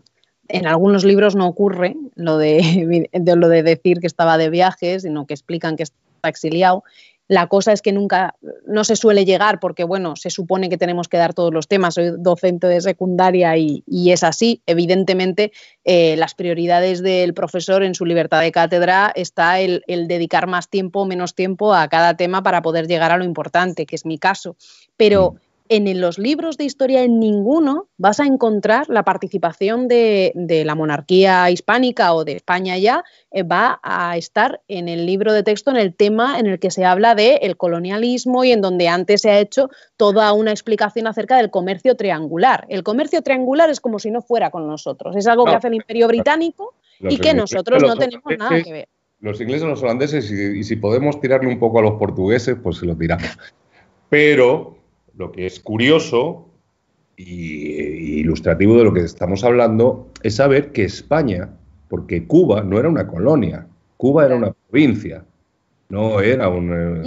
en 0.49 0.67
algunos 0.67 1.05
libros 1.05 1.35
no 1.35 1.47
ocurre 1.47 1.95
lo 2.15 2.37
de, 2.37 3.09
de, 3.11 3.35
lo 3.35 3.47
de 3.47 3.63
decir 3.63 3.99
que 3.99 4.07
estaba 4.07 4.37
de 4.37 4.49
viaje, 4.49 4.99
sino 4.99 5.25
que 5.25 5.33
explican 5.33 5.77
que 5.77 5.83
está 5.83 5.97
exiliado. 6.23 6.83
La 7.27 7.47
cosa 7.47 7.71
es 7.71 7.81
que 7.81 7.91
nunca, 7.91 8.35
no 8.67 8.83
se 8.83 8.95
suele 8.95 9.25
llegar 9.25 9.59
porque, 9.59 9.83
bueno, 9.83 10.15
se 10.15 10.29
supone 10.29 10.69
que 10.69 10.77
tenemos 10.77 11.07
que 11.07 11.17
dar 11.17 11.33
todos 11.33 11.51
los 11.51 11.67
temas. 11.67 11.95
Soy 11.95 12.11
docente 12.19 12.67
de 12.67 12.81
secundaria 12.81 13.57
y, 13.57 13.83
es 14.11 14.23
así. 14.23 14.61
Evidentemente, 14.67 15.51
eh, 15.85 16.15
las 16.17 16.35
prioridades 16.35 17.01
del 17.01 17.33
profesor 17.33 17.83
en 17.83 17.95
su 17.95 18.05
libertad 18.05 18.41
de 18.41 18.51
cátedra 18.51 19.11
está 19.15 19.59
el, 19.59 19.81
dedicar 19.87 20.45
más 20.45 20.69
tiempo 20.69 21.01
o 21.01 21.05
menos 21.05 21.33
tiempo 21.33 21.73
a 21.73 21.87
cada 21.87 22.15
tema 22.15 22.43
para 22.43 22.61
poder 22.61 22.85
llegar 22.85 23.11
a 23.11 23.17
lo 23.17 23.23
importante, 23.23 23.87
que 23.87 23.95
es 23.95 24.05
mi 24.05 24.19
caso. 24.19 24.55
Pero 24.95 25.31
mm 25.31 25.44
en 25.67 25.99
los 25.99 26.19
libros 26.19 26.57
de 26.57 26.65
historia 26.65 27.03
en 27.03 27.19
ninguno 27.19 27.87
vas 27.97 28.19
a 28.19 28.25
encontrar 28.25 28.87
la 28.87 29.03
participación 29.03 29.87
de, 29.87 30.33
la 30.65 30.75
monarquía 30.75 31.49
hispánica 31.49 32.13
o 32.13 32.23
de 32.23 32.33
España 32.33 32.77
ya, 32.77 33.03
eh, 33.31 33.43
va 33.43 33.79
a 33.81 34.15
estar 34.15 34.61
en 34.67 34.87
el 34.87 35.05
libro 35.05 35.33
de 35.33 35.43
texto 35.43 35.71
en 35.71 35.77
el 35.77 35.95
tema 35.95 36.39
en 36.39 36.45
el 36.45 36.59
que 36.59 36.69
se 36.69 36.85
habla 36.85 37.15
del 37.15 37.39
el 37.41 37.57
colonialismo 37.57 38.43
y 38.43 38.51
en 38.51 38.61
donde 38.61 38.87
antes 38.87 39.21
se 39.21 39.31
ha 39.31 39.39
hecho 39.39 39.69
toda 39.97 40.31
una 40.33 40.51
explicación 40.51 41.07
acerca 41.07 41.37
del 41.37 41.49
comercio 41.49 41.95
triangular. 41.95 42.65
El 42.69 42.83
comercio 42.83 43.21
triangular 43.23 43.69
es 43.69 43.79
como 43.79 43.97
si 43.97 44.11
no 44.11 44.21
fuera 44.21 44.51
con 44.51 44.67
nosotros, 44.67 45.15
es 45.15 45.25
algo 45.27 45.45
que 45.45 45.55
hace 45.55 45.67
el 45.67 45.75
imperio 45.75 46.07
británico 46.07 46.75
y 46.99 47.17
que 47.17 47.33
nosotros 47.33 47.81
no 47.81 47.95
tenemos 47.95 48.37
nada 48.37 48.61
que 48.61 48.71
ver. 48.71 48.87
Los 49.19 49.41
ingleses, 49.41 49.67
los 49.67 49.81
holandeses, 49.81 50.29
y, 50.29 50.59
y 50.59 50.63
si 50.63 50.75
podemos 50.75 51.19
tirarle 51.19 51.47
un 51.47 51.57
poco 51.57 51.79
a 51.79 51.81
los 51.81 51.93
portugueses, 51.93 52.57
pues 52.61 52.77
se 52.77 52.85
lo 52.85 52.95
tiramos. 52.95 53.25
Pero 54.09 54.75
lo 55.17 55.31
que 55.31 55.45
es 55.45 55.59
curioso 55.59 56.49
y 57.17 58.19
ilustrativo 58.19 58.77
de 58.77 58.83
lo 58.83 58.93
que 58.93 59.01
estamos 59.01 59.43
hablando 59.43 60.09
es 60.21 60.35
saber 60.35 60.71
que 60.71 60.83
España, 60.83 61.49
porque 61.89 62.27
Cuba 62.27 62.63
no 62.63 62.77
era 62.77 62.89
una 62.89 63.07
colonia, 63.07 63.67
Cuba 63.97 64.25
era 64.25 64.35
una 64.35 64.51
provincia, 64.51 65.23
no 65.89 66.19
era 66.19 66.49
una, 66.49 67.01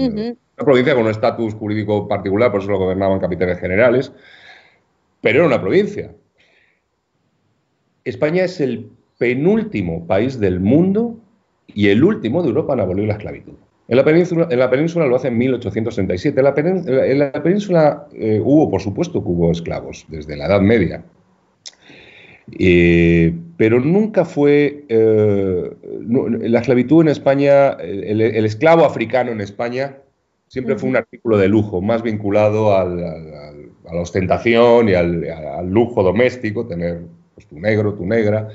provincia 0.56 0.94
con 0.94 1.04
un 1.04 1.10
estatus 1.10 1.54
jurídico 1.54 2.08
particular, 2.08 2.50
por 2.50 2.62
eso 2.62 2.70
lo 2.70 2.78
gobernaban 2.78 3.20
capitanes 3.20 3.58
generales, 3.58 4.12
pero 5.20 5.40
era 5.40 5.46
una 5.46 5.60
provincia. 5.60 6.14
España 8.04 8.44
es 8.44 8.60
el 8.60 8.90
penúltimo 9.18 10.06
país 10.06 10.40
del 10.40 10.60
mundo 10.60 11.18
y 11.66 11.88
el 11.88 12.02
último 12.02 12.42
de 12.42 12.48
Europa 12.48 12.72
en 12.72 12.80
abolir 12.80 13.06
la 13.06 13.14
esclavitud. 13.14 13.54
En 13.88 13.96
la 13.96 14.04
península, 14.04 14.46
en 14.50 14.58
la 14.58 14.68
península 14.68 15.06
lo 15.06 15.16
hace 15.16 15.28
en 15.28 15.38
1867. 15.38 16.38
En 16.38 17.18
la 17.18 17.32
península, 17.42 18.06
eh, 18.12 18.40
hubo, 18.44 18.70
por 18.70 18.82
supuesto, 18.82 19.22
que 19.22 19.28
hubo 19.28 19.50
esclavos 19.50 20.04
desde 20.08 20.36
la 20.36 20.46
Edad 20.46 20.60
Media. 20.60 21.02
Eh, 22.58 23.34
pero 23.56 23.80
nunca 23.80 24.26
fue 24.26 24.84
eh, 24.88 25.70
la 26.02 26.60
esclavitud 26.60 27.02
en 27.02 27.08
España, 27.08 27.72
el, 27.72 28.20
esclavo 28.44 28.84
africano 28.84 29.32
en 29.32 29.40
España 29.40 29.96
siempre 30.46 30.76
fue 30.76 30.88
un 30.88 30.96
artículo 30.96 31.36
de 31.36 31.48
lujo, 31.48 31.82
más 31.82 32.02
vinculado 32.02 32.74
a 32.74 32.84
la 32.84 34.00
ostentación 34.00 34.88
y 34.88 34.94
al, 34.94 35.70
lujo 35.70 36.02
doméstico, 36.02 36.66
tener 36.66 37.02
pues, 37.34 37.46
tu 37.46 37.58
negro, 37.58 37.94
tu 37.94 38.06
negra. 38.06 38.48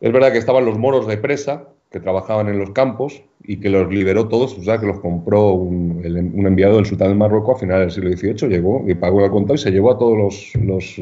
Es 0.00 0.12
verdad 0.12 0.32
que 0.32 0.38
estaban 0.38 0.64
los 0.64 0.78
moros 0.78 1.06
de 1.06 1.16
presa, 1.16 1.68
que 1.94 2.00
trabajaban 2.00 2.48
en 2.48 2.58
los 2.58 2.70
campos 2.70 3.22
y 3.44 3.60
que 3.60 3.70
los 3.70 3.88
liberó 3.88 4.26
todos, 4.26 4.58
o 4.58 4.62
sea, 4.64 4.78
que 4.78 4.86
los 4.86 4.98
compró 4.98 5.52
un, 5.52 6.02
enviado 6.04 6.74
del 6.74 6.86
sultán 6.86 7.10
de 7.10 7.14
Marruecos 7.14 7.54
a 7.56 7.60
finales 7.60 7.94
del 7.94 8.16
siglo 8.16 8.34
XVIII, 8.34 8.50
llegó 8.50 8.84
y 8.84 8.96
pagó 8.96 9.24
el 9.24 9.30
contado 9.30 9.54
y 9.54 9.58
se 9.58 9.70
llevó 9.70 9.92
a 9.92 9.98
todos 9.98 10.52
los, 10.56 10.98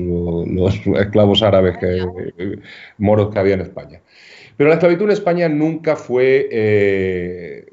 esclavos 1.00 1.42
árabes 1.42 1.78
moros 2.98 3.32
que 3.32 3.38
había 3.38 3.54
en 3.54 3.62
España. 3.62 4.02
Pero 4.58 4.68
la 4.68 4.74
esclavitud 4.74 5.06
en 5.06 5.12
España 5.12 5.48
nunca 5.48 5.96
fue 5.96 6.46
eh, 6.52 7.64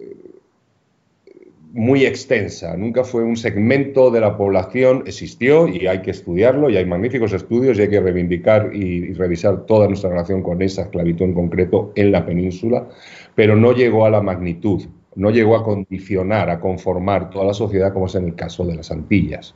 muy 1.72 2.06
extensa, 2.06 2.76
nunca 2.76 3.04
fue 3.04 3.24
un 3.24 3.38
segmento 3.38 4.10
de 4.10 4.22
la 4.22 4.36
población, 4.38 5.04
existió 5.06 5.68
y 5.68 5.86
hay 5.86 6.02
que 6.02 6.12
estudiarlo 6.12 6.70
y 6.70 6.78
hay 6.78 6.86
magníficos 6.86 7.32
estudios 7.34 7.78
y 7.78 7.84
hay 7.84 7.90
que 7.90 8.02
reivindicar 8.02 8.76
y, 8.76 9.14
revisar 9.14 9.66
toda 9.66 9.88
nuestra 9.88 10.10
relación 10.10 10.42
con 10.42 10.62
esa 10.62 10.84
esclavitud 10.84 11.26
en 11.26 11.34
concreto 11.34 11.92
en 11.96 12.12
la 12.12 12.26
península, 12.26 12.88
pero 13.36 13.56
no 13.56 13.74
llegó 13.74 14.06
a 14.06 14.10
la 14.10 14.22
magnitud, 14.22 14.84
no 15.16 15.30
llegó 15.30 15.56
a 15.56 15.64
condicionar, 15.64 16.50
a 16.50 16.60
conformar 16.60 17.30
toda 17.30 17.46
la 17.46 17.54
sociedad 17.54 17.94
como 17.94 18.08
es 18.08 18.16
en 18.16 18.26
el 18.26 18.36
caso 18.36 18.66
de 18.66 18.76
las 18.76 18.90
Antillas. 18.90 19.54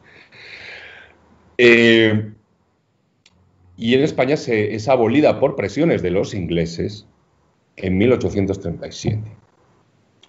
Eh, 1.58 2.32
y 3.76 3.95
en 3.95 4.02
España 4.02 4.38
se, 4.38 4.76
es 4.76 4.88
abolida 4.88 5.39
por 5.39 5.56
presiones 5.56 6.04
de 6.04 6.12
los 6.12 6.36
ingleses 6.36 7.08
en 7.76 7.97
1837 7.97 9.43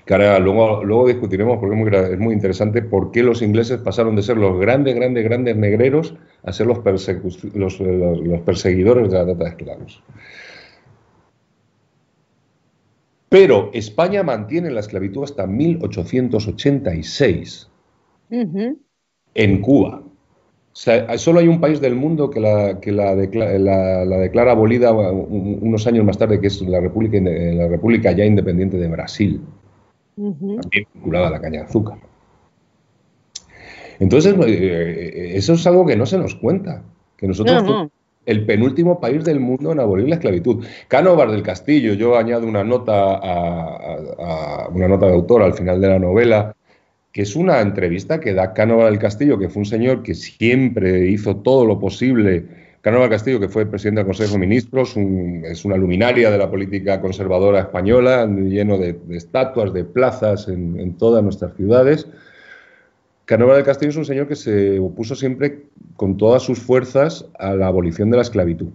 que 0.04 0.12
ahora 0.12 0.38
luego, 0.38 0.84
luego 0.84 1.08
discutiremos 1.08 1.58
porque 1.58 1.74
es 1.74 1.80
muy, 1.80 1.90
es 2.12 2.18
muy, 2.18 2.34
interesante 2.34 2.82
por 2.82 3.10
qué 3.10 3.22
los 3.22 3.40
ingleses 3.40 3.78
pasaron 3.78 4.14
de 4.16 4.22
ser 4.22 4.36
los 4.36 4.60
grandes, 4.60 4.94
grandes, 4.94 5.24
grandes 5.24 5.56
negreros 5.56 6.14
a 6.42 6.52
ser 6.52 6.66
los, 6.66 6.80
los, 7.54 7.80
los, 7.80 8.40
perseguidores 8.42 9.10
de 9.10 9.18
la 9.18 9.24
trata 9.24 9.44
de 9.44 9.50
esclavos. 9.50 10.02
Pero 13.30 13.70
España 13.72 14.22
mantiene 14.22 14.70
la 14.70 14.80
esclavitud 14.80 15.24
hasta 15.24 15.46
1886 15.46 17.70
en 18.30 19.60
Cuba. 19.60 20.02
O 20.04 20.76
sea, 20.76 21.16
solo 21.18 21.40
hay 21.40 21.48
un 21.48 21.60
país 21.60 21.80
del 21.80 21.94
mundo 21.94 22.30
que 22.30 22.40
la, 22.40 22.80
que 22.80 22.92
la, 22.92 23.14
la, 23.14 24.04
la 24.04 24.16
declara 24.18 24.52
abolida 24.52 24.92
unos 24.92 25.86
años 25.86 26.04
más 26.04 26.18
tarde, 26.18 26.40
que 26.40 26.48
es 26.48 26.60
la 26.62 26.80
República, 26.80 27.18
la 27.20 27.68
República 27.68 28.10
ya 28.12 28.24
independiente 28.24 28.76
de 28.76 28.88
Brasil 28.88 29.40
también 30.16 30.60
vinculada 30.94 31.28
a 31.28 31.30
la 31.30 31.40
caña 31.40 31.60
de 31.60 31.66
azúcar. 31.66 31.98
Entonces, 33.98 34.34
eh, 34.34 34.42
eh, 34.46 35.32
eso 35.36 35.54
es 35.54 35.66
algo 35.66 35.86
que 35.86 35.96
no 35.96 36.06
se 36.06 36.18
nos 36.18 36.34
cuenta, 36.34 36.82
que 37.16 37.26
nosotros 37.26 37.64
somos 37.64 37.90
el 38.26 38.46
penúltimo 38.46 39.00
país 39.00 39.24
del 39.24 39.40
mundo 39.40 39.72
en 39.72 39.80
abolir 39.80 40.08
la 40.08 40.16
esclavitud. 40.16 40.64
Cánovar 40.88 41.30
del 41.30 41.42
Castillo, 41.42 41.92
yo 41.94 42.16
añado 42.16 42.46
una 42.46 42.64
nota, 42.64 43.20
a, 43.22 44.68
una 44.72 44.88
nota 44.88 45.06
de 45.06 45.12
autor 45.12 45.42
al 45.42 45.54
final 45.54 45.80
de 45.80 45.88
la 45.88 45.98
novela, 45.98 46.56
que 47.12 47.22
es 47.22 47.36
una 47.36 47.60
entrevista 47.60 48.20
que 48.20 48.32
da 48.32 48.54
Cánovar 48.54 48.90
del 48.90 48.98
Castillo, 48.98 49.38
que 49.38 49.48
fue 49.48 49.60
un 49.60 49.66
señor 49.66 50.02
que 50.02 50.14
siempre 50.14 51.06
hizo 51.08 51.36
todo 51.36 51.64
lo 51.66 51.78
posible 51.78 52.63
Canova 52.84 53.08
Castillo, 53.08 53.40
que 53.40 53.48
fue 53.48 53.64
presidente 53.64 54.00
del 54.00 54.06
Consejo 54.06 54.32
de 54.32 54.40
Ministros, 54.40 54.94
es 54.94 55.64
una 55.64 55.78
luminaria 55.78 56.30
de 56.30 56.36
la 56.36 56.50
política 56.50 57.00
conservadora 57.00 57.60
española, 57.60 58.26
lleno 58.26 58.76
de, 58.76 58.94
estatuas, 59.08 59.72
de 59.72 59.84
plazas 59.84 60.48
en, 60.48 60.94
todas 60.98 61.24
nuestras 61.24 61.56
ciudades. 61.56 62.06
Canova 63.24 63.54
del 63.54 63.64
Castillo 63.64 63.88
es 63.88 63.96
un 63.96 64.04
señor 64.04 64.28
que 64.28 64.36
se 64.36 64.78
opuso 64.78 65.14
siempre 65.14 65.62
con 65.96 66.18
todas 66.18 66.42
sus 66.42 66.58
fuerzas 66.58 67.26
a 67.38 67.54
la 67.54 67.68
abolición 67.68 68.10
de 68.10 68.16
la 68.16 68.22
esclavitud. 68.22 68.68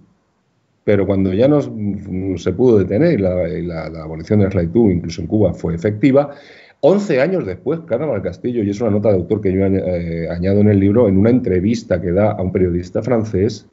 Pero 0.86 1.06
cuando 1.06 1.32
ya 1.32 1.48
no 1.48 1.62
se 1.62 2.52
pudo 2.54 2.80
detener 2.80 3.20
y 3.20 3.22
la, 3.68 3.86
abolición 4.02 4.40
de 4.40 4.46
la 4.46 4.50
esclavitud, 4.50 4.90
incluso 4.90 5.22
en 5.22 5.28
Cuba, 5.28 5.54
fue 5.54 5.76
efectiva, 5.76 6.32
11 6.80 7.22
años 7.22 7.46
después, 7.46 7.82
del 7.88 8.22
Castillo, 8.24 8.64
y 8.64 8.72
es 8.72 8.82
una 8.82 8.90
nota 8.90 9.10
de 9.10 9.18
autor 9.18 9.40
que 9.40 9.54
yo 9.54 9.64
eh, 9.64 10.28
añado 10.32 10.62
en 10.62 10.70
el 10.70 10.80
libro, 10.80 11.08
en 11.08 11.16
una 11.16 11.30
entrevista 11.30 12.02
que 12.02 12.12
da 12.12 12.32
a 12.32 12.42
un 12.42 12.52
periodista 12.52 13.04
francés, 13.04 13.68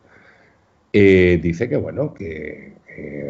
eh, 0.92 1.38
dice 1.42 1.68
que, 1.68 1.76
bueno, 1.76 2.14
que, 2.14 2.74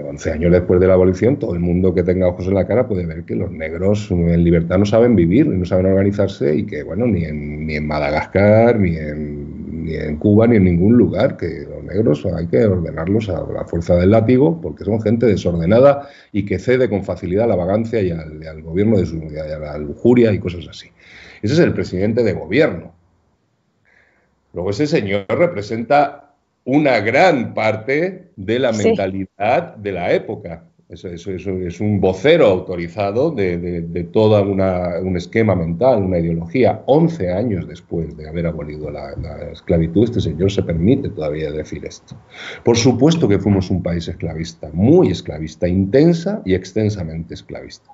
11 0.09 0.31
años 0.31 0.53
después 0.53 0.81
de 0.81 0.87
la 0.87 0.95
abolición, 0.95 1.39
todo 1.39 1.55
el 1.55 1.61
mundo 1.61 1.93
que 1.93 2.05
tenga 2.05 2.29
ojos 2.29 2.47
en 2.47 2.55
la 2.55 2.67
cara 2.67 2.87
puede 2.87 3.05
ver 3.05 3.25
que 3.25 3.35
los 3.35 3.51
negros 3.51 4.11
en 4.11 4.45
libertad 4.45 4.79
no 4.79 4.87
saben 4.87 5.17
vivir, 5.17 5.49
no 5.49 5.65
saben 5.65 5.87
organizarse 5.87 6.55
y 6.55 6.67
que, 6.67 6.85
bueno, 6.85 7.07
ni 7.07 7.25
en, 7.25 7.67
ni 7.67 7.75
en 7.75 7.87
Madagascar, 7.87 8.79
ni 8.79 8.97
en, 8.97 9.85
ni 9.85 9.95
en 9.95 10.17
Cuba, 10.17 10.47
ni 10.47 10.57
en 10.57 10.65
ningún 10.65 10.97
lugar, 10.97 11.37
que 11.37 11.67
los 11.69 11.83
negros 11.85 12.27
hay 12.27 12.47
que 12.47 12.65
ordenarlos 12.65 13.29
a 13.29 13.45
la 13.53 13.65
fuerza 13.65 13.97
del 13.97 14.11
látigo 14.11 14.61
porque 14.61 14.85
son 14.85 15.01
gente 15.01 15.27
desordenada 15.27 16.09
y 16.33 16.45
que 16.45 16.59
cede 16.59 16.89
con 16.89 17.05
facilidad 17.05 17.45
a 17.45 17.49
la 17.49 17.57
vagancia 17.57 18.01
y 18.03 18.11
al, 18.11 18.63
gobierno 18.63 18.99
de 18.99 19.07
su, 19.07 19.17
y 19.17 19.37
a 19.39 19.59
la 19.59 19.79
lujuria 19.79 20.33
y 20.33 20.39
cosas 20.39 20.67
así. 20.69 20.89
Ese 21.43 21.55
es 21.55 21.61
el 21.61 21.73
presidente 21.73 22.23
de 22.23 22.33
gobierno. 22.33 22.95
Luego 24.53 24.71
ese 24.71 24.87
señor 24.87 25.27
representa 25.29 26.26
una 26.67 26.99
gran 26.99 27.55
parte 27.55 28.33
de 28.35 28.59
la 28.59 28.73
mentalidad 28.73 29.77
de 29.77 29.93
la 29.93 30.13
época. 30.13 30.65
Eso, 30.89 31.09
es 31.09 31.81
un 31.81 32.01
vocero 32.01 32.47
autorizado 32.47 33.33
de, 33.33 33.59
de, 33.59 34.05
todo 34.05 34.41
un 34.43 35.17
esquema 35.17 35.57
mental, 35.57 36.05
una 36.05 36.19
ideología. 36.19 36.83
11 36.87 37.33
años 37.33 37.67
después 37.67 38.17
de 38.17 38.29
haber 38.29 38.47
abolido 38.47 38.91
la, 38.91 39.17
la, 39.17 39.51
esclavitud, 39.51 40.05
este 40.05 40.21
señor 40.21 40.51
se 40.53 40.63
permite 40.63 41.09
todavía 41.09 41.51
decir 41.51 41.85
esto. 41.85 42.17
Por 42.65 42.77
supuesto 42.77 43.27
que 43.27 43.41
fuimos 43.41 43.69
un 43.71 43.83
país 43.83 44.07
esclavista, 44.07 44.71
muy 44.73 45.09
esclavista, 45.09 45.67
intensa 45.67 46.41
y 46.45 46.55
extensamente 46.55 47.35
esclavista. 47.35 47.91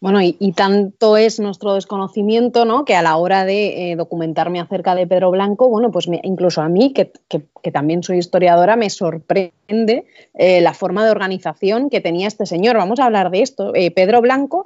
Bueno, 0.00 0.20
y, 0.22 0.52
tanto 0.52 1.16
es 1.16 1.40
nuestro 1.40 1.74
desconocimiento, 1.74 2.64
¿no? 2.64 2.84
Que 2.84 2.94
a 2.94 3.02
la 3.02 3.16
hora 3.16 3.44
de 3.44 3.92
eh, 3.92 3.96
documentarme 3.96 4.60
acerca 4.60 4.94
de 4.94 5.06
Pedro 5.06 5.30
Blanco, 5.30 5.68
bueno, 5.68 5.90
pues 5.90 6.08
incluso 6.22 6.62
a 6.62 6.68
mí, 6.68 6.92
que, 6.92 7.12
también 7.70 8.02
soy 8.02 8.18
historiadora, 8.18 8.76
me 8.76 8.90
sorprende 8.90 10.06
eh, 10.34 10.60
la 10.60 10.74
forma 10.74 11.04
de 11.04 11.10
organización 11.10 11.90
que 11.90 12.00
tenía 12.00 12.28
este 12.28 12.46
señor. 12.46 12.76
Vamos 12.76 13.00
a 13.00 13.04
hablar 13.04 13.30
de 13.30 13.42
esto. 13.42 13.74
Eh, 13.74 13.90
Pedro 13.90 14.20
Blanco 14.20 14.64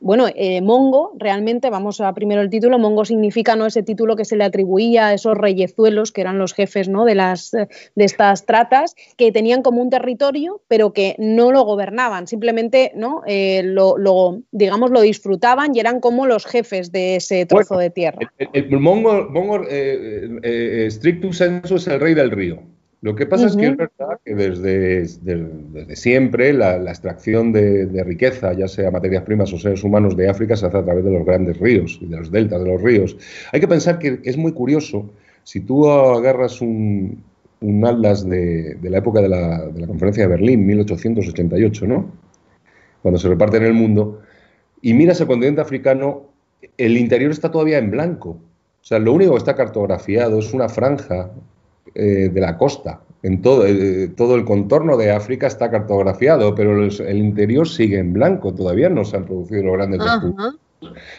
bueno, 0.00 0.26
eh, 0.34 0.60
Mongo, 0.60 1.12
realmente, 1.18 1.70
vamos 1.70 2.00
a 2.00 2.12
primero 2.12 2.42
el 2.42 2.50
título, 2.50 2.78
Mongo 2.78 3.04
significa 3.04 3.56
¿no? 3.56 3.66
ese 3.66 3.82
título 3.82 4.16
que 4.16 4.24
se 4.24 4.36
le 4.36 4.44
atribuía 4.44 5.08
a 5.08 5.14
esos 5.14 5.36
reyezuelos, 5.36 6.12
que 6.12 6.20
eran 6.20 6.38
los 6.38 6.54
jefes 6.54 6.88
¿no? 6.88 7.04
de, 7.04 7.14
las, 7.14 7.50
de 7.50 8.04
estas 8.04 8.46
tratas, 8.46 8.94
que 9.16 9.32
tenían 9.32 9.62
como 9.62 9.80
un 9.80 9.90
territorio, 9.90 10.60
pero 10.68 10.92
que 10.92 11.16
no 11.18 11.50
lo 11.50 11.64
gobernaban, 11.64 12.26
simplemente 12.26 12.92
¿no? 12.94 13.22
Eh, 13.26 13.62
lo, 13.64 14.42
digamos, 14.52 14.90
lo 14.90 15.00
disfrutaban 15.00 15.74
y 15.74 15.80
eran 15.80 16.00
como 16.00 16.26
los 16.26 16.46
jefes 16.46 16.92
de 16.92 17.16
ese 17.16 17.46
trozo 17.46 17.78
de 17.78 17.90
tierra. 17.90 18.32
El, 18.52 18.78
Mongo, 18.78 19.28
Mongo 19.30 19.62
eh, 19.68 20.88
stricto 20.90 21.32
sensu, 21.32 21.76
es 21.76 21.86
el 21.86 22.00
rey 22.00 22.14
del 22.14 22.30
río. 22.30 22.75
Lo 23.02 23.14
que 23.14 23.26
pasa 23.26 23.46
es 23.46 23.56
que 23.56 23.66
es 23.66 23.76
verdad 23.76 24.18
que 24.24 24.34
desde, 24.34 25.02
desde, 25.02 25.96
siempre 25.96 26.52
la, 26.52 26.76
extracción 26.76 27.52
de, 27.52 28.02
riqueza, 28.04 28.52
ya 28.54 28.68
sea 28.68 28.90
materias 28.90 29.22
primas 29.22 29.52
o 29.52 29.58
seres 29.58 29.84
humanos 29.84 30.16
de 30.16 30.28
África, 30.28 30.56
se 30.56 30.66
hace 30.66 30.78
a 30.78 30.84
través 30.84 31.04
de 31.04 31.12
los 31.12 31.24
grandes 31.24 31.58
ríos 31.58 31.98
y 32.00 32.06
de 32.06 32.16
los 32.16 32.30
deltas 32.30 32.62
de 32.62 32.68
los 32.68 32.82
ríos. 32.82 33.16
Hay 33.52 33.60
que 33.60 33.68
pensar 33.68 33.98
que 33.98 34.20
es 34.24 34.36
muy 34.36 34.52
curioso, 34.52 35.10
si 35.44 35.60
tú 35.60 35.88
agarras 35.88 36.60
un, 36.60 37.22
un 37.60 37.84
atlas 37.84 38.28
de, 38.28 38.78
la 38.82 38.98
época 38.98 39.20
de 39.20 39.28
la, 39.28 39.66
de 39.66 39.80
la, 39.80 39.86
conferencia 39.86 40.24
de 40.24 40.30
Berlín, 40.30 40.66
1888, 40.66 41.86
¿no? 41.86 42.10
cuando 43.02 43.18
se 43.18 43.28
reparte 43.28 43.58
en 43.58 43.64
el 43.64 43.74
mundo, 43.74 44.20
y 44.82 44.94
miras 44.94 45.20
el 45.20 45.26
continente 45.26 45.60
africano, 45.60 46.24
el 46.76 46.96
interior 46.96 47.30
está 47.30 47.50
todavía 47.50 47.78
en 47.78 47.90
blanco. 47.90 48.30
O 48.30 48.84
sea, 48.84 48.98
lo 48.98 49.12
único 49.12 49.32
que 49.32 49.38
está 49.38 49.54
cartografiado 49.54 50.38
es 50.38 50.52
una 50.52 50.68
franja 50.68 51.30
eh, 51.98 52.28
de 52.30 52.40
la 52.42 52.58
costa. 52.58 53.00
En 53.22 53.40
todo, 53.40 53.66
eh, 53.66 54.08
todo 54.14 54.34
el 54.34 54.44
contorno 54.44 54.98
de 54.98 55.12
África 55.12 55.46
está 55.46 55.70
cartografiado, 55.70 56.54
pero 56.54 56.84
el 56.84 57.16
interior 57.16 57.66
sigue 57.66 57.98
en 57.98 58.12
blanco. 58.12 58.52
Todavía 58.52 58.90
no 58.90 59.02
se 59.06 59.16
han 59.16 59.24
producido 59.24 59.62
los 59.62 59.72
grandes 59.72 60.00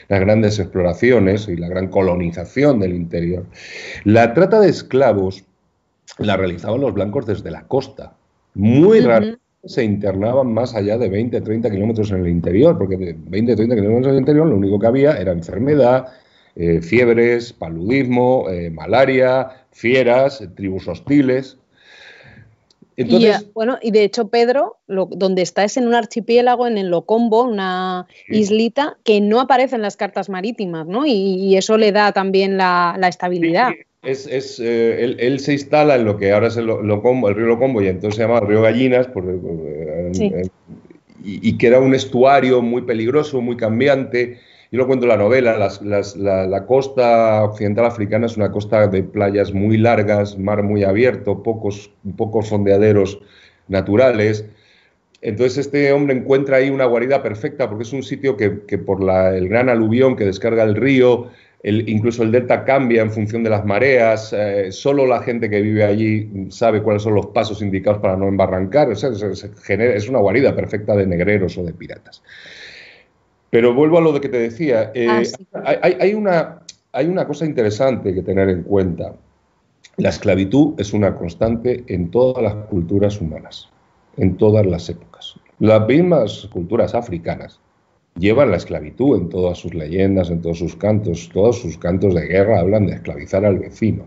las 0.07 0.19
grandes 0.19 0.59
exploraciones 0.59 1.47
y 1.47 1.55
la 1.55 1.67
gran 1.67 1.87
colonización 1.87 2.79
del 2.79 2.93
interior. 2.93 3.47
La 4.03 4.35
trata 4.35 4.59
de 4.59 4.69
esclavos 4.69 5.45
la 6.19 6.37
realizaban 6.37 6.81
los 6.81 6.93
blancos 6.93 7.25
desde 7.25 7.49
la 7.49 7.63
costa. 7.63 8.13
Muy 8.53 8.99
raro 8.99 9.35
se 9.65 9.83
internaban 9.83 10.53
más 10.53 10.75
allá 10.75 10.99
de 10.99 11.09
20, 11.09 11.41
30 11.41 11.71
kilómetros 11.71 12.11
en 12.11 12.19
el 12.19 12.27
interior, 12.27 12.77
porque 12.77 12.97
de 12.97 13.15
20, 13.17 13.55
30 13.55 13.75
kilómetros 13.75 14.05
en 14.05 14.13
el 14.13 14.19
interior 14.19 14.45
lo 14.45 14.57
único 14.57 14.77
que 14.77 14.87
había 14.87 15.17
era 15.17 15.31
enfermedad, 15.31 16.05
eh, 16.55 16.81
fiebres, 16.81 17.51
paludismo, 17.51 18.45
malaria, 18.71 19.65
fieras, 19.77 20.43
tribus 20.55 20.87
hostiles. 20.87 21.57
Entonces, 22.95 23.43
y, 23.43 23.51
bueno, 23.53 23.77
y 23.79 23.91
de 23.91 24.03
hecho 24.03 24.29
Pedro, 24.29 24.77
donde 24.87 25.43
está 25.43 25.63
es 25.63 25.77
en 25.77 25.87
un 25.87 25.93
archipiélago, 25.93 26.65
en 26.65 26.79
el 26.79 26.87
Locombo, 26.87 27.43
una 27.43 28.07
islita 28.27 28.97
que 29.03 29.21
no 29.21 29.39
aparece 29.39 29.75
en 29.75 29.83
las 29.83 29.95
cartas 29.95 30.29
marítimas, 30.29 30.87
¿no? 30.87 31.05
Y, 31.05 31.55
eso 31.55 31.77
le 31.77 31.91
da 31.91 32.11
también 32.11 32.57
la, 32.57 32.97
estabilidad. 33.07 33.69
es, 34.01 34.59
eh, 34.59 35.15
él, 35.19 35.39
se 35.39 35.53
instala 35.53 35.95
en 35.95 36.05
lo 36.05 36.17
que 36.17 36.31
ahora 36.31 36.47
es 36.47 36.57
el, 36.57 36.65
Locombo, 36.65 37.29
el 37.29 37.35
río 37.35 37.45
Locombo 37.45 37.83
y 37.83 37.87
entonces 37.87 38.15
se 38.15 38.23
llama 38.23 38.39
el 38.39 38.47
río 38.47 38.63
Gallinas, 38.63 39.05
por, 39.05 39.25
eh, 39.29 40.49
y, 41.23 41.49
y, 41.49 41.57
que 41.59 41.67
era 41.67 41.79
un 41.79 41.93
estuario 41.93 42.63
muy 42.63 42.81
peligroso, 42.81 43.41
muy 43.41 43.57
cambiante, 43.57 44.39
yo 44.71 44.79
lo 44.79 44.87
cuento 44.87 45.05
en 45.05 45.09
la 45.09 45.17
novela, 45.17 45.57
la, 45.57 46.65
costa 46.65 47.43
occidental 47.45 47.85
africana 47.85 48.25
es 48.25 48.35
una 48.35 48.51
costa 48.51 48.87
de 48.87 49.01
playas 49.01 49.53
muy 49.53 49.77
largas, 49.77 50.37
mar 50.37 50.61
muy 50.61 50.83
abierto, 50.83 51.41
pocos, 51.41 51.89
pocos 52.17 52.49
fondeaderos 52.49 53.19
naturales. 53.69 54.45
Entonces 55.21 55.59
este 55.59 55.91
hombre 55.93 56.17
encuentra 56.17 56.57
ahí 56.57 56.69
una 56.69 56.85
guarida 56.85 57.23
perfecta 57.23 57.69
porque 57.69 57.83
es 57.83 57.93
un 57.93 58.03
sitio 58.03 58.35
que, 58.35 58.49
por 58.77 59.01
el 59.09 59.47
gran 59.47 59.69
aluvión 59.69 60.17
que 60.17 60.25
descarga 60.25 60.63
el 60.63 60.75
río, 60.75 61.29
incluso 61.63 62.23
el 62.23 62.33
delta 62.33 62.65
cambia 62.65 63.01
en 63.01 63.11
función 63.11 63.43
de 63.45 63.49
las 63.49 63.65
mareas, 63.65 64.33
eh, 64.33 64.71
solo 64.71 65.07
la 65.07 65.21
gente 65.21 65.49
que 65.49 65.61
vive 65.61 65.85
allí 65.85 66.29
sabe 66.49 66.83
cuáles 66.83 67.03
son 67.03 67.15
los 67.15 67.27
pasos 67.27 67.61
indicados 67.61 67.99
para 68.01 68.17
no 68.17 68.27
embarrancar, 68.27 68.91
es 68.91 70.09
una 70.09 70.19
guarida 70.19 70.53
perfecta 70.53 70.93
de 70.93 71.07
negreros 71.07 71.57
o 71.57 71.63
de 71.63 71.73
piratas. 71.73 72.21
Pero 73.57 73.73
vuelvo 73.73 73.97
a 73.97 74.01
lo 74.01 74.11
de 74.11 74.21
que 74.21 74.29
te 74.29 74.37
decía. 74.37 74.91
Eh, 74.93 75.07
ah, 75.55 75.73
hay, 75.81 76.13
una, 76.13 76.61
hay 76.91 77.07
una 77.07 77.25
cosa 77.25 77.43
interesante 77.43 78.13
que 78.13 78.21
tener 78.21 78.49
en 78.49 78.61
cuenta. 78.61 79.15
La 79.95 80.09
esclavitud 80.09 80.79
es 80.79 80.93
una 80.93 81.15
constante 81.15 81.83
en 81.87 82.11
todas 82.11 82.43
las 82.43 82.53
culturas 82.67 83.19
humanas, 83.19 83.67
en 84.17 84.37
todas 84.37 84.63
las 84.63 84.87
épocas. 84.89 85.39
Las 85.57 85.87
mismas 85.87 86.47
culturas 86.53 86.93
africanas 86.93 87.59
llevan 88.19 88.51
la 88.51 88.57
esclavitud 88.57 89.17
en 89.17 89.29
todas 89.29 89.57
sus 89.57 89.73
leyendas, 89.73 90.29
en 90.29 90.39
todos 90.39 90.59
sus 90.59 90.75
cantos. 90.75 91.27
Todos 91.33 91.59
sus 91.59 91.79
cantos 91.79 92.13
de 92.13 92.27
guerra 92.27 92.59
hablan 92.59 92.85
de 92.85 92.93
esclavizar 92.93 93.43
al 93.43 93.57
vecino. 93.57 94.03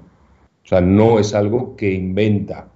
O 0.65 0.69
sea, 0.69 0.81
no 0.81 1.19
es 1.19 1.35
algo 1.35 1.75
que 1.75 1.91
inventa 1.91 2.69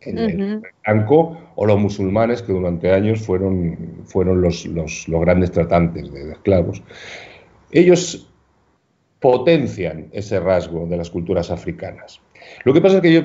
el 0.00 0.62
blanco 0.84 1.36
o 1.56 1.66
los 1.66 1.78
musulmanes 1.78 2.42
que 2.42 2.52
durante 2.52 2.92
años 2.92 3.20
fueron, 3.20 4.02
fueron 4.04 4.40
los, 4.40 4.64
los, 4.66 5.06
grandes 5.08 5.50
tratantes 5.50 6.12
de, 6.12 6.32
esclavos. 6.32 6.82
Ellos 7.72 8.30
potencian 9.20 10.08
ese 10.12 10.38
rasgo 10.38 10.86
de 10.86 10.96
las 10.96 11.10
culturas 11.10 11.50
africanas. 11.50 12.20
Lo 12.64 12.72
que 12.72 12.80
pasa 12.80 12.96
es 12.96 13.02
que 13.02 13.12
yo, 13.12 13.22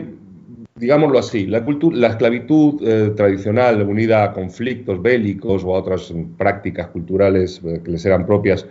digámoslo 0.76 1.20
así, 1.20 1.46
la, 1.46 1.64
la 1.92 2.08
esclavitud 2.08 2.82
eh, 2.86 3.12
tradicional 3.16 3.84
unida 3.84 4.24
a 4.24 4.34
conflictos 4.34 5.02
bélicos 5.02 5.64
o 5.64 5.76
a 5.76 5.80
otras 5.80 6.12
prácticas 6.38 6.88
culturales 6.88 7.62
eh, 7.64 7.82
que 7.84 7.92
les 7.92 8.06
eran 8.06 8.26
propias 8.26 8.66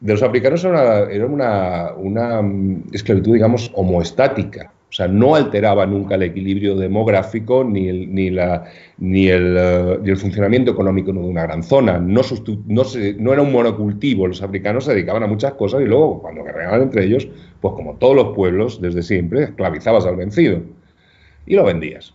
de 0.00 0.12
los 0.12 0.22
africanos 0.24 0.64
era 0.64 1.08
era 1.10 1.24
una, 1.24 1.92
una 1.94 2.42
esclavitud, 2.92 3.32
digamos, 3.34 3.70
homoestática 3.74 4.73
o 4.94 4.96
sea, 4.96 5.08
no 5.08 5.34
alteraba 5.34 5.86
nunca 5.86 6.14
el 6.14 6.22
equilibrio 6.22 6.76
demográfico 6.76 7.64
ni 7.64 7.88
el, 7.88 8.14
ni 8.14 8.30
ni 8.98 9.26
el, 9.26 9.56
eh, 9.58 9.98
el 10.04 10.16
funcionamiento 10.16 10.70
económico 10.70 11.12
de 11.12 11.18
una 11.18 11.42
gran 11.42 11.64
zona. 11.64 11.98
No, 11.98 12.20
era 13.32 13.42
un 13.42 13.50
monocultivo. 13.50 14.28
Los 14.28 14.40
africanos 14.40 14.84
se 14.84 14.92
dedicaban 14.92 15.24
a 15.24 15.26
muchas 15.26 15.54
cosas 15.54 15.80
y 15.82 15.86
luego, 15.86 16.22
cuando 16.22 16.44
guerreaban 16.44 16.82
entre 16.82 17.06
ellos, 17.06 17.26
pues 17.60 17.74
como 17.74 17.96
todos 17.96 18.14
los 18.14 18.36
pueblos, 18.36 18.80
desde 18.80 19.02
siempre, 19.02 19.42
esclavizabas 19.42 20.06
al 20.06 20.14
vencido 20.14 20.62
y 21.44 21.56
lo 21.56 21.64
vendías. 21.64 22.14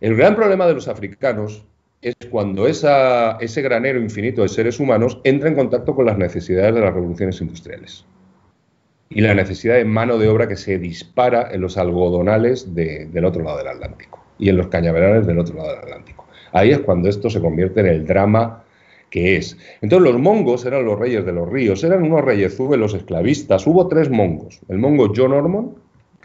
El 0.00 0.16
gran 0.16 0.34
problema 0.34 0.66
de 0.66 0.74
los 0.74 0.88
africanos 0.88 1.64
es 2.02 2.16
cuando 2.28 2.66
ese 2.66 3.62
granero 3.62 4.00
infinito 4.00 4.42
de 4.42 4.48
seres 4.48 4.80
humanos 4.80 5.20
entra 5.22 5.48
en 5.48 5.54
contacto 5.54 5.94
con 5.94 6.06
las 6.06 6.18
necesidades 6.18 6.74
de 6.74 6.80
las 6.80 6.92
revoluciones 6.92 7.40
industriales 7.40 8.04
y 9.08 9.20
la 9.20 9.34
necesidad 9.34 9.76
de 9.76 9.84
mano 9.84 10.18
de 10.18 10.28
obra 10.28 10.48
que 10.48 10.56
se 10.56 10.78
dispara 10.78 11.48
en 11.52 11.60
los 11.60 11.76
algodonales 11.78 12.74
del 12.74 13.24
otro 13.24 13.42
lado 13.42 13.58
del 13.58 13.68
Atlántico 13.68 14.24
y 14.38 14.48
en 14.48 14.56
los 14.56 14.68
cañaverales 14.68 15.26
del 15.26 15.38
otro 15.38 15.56
lado 15.56 15.70
del 15.70 15.78
Atlántico. 15.78 16.26
Ahí 16.52 16.70
es 16.70 16.80
cuando 16.80 17.08
esto 17.08 17.30
se 17.30 17.40
convierte 17.40 17.80
en 17.80 17.86
el 17.86 18.06
drama 18.06 18.64
que 19.10 19.36
es. 19.36 19.56
Entonces 19.80 20.12
los 20.12 20.20
mongos 20.20 20.64
eran 20.66 20.84
los 20.84 20.98
reyes 20.98 21.24
de 21.24 21.32
los 21.32 21.48
ríos, 21.48 21.82
eran 21.84 22.02
unos 22.02 22.24
los 22.78 22.94
esclavistas. 22.94 23.66
Hubo 23.66 23.86
tres 23.88 24.10
mongos. 24.10 24.60
El 24.68 24.78
mongo 24.78 25.12
John 25.14 25.32
Ormond, 25.32 25.76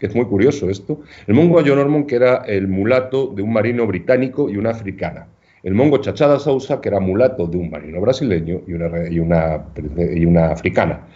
que 0.02 0.06
es 0.06 0.14
muy 0.16 0.24
curioso 0.24 0.68
esto. 0.68 1.00
El 1.28 1.34
mongo 1.34 1.60
Ayonormon, 1.60 2.06
que 2.06 2.16
era 2.16 2.38
el 2.38 2.66
mulato 2.66 3.28
de 3.28 3.42
un 3.42 3.52
marino 3.52 3.86
británico 3.86 4.50
y 4.50 4.56
una 4.56 4.70
africana. 4.70 5.28
El 5.62 5.74
mongo 5.74 5.98
Chachada 5.98 6.40
Sousa, 6.40 6.80
que 6.80 6.88
era 6.88 6.98
mulato 6.98 7.46
de 7.46 7.56
un 7.56 7.70
marino 7.70 8.00
brasileño 8.00 8.62
y 8.66 8.72
una, 8.72 9.08
y 9.08 9.20
una, 9.20 9.64
y 9.96 10.24
una 10.24 10.46
africana. 10.50 11.06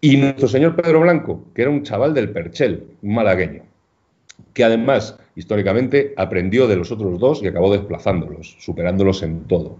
Y 0.00 0.16
nuestro 0.16 0.48
señor 0.48 0.76
Pedro 0.76 1.00
Blanco, 1.00 1.44
que 1.54 1.62
era 1.62 1.70
un 1.70 1.82
chaval 1.82 2.14
del 2.14 2.30
Perchel, 2.30 2.84
un 3.02 3.14
malagueño, 3.14 3.62
que 4.54 4.64
además 4.64 5.18
históricamente 5.36 6.14
aprendió 6.16 6.66
de 6.66 6.76
los 6.76 6.90
otros 6.90 7.18
dos 7.18 7.42
y 7.42 7.48
acabó 7.48 7.70
desplazándolos, 7.70 8.56
superándolos 8.58 9.22
en 9.22 9.44
todo. 9.44 9.78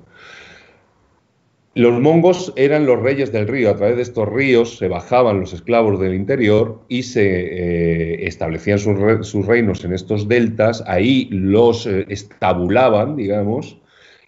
Los 1.74 2.00
mongos 2.00 2.52
eran 2.56 2.84
los 2.84 3.00
reyes 3.00 3.30
del 3.30 3.46
río. 3.46 3.70
A 3.70 3.76
través 3.76 3.96
de 3.96 4.02
estos 4.02 4.28
ríos 4.28 4.76
se 4.76 4.88
bajaban 4.88 5.38
los 5.38 5.52
esclavos 5.52 6.00
del 6.00 6.14
interior 6.14 6.80
y 6.88 7.04
se 7.04 7.22
eh, 7.22 8.26
establecían 8.26 8.80
sus, 8.80 9.46
reinos 9.46 9.84
en 9.84 9.92
estos 9.92 10.26
deltas. 10.26 10.82
Ahí 10.88 11.28
los 11.30 11.86
eh, 11.86 12.06
estabulaban, 12.08 13.14
digamos, 13.14 13.78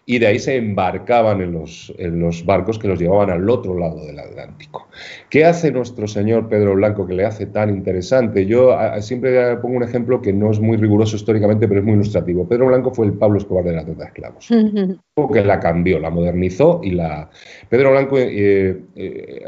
y 0.05 0.19
de 0.19 0.27
ahí 0.27 0.39
se 0.39 0.57
embarcaban 0.57 1.41
en 1.41 1.53
los, 1.53 1.93
en 1.97 2.19
los, 2.19 2.45
barcos 2.45 2.77
que 2.77 2.89
los 2.89 2.99
llevaban 2.99 3.29
al 3.29 3.49
otro 3.49 3.77
lado 3.77 4.05
del 4.05 4.19
Atlántico. 4.19 4.87
¿Qué 5.29 5.45
hace 5.45 5.71
nuestro 5.71 6.07
señor 6.07 6.49
Pedro 6.49 6.75
Blanco 6.75 7.07
que 7.07 7.13
le 7.13 7.25
hace 7.25 7.45
tan 7.45 7.69
interesante? 7.69 8.45
Yo 8.45 8.75
siempre 8.99 9.55
pongo 9.57 9.77
un 9.77 9.83
ejemplo 9.83 10.21
que 10.21 10.33
no 10.33 10.51
es 10.51 10.59
muy 10.59 10.75
riguroso 10.75 11.15
históricamente, 11.15 11.67
pero 11.69 11.79
es 11.79 11.85
muy 11.85 11.93
ilustrativo. 11.93 12.47
Pedro 12.47 12.67
Blanco 12.67 12.93
fue 12.93 13.05
el 13.05 13.13
Pablo 13.13 13.37
Escobar 13.37 13.63
de 13.63 13.73
la 13.73 13.85
trata 13.85 13.99
de 14.01 14.05
esclavos, 14.07 14.47
que 15.33 15.43
la 15.43 15.59
cambió, 15.59 15.99
la 15.99 16.09
modernizó 16.09 16.81
y 16.83 16.91
la... 16.91 17.29
Pedro 17.69 17.91
Blanco 17.91 18.17
eh, 18.19 18.81
eh, 18.95 19.43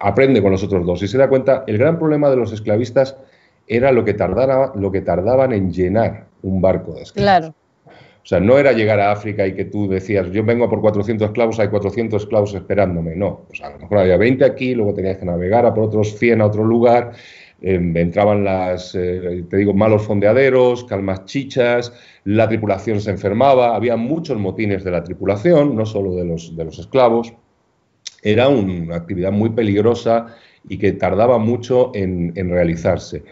aprende 0.00 0.42
con 0.42 0.50
los 0.52 0.62
otros 0.62 0.84
dos 0.84 1.02
y 1.02 1.08
se 1.08 1.16
da 1.16 1.28
cuenta, 1.28 1.64
el 1.66 1.78
gran 1.78 1.98
problema 1.98 2.28
de 2.28 2.36
los 2.36 2.52
esclavistas 2.52 3.16
era 3.66 3.90
lo 3.90 4.04
que, 4.04 4.12
tardara, 4.12 4.72
lo 4.74 4.92
que 4.92 5.00
tardaban 5.00 5.54
en 5.54 5.72
llenar 5.72 6.26
un 6.42 6.60
barco 6.60 6.92
de 6.92 7.02
esclavos. 7.02 7.24
Claro. 7.24 7.54
O 8.24 8.26
sea, 8.26 8.40
no 8.40 8.56
era 8.56 8.72
llegar 8.72 8.98
a 9.00 9.12
África 9.12 9.46
y 9.46 9.52
que 9.52 9.66
tú 9.66 9.86
decías, 9.86 10.30
yo 10.30 10.42
vengo 10.42 10.66
por 10.70 10.80
400 10.80 11.26
esclavos, 11.26 11.60
hay 11.60 11.68
400 11.68 12.22
esclavos 12.22 12.54
esperándome. 12.54 13.14
No, 13.14 13.44
pues 13.46 13.60
a 13.60 13.68
lo 13.68 13.78
mejor 13.78 13.98
había 13.98 14.16
20 14.16 14.46
aquí, 14.46 14.74
luego 14.74 14.94
tenías 14.94 15.18
que 15.18 15.26
navegar 15.26 15.66
a 15.66 15.74
por 15.74 15.84
otros 15.84 16.18
100 16.18 16.40
a 16.40 16.46
otro 16.46 16.64
lugar. 16.64 17.12
Em, 17.60 17.94
entraban 17.94 18.42
las, 18.42 18.94
eh, 18.94 19.44
te 19.50 19.58
digo, 19.58 19.74
malos 19.74 20.06
fondeaderos, 20.06 20.84
calmas 20.84 21.26
chichas, 21.26 21.92
la 22.24 22.48
tripulación 22.48 22.98
se 23.02 23.10
enfermaba, 23.10 23.76
había 23.76 23.96
muchos 23.96 24.38
motines 24.38 24.84
de 24.84 24.90
la 24.90 25.04
tripulación, 25.04 25.76
no 25.76 25.84
solo 25.84 26.14
de 26.14 26.24
los, 26.24 26.56
de 26.56 26.64
los 26.64 26.78
esclavos. 26.78 27.34
Era 28.22 28.48
una 28.48 28.96
actividad 28.96 29.32
muy 29.32 29.50
peligrosa 29.50 30.34
y 30.66 30.78
que 30.78 30.92
tardaba 30.92 31.36
mucho 31.36 31.92
en, 31.94 32.32
en 32.36 32.48
realizarse. 32.48 33.22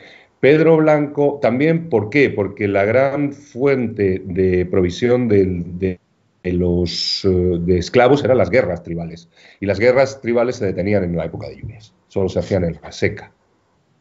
Pedro 0.43 0.77
Blanco 0.79 1.39
también, 1.41 1.89
¿por 1.89 2.11
qué? 2.11 2.29
Porque 2.29 2.67
la 2.67 2.85
gran 2.85 3.33
fuente 3.33 4.21
de 4.25 4.67
provisión 4.67 5.29
de, 5.29 6.01
los 6.43 7.25
eh, 7.25 7.29
de 7.61 7.79
esclavos 7.79 8.25
eran 8.25 8.39
las 8.39 8.51
guerras 8.51 8.83
tribales. 8.83 9.29
Y 9.61 9.67
las 9.67 9.79
guerras 9.79 10.21
tribales 10.21 10.57
se 10.57 10.67
detenían 10.67 11.05
en 11.05 11.17
la 11.17 11.27
época 11.27 11.49
de 11.49 11.61
lluvias, 11.61 11.95
solo 12.09 12.29
se 12.29 12.41
hacían 12.41 12.65
en 12.65 12.77
la 12.83 12.91
seca. 12.91 13.33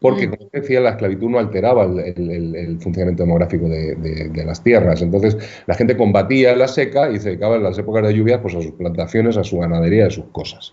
Porque, 0.00 0.26
mm. 0.26 0.30
como 0.32 0.50
decía, 0.52 0.80
la 0.80 0.90
esclavitud 0.90 1.30
no 1.30 1.38
alteraba 1.38 1.84
el, 1.84 2.76
funcionamiento 2.80 3.22
demográfico 3.22 3.68
de, 3.68 4.44
las 4.44 4.64
tierras. 4.64 5.00
Entonces, 5.00 5.36
la 5.66 5.76
gente 5.76 5.96
combatía 5.96 6.54
en 6.54 6.58
la 6.58 6.66
seca 6.66 7.08
y 7.08 7.20
se 7.20 7.28
dedicaba 7.28 7.54
en 7.54 7.62
las 7.62 7.78
épocas 7.78 8.02
de 8.02 8.14
lluvias 8.14 8.40
pues, 8.40 8.56
a 8.56 8.62
sus 8.62 8.72
plantaciones, 8.72 9.36
a 9.36 9.44
su 9.44 9.60
ganadería, 9.60 10.08
a 10.08 10.10
sus 10.10 10.24
cosas. 10.32 10.72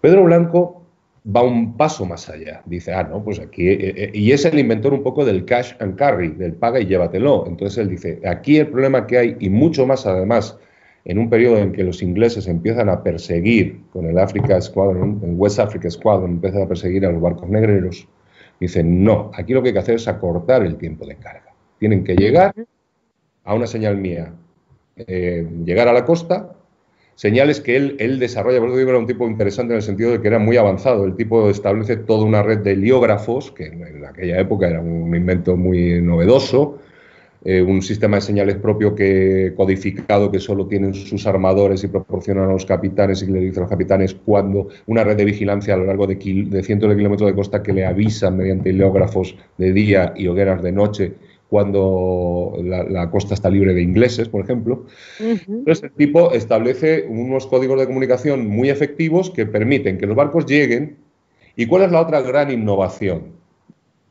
Pedro 0.00 0.24
Blanco 0.24 0.83
va 1.24 1.42
un 1.42 1.76
paso 1.76 2.04
más 2.04 2.28
allá. 2.28 2.62
Dice, 2.66 2.92
ah, 2.92 3.04
no, 3.04 3.22
pues 3.22 3.38
aquí, 3.40 3.68
eh, 3.68 3.94
eh, 3.96 4.10
y 4.12 4.32
es 4.32 4.44
el 4.44 4.58
inventor 4.58 4.92
un 4.92 5.02
poco 5.02 5.24
del 5.24 5.44
cash 5.44 5.72
and 5.80 5.96
carry, 5.96 6.28
del 6.30 6.54
paga 6.54 6.80
y 6.80 6.86
llévatelo. 6.86 7.46
Entonces 7.46 7.78
él 7.78 7.88
dice, 7.88 8.20
aquí 8.26 8.58
el 8.58 8.68
problema 8.68 9.06
que 9.06 9.18
hay, 9.18 9.36
y 9.40 9.48
mucho 9.48 9.86
más 9.86 10.06
además, 10.06 10.58
en 11.04 11.18
un 11.18 11.28
periodo 11.28 11.58
en 11.58 11.72
que 11.72 11.84
los 11.84 12.02
ingleses 12.02 12.46
empiezan 12.46 12.88
a 12.88 13.02
perseguir 13.02 13.82
con 13.92 14.06
el 14.06 14.18
Africa 14.18 14.60
Squadron, 14.60 15.20
el 15.22 15.34
West 15.34 15.58
Africa 15.58 15.90
Squadron, 15.90 16.32
empiezan 16.32 16.62
a 16.62 16.68
perseguir 16.68 17.04
a 17.06 17.12
los 17.12 17.20
barcos 17.20 17.48
negreros, 17.48 18.08
dicen, 18.60 19.04
no, 19.04 19.30
aquí 19.34 19.52
lo 19.52 19.62
que 19.62 19.68
hay 19.68 19.74
que 19.74 19.80
hacer 19.80 19.96
es 19.96 20.08
acortar 20.08 20.64
el 20.64 20.76
tiempo 20.76 21.06
de 21.06 21.16
carga. 21.16 21.52
Tienen 21.78 22.04
que 22.04 22.14
llegar 22.14 22.54
a 23.44 23.54
una 23.54 23.66
señal 23.66 23.96
mía, 23.98 24.32
eh, 24.96 25.46
llegar 25.64 25.88
a 25.88 25.92
la 25.92 26.04
costa, 26.04 26.54
señales 27.14 27.60
que 27.60 27.76
él, 27.76 27.96
él 27.98 28.18
desarrolla, 28.18 28.58
por 28.58 28.68
eso 28.68 28.78
digo, 28.78 28.90
era 28.90 28.98
un 28.98 29.06
tipo 29.06 29.28
interesante 29.28 29.72
en 29.72 29.76
el 29.76 29.82
sentido 29.82 30.12
de 30.12 30.20
que 30.20 30.28
era 30.28 30.38
muy 30.38 30.56
avanzado. 30.56 31.04
El 31.04 31.16
tipo 31.16 31.48
establece 31.50 31.96
toda 31.96 32.24
una 32.24 32.42
red 32.42 32.58
de 32.58 32.72
heliógrafos, 32.72 33.52
que 33.52 33.66
en 33.66 34.04
aquella 34.04 34.40
época 34.40 34.68
era 34.68 34.80
un 34.80 35.14
invento 35.14 35.56
muy 35.56 36.00
novedoso, 36.00 36.78
eh, 37.46 37.60
un 37.60 37.82
sistema 37.82 38.16
de 38.16 38.22
señales 38.22 38.56
propio 38.56 38.94
que 38.94 39.52
codificado 39.54 40.30
que 40.30 40.40
solo 40.40 40.66
tienen 40.66 40.94
sus 40.94 41.26
armadores 41.26 41.84
y 41.84 41.88
proporcionan 41.88 42.48
a 42.48 42.52
los 42.52 42.64
capitanes 42.64 43.22
y 43.22 43.26
le 43.26 43.40
dicen 43.40 43.58
a 43.58 43.60
los 43.62 43.70
capitanes 43.70 44.14
cuando 44.14 44.68
una 44.86 45.04
red 45.04 45.14
de 45.14 45.26
vigilancia 45.26 45.74
a 45.74 45.76
lo 45.76 45.84
largo 45.84 46.06
de, 46.06 46.14
de 46.14 46.62
cientos 46.62 46.88
de 46.88 46.96
kilómetros 46.96 47.28
de 47.28 47.36
costa 47.36 47.62
que 47.62 47.74
le 47.74 47.84
avisan 47.84 48.38
mediante 48.38 48.70
heliógrafos 48.70 49.36
de 49.58 49.72
día 49.74 50.14
y 50.16 50.26
hogueras 50.26 50.62
de 50.62 50.72
noche 50.72 51.12
cuando 51.54 52.52
la, 52.64 53.08
costa 53.12 53.32
está 53.32 53.48
libre 53.48 53.74
de 53.74 53.80
ingleses, 53.80 54.28
por 54.28 54.42
ejemplo. 54.42 54.86
Entonces, 55.20 55.84
el 55.84 55.92
tipo 55.92 56.32
establece 56.32 57.06
unos 57.08 57.46
códigos 57.46 57.78
de 57.78 57.86
comunicación 57.86 58.48
muy 58.48 58.70
efectivos 58.70 59.30
que 59.30 59.46
permiten 59.46 59.96
que 59.96 60.06
los 60.08 60.16
barcos 60.16 60.46
lleguen. 60.46 60.96
¿Y 61.54 61.66
cuál 61.66 61.84
es 61.84 61.92
la 61.92 62.00
otra 62.00 62.22
gran 62.22 62.50
innovación? 62.50 63.34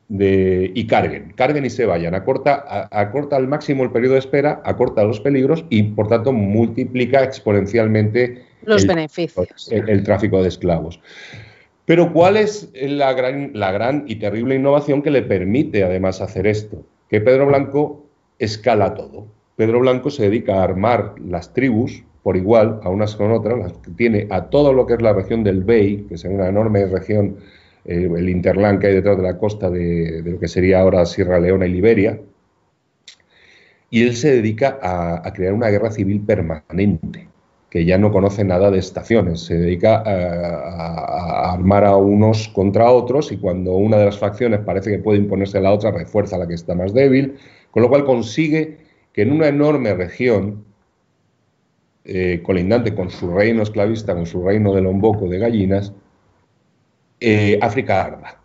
De, 0.08 0.72
y 0.74 0.86
carguen, 0.86 1.34
carguen 1.36 1.66
y 1.66 1.70
se 1.70 1.84
vayan. 1.84 2.14
Acorta, 2.14 2.88
acorta 2.90 3.36
al 3.36 3.46
máximo 3.46 3.84
el 3.84 3.90
periodo 3.90 4.14
de 4.14 4.20
espera, 4.20 4.62
acorta 4.64 5.04
los 5.04 5.20
peligros 5.20 5.66
y, 5.68 5.82
por 5.82 6.08
tanto, 6.08 6.32
multiplica 6.32 7.22
exponencialmente 7.24 8.42
los 8.64 8.86
beneficios. 8.86 9.70
El, 9.70 10.02
tráfico 10.02 10.40
de 10.40 10.48
esclavos. 10.48 10.98
Pero 11.84 12.10
¿cuál 12.10 12.38
es 12.38 12.70
la 12.72 13.12
gran, 13.12 13.50
la 13.52 13.70
gran 13.70 14.04
y 14.06 14.16
terrible 14.16 14.54
innovación 14.54 15.02
que 15.02 15.10
le 15.10 15.20
permite 15.20 15.84
además 15.84 16.22
hacer 16.22 16.46
esto? 16.46 16.86
Que 17.14 17.20
Pedro 17.20 17.46
Blanco 17.46 18.08
escala 18.40 18.94
todo. 18.94 19.28
Pedro 19.54 19.78
Blanco 19.78 20.10
se 20.10 20.24
dedica 20.24 20.56
a 20.56 20.64
armar 20.64 21.14
las 21.24 21.52
tribus 21.52 22.02
por 22.24 22.36
igual, 22.36 22.80
a 22.82 22.88
unas 22.88 23.14
con 23.14 23.30
otras, 23.30 23.56
las 23.56 23.72
que 23.74 23.92
tiene 23.92 24.26
a 24.30 24.46
todo 24.46 24.72
lo 24.72 24.84
que 24.84 24.94
es 24.94 25.00
la 25.00 25.12
región 25.12 25.44
del 25.44 25.62
Bay, 25.62 26.06
que 26.08 26.14
es 26.14 26.24
una 26.24 26.48
enorme 26.48 26.84
región, 26.86 27.36
eh, 27.84 28.10
el 28.16 28.28
interland 28.28 28.80
que 28.80 28.88
hay 28.88 28.94
detrás 28.94 29.16
de 29.16 29.22
la 29.22 29.38
costa 29.38 29.70
de, 29.70 30.22
lo 30.24 30.40
que 30.40 30.48
sería 30.48 30.80
ahora 30.80 31.06
Sierra 31.06 31.38
Leona 31.38 31.66
y 31.66 31.72
Liberia, 31.74 32.18
y 33.90 34.02
él 34.02 34.16
se 34.16 34.32
dedica 34.32 34.80
a 34.82 35.32
crear 35.34 35.54
una 35.54 35.68
guerra 35.68 35.92
civil 35.92 36.20
permanente 36.20 37.28
que 37.74 37.84
ya 37.84 37.98
no 37.98 38.12
conoce 38.12 38.44
nada 38.44 38.70
de 38.70 38.78
estaciones, 38.78 39.40
se 39.40 39.58
dedica 39.58 39.96
a, 39.96 41.54
armar 41.54 41.84
a 41.84 41.96
unos 41.96 42.46
contra 42.50 42.88
otros 42.88 43.32
y 43.32 43.36
cuando 43.36 43.72
una 43.72 43.96
de 43.96 44.04
las 44.04 44.16
facciones 44.16 44.60
parece 44.60 44.92
que 44.92 45.00
puede 45.00 45.18
imponerse 45.18 45.58
a 45.58 45.62
la 45.62 45.72
otra, 45.72 45.90
refuerza 45.90 46.38
la 46.38 46.46
que 46.46 46.54
está 46.54 46.76
más 46.76 46.94
débil, 46.94 47.36
con 47.72 47.82
lo 47.82 47.88
cual 47.88 48.04
consigue 48.04 48.78
que 49.12 49.22
en 49.22 49.32
una 49.32 49.48
enorme 49.48 49.92
región 49.92 50.64
eh, 52.04 52.42
colindante 52.44 52.94
con 52.94 53.10
su 53.10 53.34
reino 53.34 53.64
esclavista, 53.64 54.14
con 54.14 54.26
su 54.26 54.44
reino 54.44 54.72
de 54.72 54.80
Lomboco 54.80 55.26
de 55.26 55.40
gallinas, 55.40 55.92
eh, 57.18 57.58
África 57.60 58.04
arda. 58.04 58.40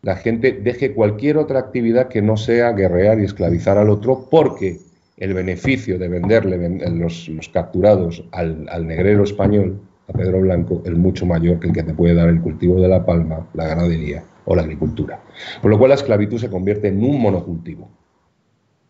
La 0.00 0.16
gente 0.16 0.52
deje 0.52 0.94
cualquier 0.94 1.36
otra 1.36 1.58
actividad 1.58 2.08
que 2.08 2.22
no 2.22 2.38
sea 2.38 2.72
guerrear 2.72 3.20
y 3.20 3.24
esclavizar 3.24 3.76
al 3.76 3.90
otro 3.90 4.26
porque 4.30 4.87
el 5.18 5.34
beneficio 5.34 5.98
de 5.98 6.08
venderle 6.08 6.56
los, 6.90 7.30
capturados 7.52 8.24
al, 8.32 8.86
negrero 8.86 9.24
español, 9.24 9.80
a 10.08 10.12
Pedro 10.12 10.40
Blanco, 10.40 10.82
es 10.84 10.94
mucho 10.94 11.26
mayor 11.26 11.58
que 11.58 11.68
el 11.68 11.72
que 11.74 11.82
te 11.82 11.92
puede 11.92 12.14
dar 12.14 12.28
el 12.28 12.40
cultivo 12.40 12.80
de 12.80 12.88
la 12.88 13.04
palma, 13.04 13.46
la 13.54 13.66
ganadería 13.66 14.24
o 14.44 14.54
la 14.54 14.62
agricultura. 14.62 15.20
Por 15.60 15.70
lo 15.70 15.78
cual 15.78 15.90
la 15.90 15.96
esclavitud 15.96 16.38
se 16.38 16.48
convierte 16.48 16.88
en 16.88 17.02
un 17.02 17.20
monocultivo. 17.20 17.90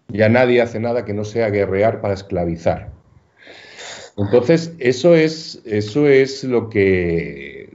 Ya 0.09 0.29
nadie 0.29 0.62
hace 0.62 0.79
nada 0.79 1.05
que 1.05 1.14
no 1.14 1.24
sea 1.24 1.51
guerrear 1.51 2.01
para 2.01 2.14
esclavizar. 2.14 2.91
Entonces, 4.16 4.74
eso 4.79 5.14
es, 5.14 5.62
eso 5.64 6.07
es 6.09 6.45
lo 6.45 6.68
que 6.68 7.70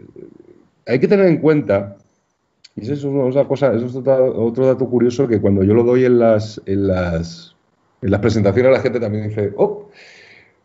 hay 0.86 1.00
que 1.00 1.08
tener 1.08 1.26
en 1.26 1.38
cuenta. 1.38 1.98
Y 2.76 2.84
eso 2.84 2.94
es 2.94 3.04
una 3.04 3.48
cosa, 3.48 3.74
eso 3.74 3.86
es 3.86 3.96
otro 3.96 4.66
dato 4.66 4.90
curioso 4.90 5.28
que 5.28 5.40
cuando 5.40 5.64
yo 5.64 5.74
lo 5.74 5.84
doy 5.84 6.06
en 6.06 6.20
las 6.20 7.53
en 8.04 8.12
las 8.12 8.20
presentaciones 8.20 8.72
la 8.72 8.80
gente 8.82 9.00
también 9.00 9.30
dice, 9.30 9.54
oh, 9.58 9.90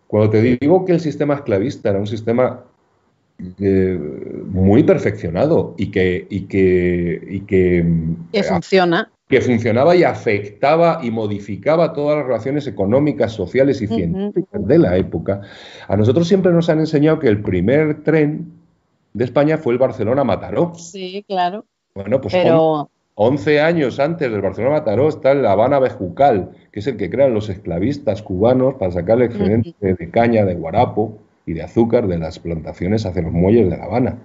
cuando 0.07 0.31
te 0.31 0.43
digo 0.43 0.85
que 0.85 0.93
el 0.93 1.01
sistema 1.01 1.35
esclavista 1.35 1.91
era 1.91 1.99
un 1.99 2.07
sistema 2.07 2.65
eh, 3.61 3.99
muy 4.47 4.83
perfeccionado 4.83 5.75
y 5.79 5.91
que, 5.91 6.27
y 6.29 6.43
que, 6.43 7.23
y 7.29 7.41
que, 7.41 7.87
que 8.33 8.43
funciona. 8.43 9.11
Que 9.29 9.41
funcionaba 9.43 9.95
y 9.95 10.05
afectaba 10.05 11.01
y 11.03 11.11
modificaba 11.11 11.93
todas 11.93 12.17
las 12.17 12.27
relaciones 12.27 12.67
económicas, 12.67 13.33
sociales 13.33 13.81
y 13.83 13.87
científicas 13.87 14.67
de 14.67 14.79
la 14.79 14.97
época. 14.97 15.43
A 15.87 15.97
nosotros 15.97 16.27
siempre 16.27 16.51
nos 16.51 16.69
han 16.71 16.81
enseñado 16.81 17.19
que 17.19 17.29
el 17.29 17.43
primer 17.43 18.03
tren 18.03 18.51
de 19.13 19.25
España 19.25 19.59
fue 19.59 19.75
el 19.75 19.79
Barcelona-Mataró. 19.79 20.73
Sí, 20.75 21.25
claro. 21.29 21.67
Bueno, 21.95 22.21
pues 22.21 22.35
11 23.21 23.61
años 23.61 23.99
antes 23.99 24.31
del 24.31 24.41
Barcelona 24.41 24.77
Mataró 24.77 25.09
está 25.09 25.33
el 25.33 25.43
La 25.43 25.51
Habana 25.51 25.81
Bejucal, 25.81 26.53
que 26.71 26.79
es 26.79 26.87
el 26.87 26.97
que 26.97 27.11
crean 27.11 27.35
los 27.35 27.49
esclavistas 27.49 28.23
cubanos 28.23 28.75
para 28.75 28.93
sacar 28.93 29.17
el 29.17 29.25
excedente 29.25 29.75
de 29.81 30.11
caña, 30.11 30.45
de 30.45 30.55
guarapo 30.55 31.19
y 31.45 31.53
de 31.55 31.63
azúcar 31.63 32.07
de 32.07 32.17
las 32.17 32.39
plantaciones 32.39 33.07
hacia 33.07 33.23
los 33.23 33.33
muelles 33.33 33.69
de 33.71 33.77
La 33.77 33.87
Habana. 33.87 34.19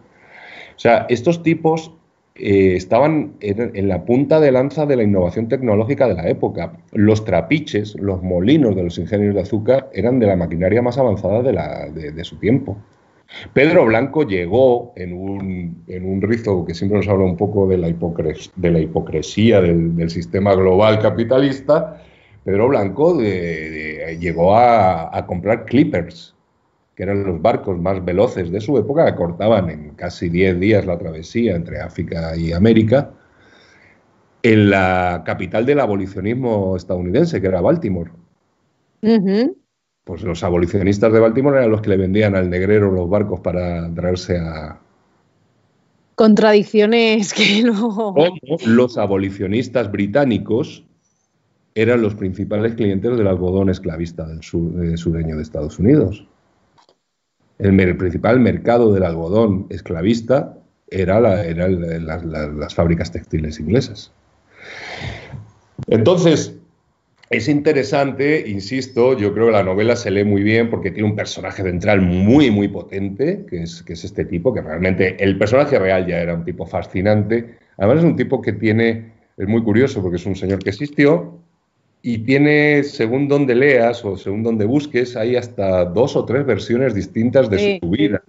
O 0.75 0.79
sea, 0.79 1.07
estos 1.09 1.41
tipos 1.41 1.91
eh, 2.35 2.75
estaban 2.75 3.33
en, 3.39 3.87
la 3.87 4.05
punta 4.05 4.39
de 4.39 4.51
lanza 4.51 4.85
de 4.85 4.95
la 4.95 5.01
innovación 5.01 5.47
tecnológica 5.47 6.07
de 6.07 6.13
la 6.13 6.29
época. 6.29 6.73
Los 6.91 7.25
trapiches, 7.25 7.95
los 7.95 8.21
molinos 8.21 8.75
de 8.75 8.83
los 8.83 8.99
ingenios 8.99 9.33
de 9.33 9.41
azúcar 9.41 9.89
eran 9.93 10.19
de 10.19 10.27
la 10.27 10.35
maquinaria 10.35 10.83
más 10.83 10.99
avanzada 10.99 11.41
de 11.41 12.23
su 12.23 12.35
tiempo. 12.35 12.77
Pedro 13.53 13.85
Blanco 13.85 14.23
llegó 14.23 14.93
en 14.95 15.13
un, 15.13 16.21
rizo 16.21 16.65
que 16.65 16.73
siempre 16.73 16.99
nos 16.99 17.07
habla 17.07 17.25
un 17.25 17.37
poco 17.37 17.67
de 17.67 17.77
la, 17.77 17.87
de 18.55 18.71
la 18.71 18.79
hipocresía 18.79 19.61
del, 19.61 20.09
sistema 20.09 20.55
global 20.55 20.99
capitalista. 20.99 22.01
Pedro 22.43 22.67
Blanco 22.67 23.19
llegó 23.19 24.55
a, 24.55 25.25
comprar 25.25 25.65
clippers, 25.65 26.35
que 26.95 27.03
eran 27.03 27.23
los 27.23 27.41
barcos 27.41 27.79
más 27.79 28.03
veloces 28.03 28.51
de 28.51 28.61
su 28.61 28.77
época, 28.77 29.05
que 29.05 29.15
cortaban 29.15 29.69
en 29.69 29.89
casi 29.95 30.29
10 30.29 30.59
días 30.59 30.85
la 30.85 30.97
travesía 30.97 31.55
entre 31.55 31.79
África 31.81 32.35
y 32.37 32.53
América, 32.53 33.11
en 34.43 34.69
la 34.69 35.23
capital 35.25 35.65
del 35.65 35.79
abolicionismo 35.79 36.75
estadounidense, 36.75 37.41
que 37.41 37.47
era 37.47 37.61
Baltimore 37.61 38.11
pues 40.03 40.21
los 40.23 40.43
abolicionistas 40.43 41.13
de 41.13 41.19
Baltimore 41.19 41.57
eran 41.57 41.71
los 41.71 41.81
que 41.81 41.89
le 41.89 41.97
vendían 41.97 42.35
al 42.35 42.49
negrero 42.49 42.91
los 42.91 43.09
barcos 43.09 43.39
para 43.39 43.93
traerse 43.93 44.37
a... 44.37 44.79
Contradicciones 46.15 47.33
que 47.33 47.63
no... 47.65 48.13
los 48.65 48.97
abolicionistas 48.97 49.91
británicos 49.91 50.85
eran 51.75 52.01
los 52.01 52.15
principales 52.15 52.75
clientes 52.75 53.17
del 53.17 53.27
algodón 53.27 53.69
esclavista 53.69 54.27
del 54.27 54.43
sureño 54.43 55.37
de 55.37 55.41
Estados 55.41 55.79
Unidos. 55.79 56.27
El, 57.57 57.97
principal 57.97 58.39
mercado 58.39 58.93
del 58.93 59.03
algodón 59.03 59.67
esclavista 59.69 60.57
era, 60.89 61.19
las 61.19 62.75
fábricas 62.75 63.11
textiles 63.11 63.59
inglesas. 63.59 64.11
Entonces, 65.87 66.55
es 67.37 67.49
interesante, 67.49 68.47
insisto, 68.47 69.17
yo 69.17 69.33
creo 69.33 69.47
que 69.47 69.51
la 69.53 69.63
novela 69.63 69.95
se 69.95 70.11
lee 70.11 70.23
muy 70.23 70.43
bien 70.43 70.69
porque 70.69 70.91
tiene 70.91 71.09
un 71.09 71.15
personaje 71.15 71.63
central 71.63 72.01
muy, 72.01 72.51
muy 72.51 72.67
potente, 72.67 73.45
que 73.49 73.63
es, 73.63 73.81
que 73.83 73.93
es 73.93 74.03
este 74.03 74.25
tipo, 74.25 74.53
que 74.53 74.61
realmente 74.61 75.21
el 75.23 75.37
personaje 75.37 75.79
real 75.79 76.05
ya 76.05 76.21
era 76.21 76.33
un 76.33 76.45
tipo 76.45 76.65
fascinante. 76.65 77.57
Además 77.77 77.99
es 77.99 78.03
un 78.05 78.15
tipo 78.15 78.41
que 78.41 78.53
tiene, 78.53 79.11
es 79.37 79.47
muy 79.47 79.63
curioso 79.63 80.01
porque 80.01 80.17
es 80.17 80.25
un 80.25 80.35
señor 80.35 80.59
que 80.59 80.69
existió 80.69 81.42
y 82.05 82.17
tiene, 82.17 82.83
según 82.83 83.29
donde 83.29 83.55
leas 83.55 84.03
o 84.03 84.17
según 84.17 84.43
donde 84.43 84.65
busques, 84.65 85.15
hay 85.15 85.37
hasta 85.37 85.85
dos 85.85 86.17
o 86.17 86.25
tres 86.25 86.45
versiones 86.45 86.93
distintas 86.93 87.49
de 87.49 87.79
su 87.81 87.89
vida. 87.89 88.21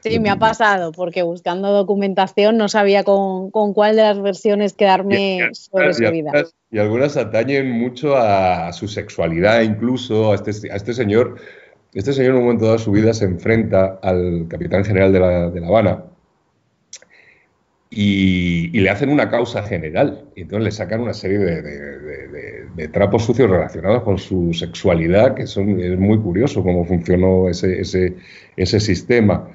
Sí, 0.00 0.18
me 0.18 0.30
ha 0.30 0.38
pasado, 0.38 0.92
porque 0.92 1.22
buscando 1.22 1.70
documentación 1.70 2.56
no 2.56 2.70
sabía 2.70 3.04
con, 3.04 3.50
cuál 3.50 3.96
de 3.96 4.02
las 4.02 4.22
versiones 4.22 4.72
quedarme 4.72 5.50
sobre 5.52 5.92
su 5.92 6.10
vida. 6.10 6.32
Y 6.70 6.78
algunas 6.78 7.18
atañen 7.18 7.70
mucho 7.70 8.16
a, 8.16 8.72
su 8.72 8.88
sexualidad, 8.88 9.60
incluso 9.60 10.32
a 10.32 10.36
este, 10.36 10.72
a 10.72 10.76
este 10.76 10.94
señor. 10.94 11.36
Este 11.92 12.14
señor 12.14 12.30
en 12.30 12.36
un 12.38 12.42
momento 12.44 12.64
dado 12.64 12.78
de 12.78 12.82
su 12.82 12.92
vida 12.92 13.12
se 13.12 13.26
enfrenta 13.26 13.98
al 14.02 14.46
capitán 14.48 14.86
general 14.86 15.12
de 15.12 15.20
La, 15.20 15.50
de 15.50 15.60
la 15.60 15.66
Habana 15.66 16.04
y, 17.90 18.68
le 18.80 18.90
hacen 18.90 19.08
una 19.08 19.30
causa 19.30 19.62
general. 19.62 20.24
Y 20.36 20.42
entonces 20.42 20.64
le 20.64 20.70
sacan 20.70 21.00
una 21.00 21.14
serie 21.14 21.38
de, 21.38 22.88
trapos 22.92 23.24
sucios 23.24 23.50
relacionados 23.50 24.02
con 24.04 24.18
su 24.18 24.54
sexualidad, 24.54 25.34
que 25.34 25.46
son, 25.46 25.80
es 25.80 25.98
muy 25.98 26.18
curioso 26.18 26.62
cómo 26.62 26.84
funcionó 26.84 27.48
ese, 27.48 27.80
ese, 27.80 28.14
ese 28.56 28.80
sistema. 28.80 29.48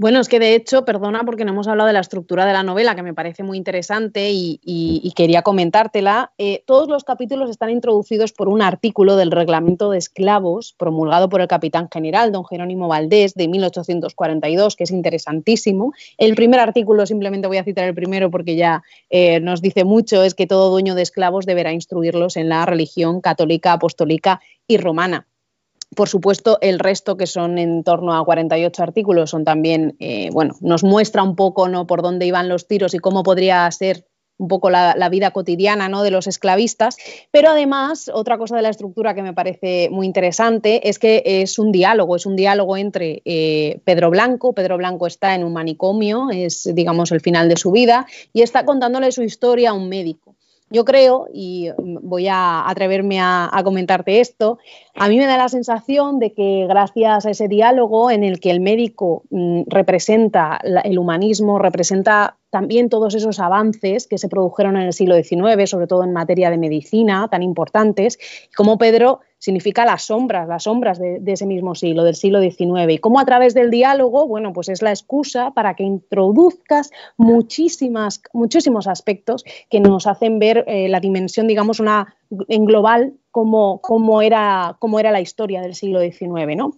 Bueno, 0.00 0.20
es 0.20 0.28
que 0.28 0.38
de 0.38 0.54
hecho, 0.54 0.84
perdona 0.84 1.24
porque 1.24 1.44
no 1.44 1.50
hemos 1.50 1.66
hablado 1.66 1.88
de 1.88 1.92
la 1.92 1.98
estructura 1.98 2.46
de 2.46 2.52
la 2.52 2.62
novela, 2.62 2.94
que 2.94 3.02
me 3.02 3.14
parece 3.14 3.42
muy 3.42 3.58
interesante 3.58 4.30
y, 4.30 5.12
quería 5.16 5.42
comentártela. 5.42 6.32
Eh, 6.38 6.62
todos 6.66 6.88
los 6.88 7.02
capítulos 7.02 7.50
están 7.50 7.70
introducidos 7.70 8.32
por 8.32 8.48
un 8.48 8.62
artículo 8.62 9.16
del 9.16 9.32
reglamento 9.32 9.90
de 9.90 9.98
esclavos 9.98 10.72
promulgado 10.78 11.28
por 11.28 11.40
el 11.40 11.48
capitán 11.48 11.88
general, 11.92 12.30
don 12.30 12.44
Jerónimo 12.44 12.86
Valdés, 12.86 13.34
de 13.34 13.48
1842, 13.48 14.76
que 14.76 14.84
es 14.84 14.92
interesantísimo. 14.92 15.92
El 16.16 16.36
primer 16.36 16.60
artículo, 16.60 17.04
simplemente 17.04 17.48
voy 17.48 17.56
a 17.56 17.64
citar 17.64 17.88
el 17.88 17.94
primero 17.96 18.30
porque 18.30 18.54
ya 18.54 18.84
eh, 19.10 19.40
nos 19.40 19.60
dice 19.62 19.82
mucho, 19.82 20.22
es 20.22 20.36
que 20.36 20.46
todo 20.46 20.70
dueño 20.70 20.94
de 20.94 21.02
esclavos 21.02 21.44
deberá 21.44 21.72
instruirlos 21.72 22.36
en 22.36 22.48
la 22.48 22.64
religión 22.66 23.20
católica, 23.20 23.72
apostólica 23.72 24.40
y 24.68 24.76
romana. 24.76 25.26
Por 25.94 26.08
supuesto, 26.08 26.58
el 26.60 26.78
resto, 26.78 27.16
que 27.16 27.26
son 27.26 27.58
en 27.58 27.82
torno 27.82 28.16
a 28.16 28.24
48 28.24 28.82
artículos, 28.82 29.30
son 29.30 29.44
también, 29.44 29.96
eh, 30.00 30.28
bueno, 30.32 30.54
nos 30.60 30.84
muestra 30.84 31.22
un 31.22 31.34
poco 31.34 31.68
¿no? 31.68 31.86
por 31.86 32.02
dónde 32.02 32.26
iban 32.26 32.48
los 32.48 32.66
tiros 32.66 32.94
y 32.94 32.98
cómo 32.98 33.22
podría 33.22 33.70
ser 33.70 34.06
un 34.38 34.48
poco 34.48 34.70
la, 34.70 35.08
vida 35.10 35.32
cotidiana 35.32 35.88
¿no? 35.88 36.02
de 36.02 36.10
los 36.10 36.26
esclavistas, 36.26 36.96
pero 37.30 37.50
además 37.50 38.10
otra 38.12 38.38
cosa 38.38 38.56
de 38.56 38.62
la 38.62 38.68
estructura 38.68 39.14
que 39.14 39.22
me 39.22 39.34
parece 39.34 39.88
muy 39.90 40.06
interesante 40.06 40.88
es 40.88 40.98
que 40.98 41.22
es 41.24 41.58
un 41.58 41.72
diálogo, 41.72 42.14
es 42.16 42.24
un 42.24 42.36
diálogo 42.36 42.76
entre 42.76 43.22
eh, 43.24 43.80
Pedro 43.84 44.10
Blanco, 44.10 44.52
Pedro 44.52 44.76
Blanco 44.76 45.06
está 45.06 45.34
en 45.34 45.42
un 45.42 45.52
manicomio, 45.52 46.28
es 46.30 46.70
digamos 46.72 47.10
el 47.10 47.20
final 47.20 47.48
de 47.48 47.56
su 47.56 47.72
vida, 47.72 48.06
y 48.32 48.42
está 48.42 48.64
contándole 48.64 49.10
su 49.10 49.22
historia 49.22 49.70
a 49.70 49.72
un 49.72 49.88
médico. 49.88 50.37
Yo 50.70 50.84
creo, 50.84 51.28
y 51.32 51.70
voy 51.78 52.28
a 52.28 52.68
atreverme 52.68 53.20
a, 53.20 53.50
comentarte 53.64 54.20
esto, 54.20 54.58
a 54.94 55.08
mí 55.08 55.16
me 55.16 55.26
da 55.26 55.36
la 55.36 55.48
sensación 55.48 56.18
de 56.18 56.32
que 56.32 56.66
gracias 56.68 57.26
a 57.26 57.30
ese 57.30 57.48
diálogo 57.48 58.10
en 58.10 58.24
el 58.24 58.40
que 58.40 58.50
el 58.50 58.60
médico 58.60 59.22
mm, 59.30 59.62
representa 59.66 60.58
el 60.84 60.98
humanismo, 60.98 61.58
representa 61.58 62.37
también 62.50 62.88
todos 62.88 63.14
esos 63.14 63.40
avances 63.40 64.06
que 64.06 64.18
se 64.18 64.28
produjeron 64.28 64.76
en 64.76 64.82
el 64.82 64.92
siglo 64.92 65.14
XIX, 65.16 65.68
sobre 65.68 65.86
todo 65.86 66.04
en 66.04 66.12
materia 66.12 66.50
de 66.50 66.58
medicina, 66.58 67.28
tan 67.30 67.42
importantes, 67.42 68.18
como 68.56 68.78
Pedro 68.78 69.20
significa 69.38 69.84
las 69.84 70.02
sombras, 70.04 70.48
las 70.48 70.64
sombras 70.64 70.98
de, 70.98 71.20
ese 71.24 71.46
mismo 71.46 71.74
siglo, 71.74 72.02
del 72.04 72.16
siglo 72.16 72.40
XIX, 72.40 72.90
y 72.90 72.98
cómo 72.98 73.20
a 73.20 73.24
través 73.24 73.54
del 73.54 73.70
diálogo, 73.70 74.26
bueno, 74.26 74.52
pues 74.52 74.68
es 74.68 74.82
la 74.82 74.90
excusa 74.90 75.52
para 75.52 75.74
que 75.74 75.84
introduzcas 75.84 76.90
muchísimas, 77.16 78.20
muchísimos 78.32 78.88
aspectos 78.88 79.44
que 79.70 79.80
nos 79.80 80.06
hacen 80.06 80.38
ver 80.38 80.64
eh, 80.66 80.88
la 80.88 81.00
dimensión, 81.00 81.46
digamos, 81.46 81.80
una, 81.80 82.16
en 82.48 82.64
global, 82.64 83.14
como, 83.30 83.80
cómo, 83.80 84.22
era, 84.22 84.76
cómo 84.80 84.98
era 84.98 85.12
la 85.12 85.20
historia 85.20 85.60
del 85.60 85.74
siglo 85.74 86.00
XIX, 86.00 86.56
¿no? 86.56 86.72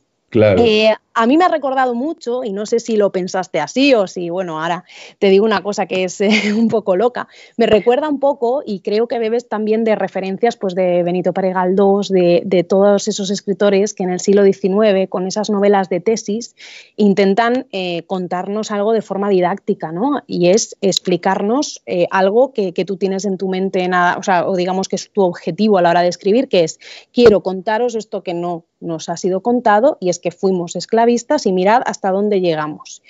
Eh, 0.64 0.95
a 1.12 1.26
mí 1.26 1.37
me 1.37 1.45
ha 1.45 1.49
recordado 1.49 1.95
mucho, 1.95 2.45
y 2.45 2.53
no 2.53 2.64
sé 2.64 2.78
si 2.78 2.97
lo 2.97 3.11
pensaste 3.11 3.59
así 3.59 3.95
o 3.95 4.07
si, 4.07 4.31
bueno, 4.31 4.62
ahora 4.62 4.85
te 5.18 5.28
digo 5.28 5.45
una 5.45 5.61
cosa 5.62 5.87
que 5.87 6.05
es 6.05 6.20
eh, 6.20 6.55
un 6.55 6.68
poco 6.68 6.97
loca, 6.97 7.26
me 7.57 7.66
recuerda 7.66 8.09
un 8.09 8.20
poco, 8.20 8.62
y 8.64 8.81
creo 8.81 9.09
que 9.09 9.18
bebes 9.18 9.49
también 9.49 9.83
de 9.83 9.97
referencias 9.97 10.57
pues, 10.57 10.74
de 10.74 11.03
Benito 11.03 11.33
Galdós, 11.33 12.11
de, 12.11 12.43
de, 12.45 12.62
todos 12.62 13.09
esos 13.09 13.31
escritores 13.31 13.93
que 13.93 14.05
en 14.05 14.11
el 14.11 14.20
siglo 14.20 14.45
XIX, 14.45 15.09
con 15.09 15.26
esas 15.26 15.51
novelas 15.51 15.89
de 15.89 16.01
tesis, 16.01 16.55
intentan 16.97 17.66
eh, 17.72 18.05
contarnos 18.07 18.70
algo 18.70 18.93
de 18.93 19.03
forma 19.03 19.28
didáctica, 19.28 19.91
¿no? 19.91 20.22
Y 20.28 20.51
es 20.51 20.76
explicarnos 20.81 21.83
algo 22.11 22.53
que, 22.53 22.72
que, 22.72 22.85
tú 22.85 22.97
tienes 22.97 23.24
en 23.24 23.37
tu 23.37 23.49
mente, 23.49 23.87
nada, 23.89 24.16
o 24.16 24.22
sea, 24.22 24.47
o 24.49 24.55
digamos 24.55 24.89
que 24.89 24.97
es 24.97 25.11
tu 25.11 25.22
objetivo 25.22 25.78
a 25.78 25.83
la 25.83 25.91
hora 25.91 26.03
de 26.03 26.09
escribir, 26.09 26.49
que 26.49 26.62
es, 26.62 26.78
quiero 27.12 27.43
contaros 27.43 27.95
esto 27.97 28.22
que 28.22 28.35
no 28.35 28.64
nos 28.81 29.09
ha 29.09 29.16
sido 29.16 29.41
contado 29.41 29.99
y 30.01 30.09
es 30.09 30.18
que 30.18 30.31
fuimos 30.31 30.76
esclavistas 30.76 31.47
y 31.47 31.53
mirad 31.53 31.83
hasta 31.87 32.11
dónde 32.11 32.41
llegamos. 32.41 33.03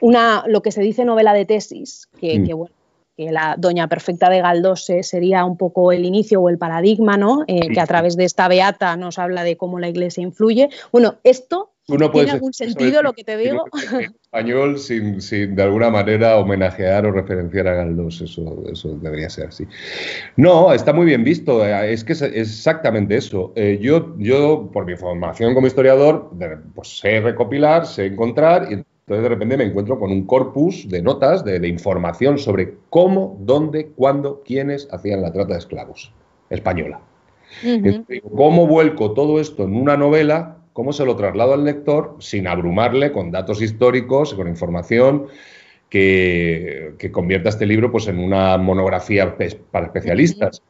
Una, 0.00 0.44
lo 0.46 0.62
que 0.62 0.72
se 0.72 0.82
dice 0.82 1.04
novela 1.04 1.32
de 1.32 1.44
tesis, 1.44 2.08
que, 2.20 2.38
mm. 2.38 2.56
bueno, 2.56 2.74
que 3.16 3.30
la 3.30 3.54
Doña 3.56 3.88
Perfecta 3.88 4.28
de 4.28 4.40
Galdós 4.40 4.86
sería 5.02 5.44
un 5.44 5.56
poco 5.56 5.92
el 5.92 6.04
inicio 6.04 6.40
o 6.40 6.48
el 6.48 6.58
paradigma, 6.58 7.16
¿no? 7.16 7.44
Eh, 7.46 7.68
que 7.68 7.80
a 7.80 7.86
través 7.86 8.16
de 8.16 8.24
esta 8.24 8.48
beata 8.48 8.96
nos 8.96 9.18
habla 9.18 9.44
de 9.44 9.56
cómo 9.56 9.78
la 9.78 9.88
Iglesia 9.88 10.22
influye. 10.22 10.68
Bueno, 10.90 11.16
esto 11.22 11.73
¿Tiene 11.86 12.30
algún 12.30 12.54
sentido 12.54 13.02
lo 13.02 13.12
que 13.12 13.24
te 13.24 13.36
digo? 13.36 13.64
español 14.10 14.78
sin, 14.78 15.20
de 15.54 15.62
alguna 15.62 15.90
manera 15.90 16.38
homenajear 16.38 17.04
o 17.06 17.12
referenciar 17.12 17.68
a 17.68 17.74
Galdós, 17.74 18.22
eso, 18.22 18.64
eso 18.72 18.96
debería 19.02 19.28
ser 19.28 19.48
así. 19.48 19.66
No, 20.36 20.72
está 20.72 20.94
muy 20.94 21.04
bien 21.04 21.24
visto, 21.24 21.64
eh, 21.64 21.92
es 21.92 22.02
que 22.02 22.14
es 22.14 22.22
exactamente 22.22 23.16
eso. 23.16 23.52
Eh, 23.54 23.78
yo, 23.82 24.14
yo, 24.18 24.70
por 24.72 24.86
mi 24.86 24.96
formación 24.96 25.52
como 25.52 25.66
historiador, 25.66 26.30
pues 26.74 26.98
sé 26.98 27.20
recopilar, 27.20 27.86
sé 27.86 28.06
encontrar 28.06 28.68
y 28.70 28.74
entonces 28.74 29.22
de 29.22 29.28
repente 29.28 29.56
me 29.58 29.64
encuentro 29.64 29.98
con 29.98 30.10
un 30.10 30.26
corpus 30.26 30.88
de 30.88 31.02
notas, 31.02 31.44
de, 31.44 31.68
información 31.68 32.38
sobre 32.38 32.78
cómo, 32.88 33.36
dónde, 33.40 33.88
cuándo, 33.88 34.42
quiénes 34.46 34.88
hacían 34.90 35.20
la 35.20 35.30
trata 35.30 35.52
de 35.52 35.58
esclavos 35.58 36.10
española. 36.48 37.00
¿Cómo 38.34 38.66
vuelco 38.66 39.12
todo 39.12 39.38
esto 39.38 39.64
en 39.64 39.76
una 39.76 39.98
novela 39.98 40.63
cómo 40.74 40.92
se 40.92 41.06
lo 41.06 41.16
traslado 41.16 41.54
al 41.54 41.64
lector 41.64 42.16
sin 42.18 42.46
abrumarle 42.46 43.12
con 43.12 43.30
datos 43.30 43.62
históricos, 43.62 44.34
con 44.34 44.48
información 44.48 45.28
que, 45.88 46.96
convierta 47.12 47.48
este 47.48 47.64
libro 47.64 47.90
pues, 47.90 48.08
en 48.08 48.18
una 48.18 48.58
monografía 48.58 49.38
para 49.70 49.86
especialistas. 49.86 50.62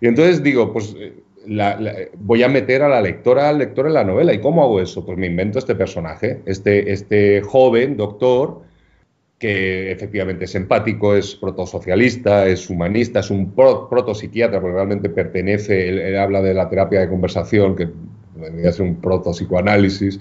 Y 0.00 0.08
entonces 0.08 0.42
digo, 0.42 0.72
pues 0.72 0.96
voy 2.18 2.42
a 2.42 2.48
meter 2.48 2.82
a 2.82 2.88
la 2.88 3.02
lectora, 3.02 3.50
al 3.50 3.58
lector 3.58 3.86
en 3.86 3.94
la 3.94 4.04
novela. 4.04 4.32
¿Y 4.32 4.40
cómo 4.40 4.62
hago 4.62 4.80
eso? 4.80 5.04
Pues 5.04 5.18
me 5.18 5.26
invento 5.26 5.58
este 5.58 5.74
personaje, 5.74 6.40
este, 6.46 6.92
este 6.92 7.42
joven 7.42 7.96
doctor 7.96 8.62
que 9.38 9.90
efectivamente 9.90 10.44
es 10.44 10.54
empático, 10.54 11.16
es 11.16 11.34
protosocialista, 11.34 12.46
es 12.46 12.68
humanista, 12.68 13.20
es 13.20 13.30
un 13.30 13.52
protopsiquiatra, 13.52 14.60
porque 14.60 14.74
realmente 14.74 15.08
pertenece, 15.08 15.88
él, 15.88 16.18
habla 16.18 16.42
de 16.42 16.52
la 16.52 16.68
terapia 16.68 17.00
de 17.00 17.08
conversación, 17.08 17.74
que 17.74 17.88
debería 18.40 18.72
ser 18.72 18.86
un 18.86 18.96
protopsicoanálisis, 18.96 20.20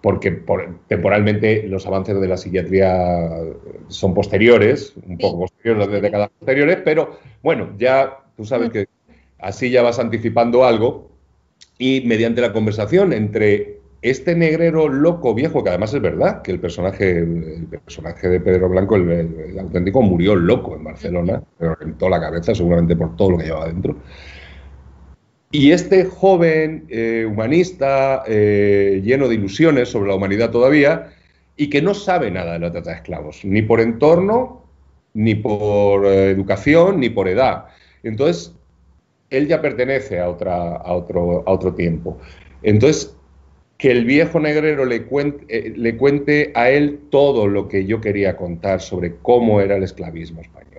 porque 0.00 0.42
temporalmente 0.88 1.64
los 1.66 1.86
avances 1.86 2.20
de 2.20 2.28
la 2.28 2.36
psiquiatría 2.36 3.40
son 3.88 4.14
posteriores, 4.14 4.94
un 5.06 5.18
poco 5.18 5.40
posteriores, 5.40 5.88
de 5.88 6.00
décadas 6.00 6.30
posteriores, 6.38 6.78
pero 6.84 7.18
bueno, 7.42 7.70
ya 7.78 8.18
tú 8.36 8.44
sabes 8.44 8.70
que 8.70 8.86
así 9.38 9.70
ya 9.70 9.82
vas 9.82 9.98
anticipando 9.98 10.64
algo 10.64 11.10
y 11.78 12.02
mediante 12.06 12.40
la 12.40 12.52
conversación 12.52 13.12
entre 13.12 13.80
este 14.02 14.34
negrero 14.34 14.88
loco 14.88 15.34
viejo, 15.34 15.64
que 15.64 15.70
además 15.70 15.92
es 15.94 16.00
verdad 16.00 16.42
que 16.42 16.52
el 16.52 16.60
personaje, 16.60 17.18
el 17.18 17.66
personaje 17.66 18.28
de 18.28 18.40
Pedro 18.40 18.68
Blanco, 18.68 18.96
el, 18.96 19.58
auténtico, 19.58 20.02
murió 20.02 20.36
loco 20.36 20.76
en 20.76 20.84
Barcelona, 20.84 21.42
pero 21.58 21.74
reventó 21.74 22.08
la 22.08 22.20
cabeza 22.20 22.54
seguramente 22.54 22.94
por 22.94 23.16
todo 23.16 23.32
lo 23.32 23.38
que 23.38 23.44
llevaba 23.44 23.66
dentro. 23.66 23.96
Y 25.58 25.72
este 25.72 26.04
joven 26.04 26.84
eh, 26.90 27.26
humanista, 27.26 28.24
eh, 28.26 29.00
lleno 29.02 29.26
de 29.26 29.36
ilusiones 29.36 29.88
sobre 29.88 30.10
la 30.10 30.14
humanidad 30.14 30.50
todavía, 30.50 31.14
y 31.56 31.70
que 31.70 31.80
no 31.80 31.94
sabe 31.94 32.30
nada 32.30 32.52
de 32.52 32.58
la 32.58 32.70
trata 32.70 32.90
de 32.90 32.96
esclavos, 32.96 33.42
ni 33.42 33.62
por 33.62 33.80
entorno, 33.80 34.66
ni 35.14 35.34
por 35.34 36.04
eh, 36.04 36.28
educación, 36.28 37.00
ni 37.00 37.08
por 37.08 37.26
edad. 37.26 37.68
Entonces, 38.02 38.54
él 39.30 39.48
ya 39.48 39.62
pertenece 39.62 40.20
a, 40.20 40.28
otra, 40.28 40.76
a, 40.76 40.92
otro, 40.92 41.42
a 41.46 41.52
otro 41.52 41.72
tiempo. 41.72 42.18
Entonces, 42.62 43.16
que 43.78 43.92
el 43.92 44.04
viejo 44.04 44.38
negrero 44.38 44.84
le 44.84 45.04
cuente, 45.04 45.72
le 45.74 45.96
cuente 45.96 46.52
a 46.54 46.68
él 46.68 47.00
todo 47.08 47.48
lo 47.48 47.66
que 47.66 47.86
yo 47.86 48.02
quería 48.02 48.36
contar 48.36 48.82
sobre 48.82 49.14
cómo 49.22 49.62
era 49.62 49.78
el 49.78 49.84
esclavismo 49.84 50.42
español. 50.42 50.75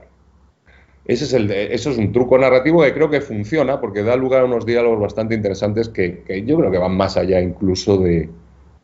Ese 1.08 1.24
es 1.24 1.34
el, 1.34 1.50
eso 1.50 1.90
es 1.90 1.98
un 1.98 2.12
truco 2.12 2.38
narrativo 2.38 2.84
que 2.84 2.94
creo 2.94 3.10
que 3.10 3.22
funciona 3.22 3.80
porque 3.80 4.04
da 4.04 4.16
lugar 4.16 4.42
a 4.42 4.46
unos 4.46 4.66
diálogos 4.66 5.00
bastante 5.00 5.36
interesantes 5.36 5.90
que, 5.90 6.24
yo 6.46 6.58
creo 6.58 6.70
que 6.70 6.78
van 6.78 6.98
más 6.98 7.16
allá 7.16 7.40
incluso 7.40 7.98
de, 7.98 8.30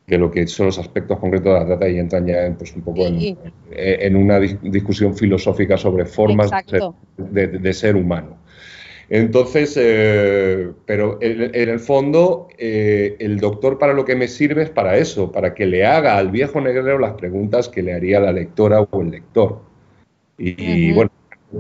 lo 0.07 0.31
que 0.31 0.47
son 0.47 0.67
los 0.67 0.79
aspectos 0.79 1.19
concretos 1.19 1.53
de 1.53 1.59
la 1.59 1.65
trata 1.65 1.89
y 1.89 1.99
entran 1.99 2.25
ya 2.25 2.53
pues, 2.57 2.73
un 2.75 2.81
poco 2.81 3.05
en, 3.05 4.15
una 4.15 4.39
discusión 4.39 5.15
filosófica 5.15 5.77
sobre 5.77 6.05
formas 6.05 6.49
de 7.17 7.73
ser 7.73 7.95
humano. 7.95 8.37
Entonces, 9.09 9.77
eh, 9.79 10.71
pero 10.85 11.19
en, 11.21 11.69
el 11.69 11.79
fondo, 11.79 12.47
eh, 12.57 13.15
el 13.19 13.39
doctor 13.39 13.77
para 13.77 13.93
lo 13.93 14.05
que 14.05 14.15
me 14.15 14.27
sirve 14.27 14.63
es 14.63 14.69
para 14.69 14.97
eso, 14.97 15.31
para 15.31 15.53
que 15.53 15.65
le 15.65 15.85
haga 15.85 16.17
al 16.17 16.31
viejo 16.31 16.61
negrero 16.61 16.97
las 16.97 17.13
preguntas 17.13 17.69
que 17.69 17.83
le 17.83 17.93
haría 17.93 18.19
la 18.19 18.31
lectora 18.31 18.81
o 18.81 19.01
el 19.01 19.11
lector. 19.11 19.61
Y, 20.37 20.91
bueno, 20.93 21.11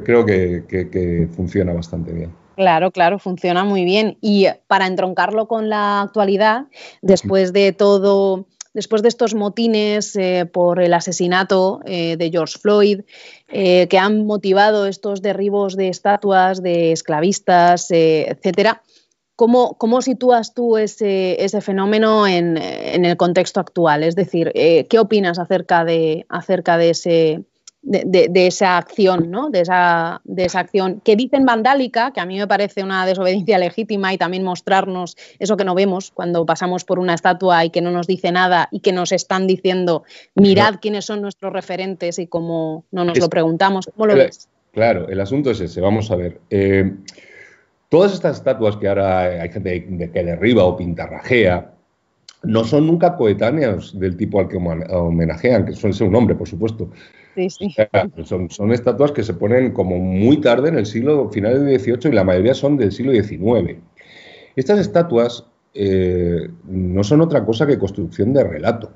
creo 0.03 0.25
que, 0.25 1.27
funciona 1.35 1.73
bastante 1.73 2.11
bien. 2.11 2.31
Claro, 2.55 2.91
claro, 2.91 3.19
funciona 3.19 3.63
muy 3.63 3.83
bien. 3.83 4.17
Y 4.21 4.47
para 4.67 4.87
entroncarlo 4.87 5.47
con 5.47 5.69
la 5.69 6.01
actualidad, 6.01 6.65
después 7.01 7.51
de 7.51 7.73
todo 7.73 8.45
después 8.73 9.01
de 9.03 9.07
estos 9.07 9.35
motines 9.35 10.15
eh, 10.15 10.45
por 10.51 10.81
el 10.81 10.93
asesinato 10.93 11.81
eh, 11.85 12.17
de 12.17 12.31
George 12.31 12.57
Floyd, 12.59 13.01
eh, 13.47 13.87
que 13.87 13.97
han 13.99 14.25
motivado 14.25 14.87
estos 14.87 15.21
derribos 15.21 15.75
de 15.75 15.89
estatuas 15.89 16.61
de 16.61 16.91
esclavistas, 16.91 17.91
etcétera. 17.91 18.81
¿Cómo, 19.35 19.77
¿Cómo, 19.77 20.01
sitúas 20.01 20.53
tú 20.53 20.77
ese, 20.77 21.43
ese 21.43 21.61
fenómeno 21.61 22.27
en, 22.27 22.57
en, 22.57 23.03
el 23.03 23.17
contexto 23.17 23.59
actual? 23.59 24.03
Es 24.03 24.15
decir, 24.15 24.51
¿qué 24.53 24.99
opinas 24.99 25.39
acerca 25.39 25.83
de, 25.85 26.27
acerca 26.29 26.77
de 26.77 26.91
ese, 26.91 27.43
de, 27.83 28.47
esa 28.47 28.77
acción, 28.77 29.29
¿no? 29.29 29.49
De 29.49 29.61
esa, 29.61 30.21
de 30.23 30.45
esa 30.45 30.61
acción 30.61 31.01
que 31.03 31.15
dicen 31.15 31.45
vandálica, 31.45 32.11
que 32.11 32.21
a 32.21 32.25
mí 32.25 32.37
me 32.37 32.47
parece 32.47 32.83
una 32.83 33.05
desobediencia 33.05 33.57
legítima 33.57 34.13
y 34.13 34.17
también 34.17 34.43
mostrarnos 34.43 35.17
eso 35.39 35.57
que 35.57 35.65
no 35.65 35.75
vemos 35.75 36.11
cuando 36.11 36.45
pasamos 36.45 36.85
por 36.85 36.99
una 36.99 37.13
estatua 37.13 37.65
y 37.65 37.69
que 37.69 37.81
no 37.81 37.91
nos 37.91 38.07
dice 38.07 38.31
nada 38.31 38.69
y 38.71 38.79
que 38.79 38.93
nos 38.93 39.11
están 39.11 39.47
diciendo, 39.47 40.03
mirad 40.35 40.75
quiénes 40.81 41.05
son 41.05 41.21
nuestros 41.21 41.51
referentes 41.51 42.19
y 42.19 42.27
cómo 42.27 42.85
no 42.91 43.03
nos 43.03 43.19
lo 43.19 43.29
preguntamos. 43.29 43.89
¿Cómo 43.93 44.07
lo 44.07 44.15
ves? 44.15 44.47
Claro, 44.71 45.07
el 45.09 45.19
asunto 45.19 45.51
es 45.51 45.59
ese. 45.59 45.81
Vamos 45.81 46.09
a 46.09 46.15
ver. 46.15 46.39
Eh, 46.49 46.91
todas 47.89 48.13
estas 48.13 48.37
estatuas 48.37 48.77
que 48.77 48.87
ahora 48.87 49.41
hay 49.41 49.51
gente 49.51 50.11
que 50.11 50.23
derriba 50.23 50.63
o 50.63 50.75
pintarrajea, 50.77 51.73
no 52.43 52.63
son 52.63 52.87
nunca 52.87 53.15
coetáneos 53.15 53.97
del 53.97 54.17
tipo 54.17 54.39
al 54.39 54.47
que 54.47 54.57
homenajean, 54.57 55.65
que 55.65 55.73
suele 55.73 55.93
ser 55.95 56.07
un 56.07 56.15
hombre, 56.15 56.35
por 56.35 56.47
supuesto. 56.47 56.89
Son, 58.49 58.71
estatuas 58.71 59.11
que 59.11 59.23
se 59.23 59.33
ponen 59.33 59.71
como 59.71 59.97
muy 59.97 60.37
tarde 60.41 60.69
en 60.69 60.77
el 60.77 60.85
siglo 60.85 61.29
final 61.29 61.65
del 61.65 61.79
XVIII 61.79 62.11
y 62.11 62.15
la 62.15 62.23
mayoría 62.23 62.53
son 62.53 62.77
del 62.77 62.91
siglo 62.91 63.11
XIX. 63.11 63.79
Estas 64.55 64.79
estatuas 64.79 65.45
eh, 65.73 66.49
no 66.65 67.03
son 67.03 67.21
otra 67.21 67.43
cosa 67.45 67.65
que 67.65 67.79
construcción 67.79 68.33
de 68.33 68.43
relato. 68.43 68.91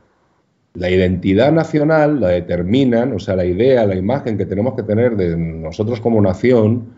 La 0.76 0.92
identidad 0.92 1.52
nacional 1.52 2.20
la 2.20 2.30
determinan, 2.30 3.14
o 3.14 3.20
sea, 3.20 3.36
la 3.36 3.46
idea, 3.46 3.88
la 3.88 3.96
imagen 3.96 4.38
que 4.38 4.46
tenemos 4.46 4.76
que 4.76 4.84
tener 4.84 5.16
de 5.16 5.36
nosotros 5.36 6.00
como 6.00 6.22
nación, 6.22 6.94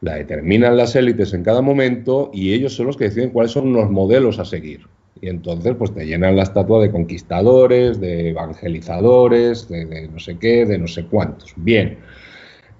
la 0.00 0.14
determinan 0.14 0.76
las 0.76 0.96
élites 0.96 1.34
en 1.34 1.42
cada 1.42 1.60
momento 1.60 2.30
y 2.32 2.54
ellos 2.54 2.74
son 2.74 2.86
los 2.86 2.96
que 2.96 3.04
deciden 3.04 3.30
cuáles 3.30 3.52
son 3.52 3.72
los 3.72 3.90
modelos 3.90 4.38
a 4.38 4.44
seguir. 4.44 4.86
Y 5.20 5.28
entonces, 5.28 5.74
pues 5.76 5.94
te 5.94 6.06
llenan 6.06 6.36
la 6.36 6.42
estatua 6.42 6.80
de 6.80 6.90
conquistadores, 6.90 8.00
de 8.00 8.30
evangelizadores, 8.30 9.68
de, 9.68 10.08
no 10.08 10.18
sé 10.18 10.38
qué, 10.38 10.66
de 10.66 10.78
no 10.78 10.86
sé 10.86 11.06
cuántos. 11.06 11.52
Bien. 11.56 11.98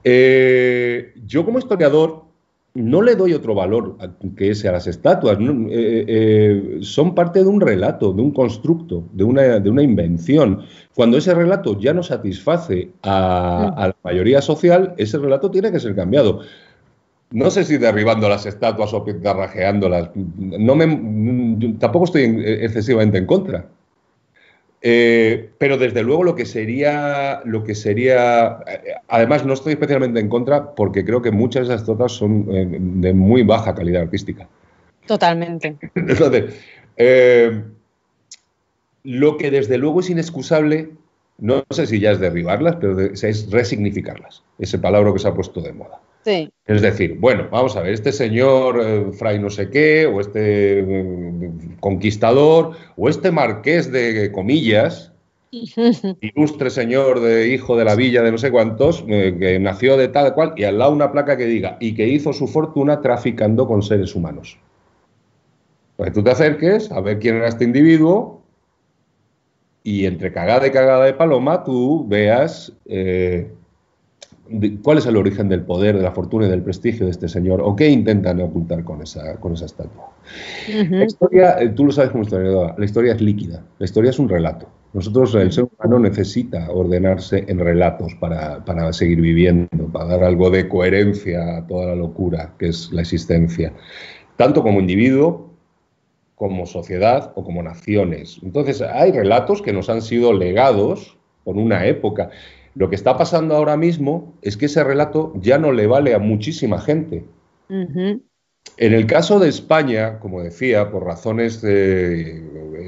Eh, 0.05 1.12
yo 1.26 1.45
como 1.45 1.59
historiador 1.59 2.28
no 2.74 3.03
le 3.03 3.16
doy 3.16 3.32
otro 3.32 3.55
valor 3.55 3.97
que 4.36 4.51
ese 4.51 4.68
a 4.68 4.72
las 4.72 4.86
estatuas. 4.86 5.39
Eh, 5.41 6.05
eh, 6.09 6.78
son 6.80 7.14
parte 7.14 7.41
de 7.41 7.47
un 7.47 7.61
relato, 7.61 8.12
de 8.12 8.22
un 8.22 8.30
constructo, 8.30 9.05
de 9.12 9.24
una, 9.24 9.59
de 9.59 9.68
una 9.70 9.82
invención. 9.82 10.62
Cuando 10.95 11.18
ese 11.18 11.34
relato 11.34 11.78
ya 11.78 11.93
no 11.93 12.03
satisface 12.03 12.91
a, 13.03 13.68
a 13.76 13.89
la 13.89 13.97
mayoría 14.05 14.41
social, 14.41 14.95
ese 14.97 15.18
relato 15.18 15.51
tiene 15.51 15.72
que 15.72 15.80
ser 15.80 15.97
cambiado 15.97 16.41
no 17.31 17.51
sé 17.51 17.64
si 17.64 17.76
derribando 17.76 18.29
las 18.29 18.47
estatuas 18.47 18.93
o 18.95 19.05
pintarrajeándolas, 19.05 20.11
no 20.14 20.74
me, 20.74 21.76
tampoco 21.79 22.07
estoy 22.07 22.22
excesivamente 22.45 23.18
en 23.18 23.26
contra. 23.26 23.66
Eh, 24.81 25.51
pero 25.59 25.76
desde 25.76 26.03
luego 26.03 26.22
lo 26.22 26.37
que 26.37 26.47
sería, 26.47 27.43
lo 27.45 27.64
que 27.64 27.74
sería, 27.74 28.61
eh, 28.66 28.95
además 29.09 29.45
no 29.45 29.53
estoy 29.53 29.72
especialmente 29.72 30.20
en 30.20 30.29
contra 30.29 30.74
porque 30.74 31.05
creo 31.05 31.20
que 31.20 31.33
muchas 31.33 31.66
de 31.66 31.74
esas 31.74 31.83
estatuas 31.83 32.12
son 32.12 32.47
eh, 32.51 32.66
de 32.70 33.12
muy 33.12 33.43
baja 33.43 33.74
calidad 33.74 34.03
artística. 34.03 34.49
Totalmente. 35.07 35.76
Entonces, 35.95 36.55
lo 39.03 39.37
que 39.37 39.51
desde 39.51 39.79
luego 39.79 40.01
es 40.01 40.11
inexcusable, 40.11 40.91
no 41.39 41.64
sé 41.70 41.87
si 41.87 41.99
ya 41.99 42.12
es 42.12 42.20
derribarlas, 42.20 42.76
pero 42.76 43.01
es 43.01 43.51
resignificarlas, 43.51 44.45
ese 44.59 44.79
palabra 44.79 45.12
que 45.12 45.18
se 45.18 45.29
ha 45.29 45.35
puesto 45.35 45.61
de 45.61 45.72
moda. 45.72 46.01
Es 46.66 46.83
decir, 46.83 47.16
bueno, 47.18 47.49
vamos 47.51 47.76
a 47.76 47.81
ver, 47.81 47.95
este 47.95 48.12
señor 48.12 48.81
eh, 48.81 49.12
fray 49.12 49.39
no 49.39 49.51
sé 49.51 49.70
qué, 49.70 50.07
o 50.07 50.20
este 50.20 50.81
eh, 50.81 51.51
conquistador, 51.81 52.72
o 52.97 53.09
este 53.09 53.31
marqués 53.31 53.91
de 53.91 54.31
comillas, 54.33 55.12
ilustre 56.20 56.68
señor 56.68 57.20
de 57.20 57.49
hijo 57.49 57.76
de 57.76 57.85
la 57.85 57.95
villa 57.95 58.22
de 58.22 58.33
no 58.33 58.39
sé 58.39 58.51
cuántos, 58.51 59.05
eh, 59.09 59.35
que 59.39 59.59
nació 59.59 59.97
de 59.97 60.09
tal 60.09 60.35
cual, 60.35 60.53
y 60.57 60.64
al 60.64 60.79
lado 60.79 60.93
una 60.93 61.11
placa 61.11 61.37
que 61.37 61.47
diga, 61.47 61.79
y 61.81 61.95
que 61.95 62.07
hizo 62.07 62.33
su 62.33 62.47
fortuna 62.47 63.01
traficando 63.01 63.66
con 63.66 63.83
seres 63.83 64.14
humanos. 64.14 64.59
Pues 65.97 66.12
tú 66.12 66.22
te 66.22 66.31
acerques 66.31 66.93
a 66.93 67.01
ver 67.01 67.18
quién 67.18 67.37
era 67.37 67.49
este 67.49 67.64
individuo, 67.64 68.43
y 69.83 70.05
entre 70.05 70.33
cagada 70.33 70.66
y 70.66 70.70
cagada 70.70 71.07
de 71.07 71.14
paloma 71.14 71.64
tú 71.64 72.07
veas 72.07 72.72
cuál 74.82 74.99
es 74.99 75.07
el 75.07 75.16
origen 75.16 75.49
del 75.49 75.62
poder, 75.62 75.96
de 75.96 76.03
la 76.03 76.12
fortuna 76.12 76.46
y 76.46 76.51
del 76.51 76.62
prestigio 76.62 77.07
de 77.07 77.12
este 77.12 77.28
señor, 77.28 77.61
o 77.62 77.76
qué 77.76 77.88
intentan 77.88 78.40
ocultar 78.40 78.84
con 78.84 79.03
esa, 79.03 79.36
con 79.36 79.53
esa 79.55 79.66
estatua. 79.66 80.11
La 80.90 81.05
historia, 81.05 81.59
eh, 81.61 81.68
tú 81.70 81.84
lo 81.84 81.92
sabes 81.92 82.11
como 82.11 82.24
historiadora, 82.24 82.74
la 82.76 82.84
historia 82.84 83.14
es 83.14 83.20
líquida, 83.20 83.64
la 83.78 83.84
historia 83.84 84.11
es 84.11 84.18
un 84.18 84.28
relato. 84.28 84.68
Nosotros, 84.94 85.34
el 85.34 85.53
ser 85.53 85.64
humano 85.64 85.99
necesita 85.99 86.70
ordenarse 86.70 87.44
en 87.46 87.59
relatos 87.59 88.14
para, 88.14 88.64
para 88.64 88.92
seguir 88.92 89.20
viviendo, 89.20 89.86
para 89.92 90.07
dar 90.07 90.24
algo 90.24 90.51
de 90.51 90.66
coherencia 90.66 91.59
a 91.59 91.66
toda 91.66 91.88
la 91.88 91.94
locura 91.94 92.55
que 92.59 92.68
es 92.68 92.90
la 92.92 93.03
existencia, 93.03 93.74
tanto 94.36 94.62
como 94.62 94.80
individuo, 94.80 95.49
como 96.38 96.66
sociedad 96.66 97.32
o 97.34 97.44
como 97.44 97.62
naciones. 97.62 98.40
Entonces, 98.42 98.80
hay 98.80 99.12
relatos 99.12 99.61
que 99.61 99.72
nos 99.72 99.90
han 99.90 100.01
sido 100.01 100.32
legados 100.32 101.18
por 101.44 101.57
una 101.57 101.84
época. 101.86 102.30
Lo 102.79 102.89
que 102.89 102.95
está 102.95 103.18
pasando 103.18 103.57
ahora 103.57 103.76
mismo 103.76 104.35
es 104.41 104.57
que 104.57 104.66
ese 104.66 104.85
relato 104.85 105.33
ya 105.35 105.59
no 105.59 105.72
le 105.72 105.89
vale 105.89 106.14
a 106.14 106.20
muchísima 106.20 106.81
gente. 106.81 107.24
En 107.68 108.22
el 108.76 109.05
caso 109.07 109.41
de 109.41 109.49
España, 109.49 110.20
como 110.20 110.43
decía, 110.43 110.89
por 110.89 111.05
razones 111.05 111.61
de 111.61 112.41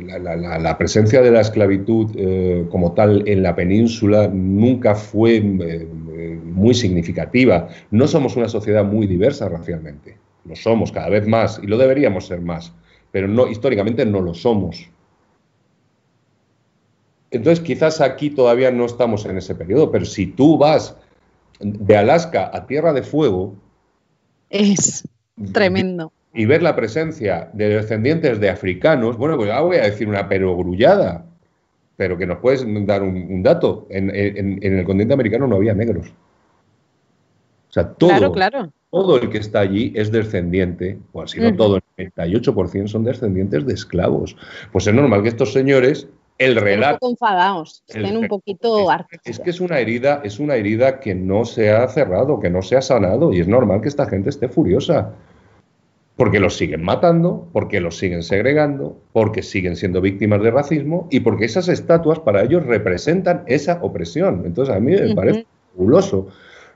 la, 0.06 0.78
presencia 0.78 1.22
de 1.22 1.32
la 1.32 1.40
esclavitud 1.40 2.08
eh, 2.14 2.66
como 2.70 2.92
tal 2.92 3.26
en 3.26 3.42
la 3.42 3.56
península 3.56 4.28
nunca 4.28 4.94
fue 4.94 5.38
eh, 5.38 5.88
muy 6.44 6.74
significativa. 6.74 7.68
No 7.90 8.06
somos 8.06 8.36
una 8.36 8.48
sociedad 8.48 8.84
muy 8.84 9.08
diversa 9.08 9.48
racialmente. 9.48 10.16
Lo 10.44 10.54
somos 10.54 10.92
cada 10.92 11.08
vez 11.08 11.26
más 11.26 11.60
y 11.60 11.66
lo 11.66 11.76
deberíamos 11.76 12.28
ser 12.28 12.40
más, 12.40 12.72
pero 13.10 13.26
no, 13.26 13.48
históricamente 13.48 14.06
no 14.06 14.20
lo 14.20 14.34
somos. 14.34 14.88
Entonces, 17.30 17.60
quizás 17.64 18.00
aquí 18.00 18.30
todavía 18.30 18.70
no 18.70 18.86
estamos 18.86 19.24
en 19.26 19.38
ese 19.38 19.54
periodo, 19.54 19.90
pero 19.90 20.04
si 20.04 20.26
tú 20.26 20.58
vas 20.58 20.96
de 21.60 21.96
Alaska 21.96 22.50
a 22.52 22.66
Tierra 22.66 22.92
de 22.92 23.02
Fuego. 23.02 23.54
Es 24.48 25.06
tremendo. 25.52 26.12
Y, 26.32 26.46
ver 26.46 26.62
la 26.62 26.76
presencia 26.76 27.50
de 27.52 27.68
descendientes 27.68 28.40
de 28.40 28.50
africanos, 28.50 29.16
bueno, 29.16 29.36
pues 29.36 29.48
ya 29.48 29.60
voy 29.60 29.76
a 29.76 29.82
decir 29.82 30.08
una 30.08 30.28
perogrullada, 30.28 31.26
pero 31.96 32.16
que 32.16 32.26
nos 32.26 32.38
puedes 32.38 32.64
dar 32.86 33.02
un, 33.02 33.42
dato. 33.42 33.86
En, 33.90 34.10
el 34.62 34.84
continente 34.84 35.14
americano 35.14 35.46
no 35.46 35.56
había 35.56 35.74
negros. 35.74 36.08
O 37.68 37.72
sea, 37.72 37.92
todo, 37.92 38.32
todo 38.90 39.20
el 39.20 39.30
que 39.30 39.38
está 39.38 39.60
allí 39.60 39.92
es 39.94 40.10
descendiente, 40.10 40.98
o 41.12 41.26
si 41.26 41.40
no 41.40 41.54
todo, 41.54 41.80
el 41.96 42.12
98% 42.12 42.88
son 42.88 43.04
descendientes 43.04 43.66
de 43.66 43.74
esclavos. 43.74 44.36
Pues 44.72 44.86
es 44.86 44.94
normal 44.94 45.22
que 45.22 45.28
estos 45.28 45.52
señores 45.52 46.08
el 46.40 46.56
relato. 46.56 46.94
Un 46.94 46.98
poco 46.98 47.10
enfadados, 47.12 47.84
estén 47.86 48.16
un 48.16 48.26
poquito 48.26 48.90
es, 48.90 49.20
es, 49.24 49.38
que 49.40 49.50
es 49.50 49.60
una 49.60 49.78
herida, 49.78 50.22
es 50.24 50.40
una 50.40 50.54
herida 50.56 50.98
que 50.98 51.14
no 51.14 51.44
se 51.44 51.70
ha 51.70 51.86
cerrado, 51.88 52.40
que 52.40 52.48
no 52.48 52.62
se 52.62 52.76
ha 52.76 52.82
sanado, 52.82 53.30
y 53.32 53.40
es 53.40 53.46
normal 53.46 53.82
que 53.82 53.88
esta 53.88 54.06
gente 54.06 54.30
esté 54.30 54.48
furiosa. 54.48 55.12
Porque 56.16 56.40
los 56.40 56.56
siguen 56.56 56.82
matando, 56.82 57.46
porque 57.52 57.80
los 57.80 57.98
siguen 57.98 58.22
segregando, 58.22 58.96
porque 59.12 59.42
siguen 59.42 59.76
siendo 59.76 60.00
víctimas 60.00 60.42
de 60.42 60.50
racismo 60.50 61.08
y 61.10 61.20
porque 61.20 61.44
esas 61.44 61.68
estatuas 61.68 62.18
para 62.20 62.42
ellos 62.42 62.64
representan 62.64 63.42
esa 63.46 63.78
opresión. 63.82 64.42
Entonces 64.44 64.74
a 64.74 64.80
mí 64.80 64.92
me 64.92 65.14
parece 65.14 65.46
fabuloso. 65.72 66.28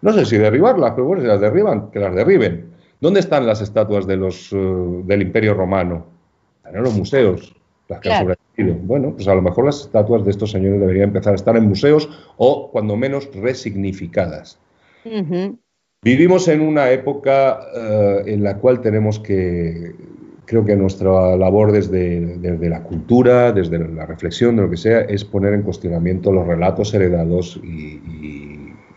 No 0.02 0.12
sé 0.12 0.24
si 0.24 0.38
derribarlas, 0.38 0.92
pero 0.92 1.06
bueno, 1.06 1.22
si 1.22 1.28
las 1.28 1.40
derriban, 1.40 1.90
que 1.90 1.98
las 1.98 2.14
derriben. 2.14 2.70
¿Dónde 3.00 3.20
están 3.20 3.46
las 3.46 3.60
estatuas 3.60 4.06
de 4.06 4.16
los, 4.16 4.50
eh, 4.52 4.56
del 5.04 5.22
Imperio 5.22 5.52
Romano? 5.52 6.06
Están 6.58 6.76
en 6.76 6.82
los 6.82 6.94
museos 6.94 7.54
las 7.88 8.00
que 8.00 8.33
Bueno, 8.56 9.14
pues 9.14 9.26
a 9.26 9.34
lo 9.34 9.42
mejor 9.42 9.66
las 9.66 9.80
estatuas 9.80 10.24
de 10.24 10.30
estos 10.30 10.52
señores 10.52 10.80
deberían 10.80 11.08
empezar 11.08 11.32
a 11.32 11.36
estar 11.36 11.56
en 11.56 11.64
museos 11.64 12.08
o, 12.36 12.70
cuando 12.70 12.96
menos, 12.96 13.28
resignificadas. 13.34 14.60
Vivimos 16.02 16.48
en 16.48 16.60
una 16.60 16.90
época 16.90 17.60
eh, 17.74 18.22
en 18.26 18.44
la 18.44 18.58
cual 18.58 18.80
tenemos 18.80 19.18
que, 19.18 19.92
creo 20.44 20.64
que 20.64 20.76
nuestra 20.76 21.36
labor 21.36 21.72
desde, 21.72 22.38
desde, 22.38 22.68
la 22.68 22.82
cultura, 22.82 23.52
desde 23.52 23.78
la 23.78 24.06
reflexión, 24.06 24.56
de 24.56 24.62
lo 24.62 24.70
que 24.70 24.76
sea, 24.76 25.00
es 25.00 25.24
poner 25.24 25.54
en 25.54 25.62
cuestionamiento 25.62 26.32
los 26.32 26.46
relatos 26.46 26.94
heredados 26.94 27.60
y, 27.62 28.00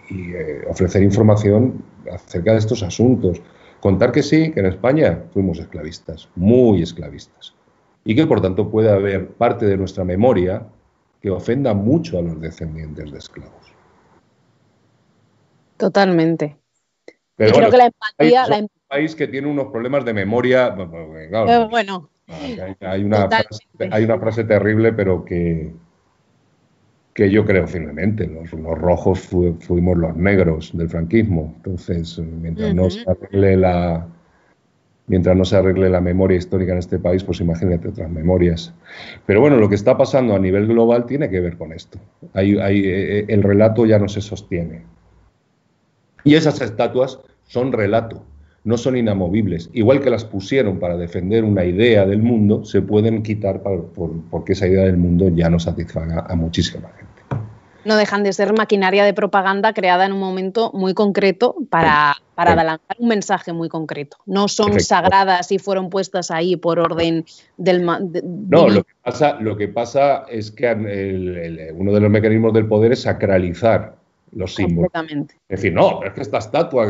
eh, 0.10 0.62
ofrecer 0.70 1.04
información 1.04 1.84
acerca 2.12 2.54
de 2.54 2.60
estos 2.60 2.84
asuntos. 2.84 3.42
Contar 3.80 4.12
que 4.12 4.24
sí, 4.24 4.52
que 4.52 4.60
en 4.60 4.68
España 4.68 5.24
fuimos 5.34 5.60
esclavistas, 5.60 6.30
muy 6.36 6.82
esclavistas 6.82 7.58
y 8.08 8.16
que 8.16 8.26
por 8.26 8.40
tanto 8.40 8.72
puede 8.72 8.90
haber 8.90 9.28
parte 9.34 9.66
de 9.66 9.76
nuestra 9.76 10.06
memoria 10.06 10.66
que 11.22 11.30
ofenda 11.30 11.74
mucho 11.74 12.18
a 12.18 12.22
los 12.22 12.40
descendientes 12.40 13.12
de 13.12 13.18
esclavos. 13.18 13.74
Totalmente. 15.76 16.56
Pero 17.36 17.54
creo 17.54 17.70
que 17.70 17.78
la 17.78 17.86
empatía, 17.88 18.44
es 18.46 18.62
un 18.62 18.70
país 18.88 19.14
que 19.14 19.28
tiene 19.28 19.50
unos 19.50 19.68
problemas 19.74 20.06
de 20.06 20.14
memoria. 20.14 20.70
Bueno, 20.70 22.10
hay, 22.80 23.04
una 23.04 24.18
frase, 24.20 24.46
terrible, 24.46 24.94
pero 24.94 25.26
que, 25.26 25.74
que 27.14 27.30
yo 27.30 27.46
creo 27.46 27.68
firmemente. 27.68 28.26
Los, 28.26 28.50
rojos 28.80 29.20
fuimos 29.60 29.98
los 29.98 30.16
negros 30.16 30.72
del 30.78 30.88
franquismo. 30.88 31.54
Entonces, 31.58 32.18
mientras 32.20 32.74
no 32.74 32.90
se 32.90 33.04
arregle 33.06 33.58
la, 33.58 34.08
mientras 35.08 35.36
no 35.36 35.46
se 35.46 35.56
arregle 35.56 35.90
la 35.90 36.02
memoria 36.02 36.38
histórica 36.38 36.74
en 36.74 36.80
este 36.80 37.00
país, 37.00 37.24
pues 37.24 37.40
imagínate 37.40 37.88
otras 37.88 38.10
memorias. 38.12 38.74
Pero 39.26 39.42
bueno, 39.42 39.58
lo 39.58 39.70
que 39.70 39.76
está 39.76 39.98
pasando 39.98 40.36
a 40.36 40.40
nivel 40.40 40.68
global 40.68 41.06
tiene 41.06 41.30
que 41.30 41.40
ver 41.40 41.58
con 41.58 41.74
esto. 41.74 41.98
Hay, 42.34 42.56
eh, 42.56 43.26
el 43.28 43.42
relato 43.42 43.86
ya 43.86 44.00
no 44.00 44.08
se 44.08 44.22
sostiene. 44.22 44.84
Y 46.24 46.36
esas 46.36 46.62
estatuas 46.62 47.20
son 47.46 47.72
relato, 47.72 48.24
no 48.66 48.78
son 48.78 48.98
inamovibles. 48.98 49.70
Igual 49.72 50.02
que 50.02 50.10
las 50.10 50.26
pusieron 50.26 50.78
para 50.78 50.98
defender 50.98 51.46
una 51.46 51.64
idea 51.64 52.06
del 52.06 52.22
mundo, 52.22 52.66
se 52.66 52.82
pueden 52.82 53.24
quitar 53.24 53.62
porque 54.30 54.54
esa 54.54 54.68
idea 54.68 54.84
del 54.84 54.98
mundo 54.98 55.30
ya 55.30 55.50
no 55.50 55.58
satisfaga 55.58 56.26
a 56.28 56.36
muchísima 56.36 56.90
gente 56.90 57.17
no 57.88 57.96
dejan 57.98 58.24
de 58.24 58.34
ser 58.34 58.54
maquinaria 58.54 59.06
de 59.06 59.14
propaganda 59.14 59.74
creada 59.74 60.06
en 60.06 60.14
un 60.14 60.20
momento 60.20 60.72
muy 60.74 60.94
concreto 60.94 61.56
para, 61.70 62.18
para 62.36 62.52
adelantar 62.52 62.98
un 63.00 63.08
mensaje 63.08 63.54
muy 63.54 63.70
concreto. 63.70 64.18
No 64.26 64.48
son 64.48 64.80
sagradas 64.80 65.52
y 65.52 65.58
fueron 65.58 65.90
puestas 65.90 66.30
ahí 66.30 66.58
por 66.58 66.80
orden 66.80 67.26
del... 67.56 67.86
no, 67.86 68.70
lo 68.70 68.84
que, 68.84 68.94
pasa, 69.04 69.38
lo 69.40 69.56
que 69.58 69.68
pasa 69.70 70.26
es 70.30 70.52
que 70.52 71.74
uno 71.76 71.94
de 71.94 72.00
los 72.02 72.12
mecanismos 72.12 72.54
del 72.54 72.68
poder 72.68 72.92
es 72.92 73.04
sacralizar 73.04 73.96
los 74.34 74.56
símbolos. 74.56 74.92
Es 75.48 75.62
decir, 75.62 75.74
no, 75.74 76.04
es 76.04 76.12
que 76.12 76.22
esta 76.22 76.40
estatua 76.40 76.86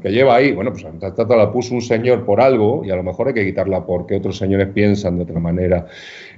que, 0.00 0.10
lleva 0.10 0.36
ahí, 0.36 0.52
bueno, 0.52 0.72
pues 0.72 0.84
esta 0.84 1.08
estatua 1.08 1.36
la 1.36 1.52
puso 1.52 1.74
un 1.74 1.82
señor 1.82 2.24
por 2.24 2.40
algo 2.40 2.82
y 2.84 2.90
a 2.90 2.96
lo 2.96 3.02
mejor 3.02 3.28
hay 3.28 3.34
que 3.34 3.44
quitarla 3.44 3.84
porque 3.84 4.16
otros 4.16 4.38
señores 4.38 4.68
piensan 4.72 5.18
de 5.18 5.24
otra 5.24 5.38
manera. 5.38 5.86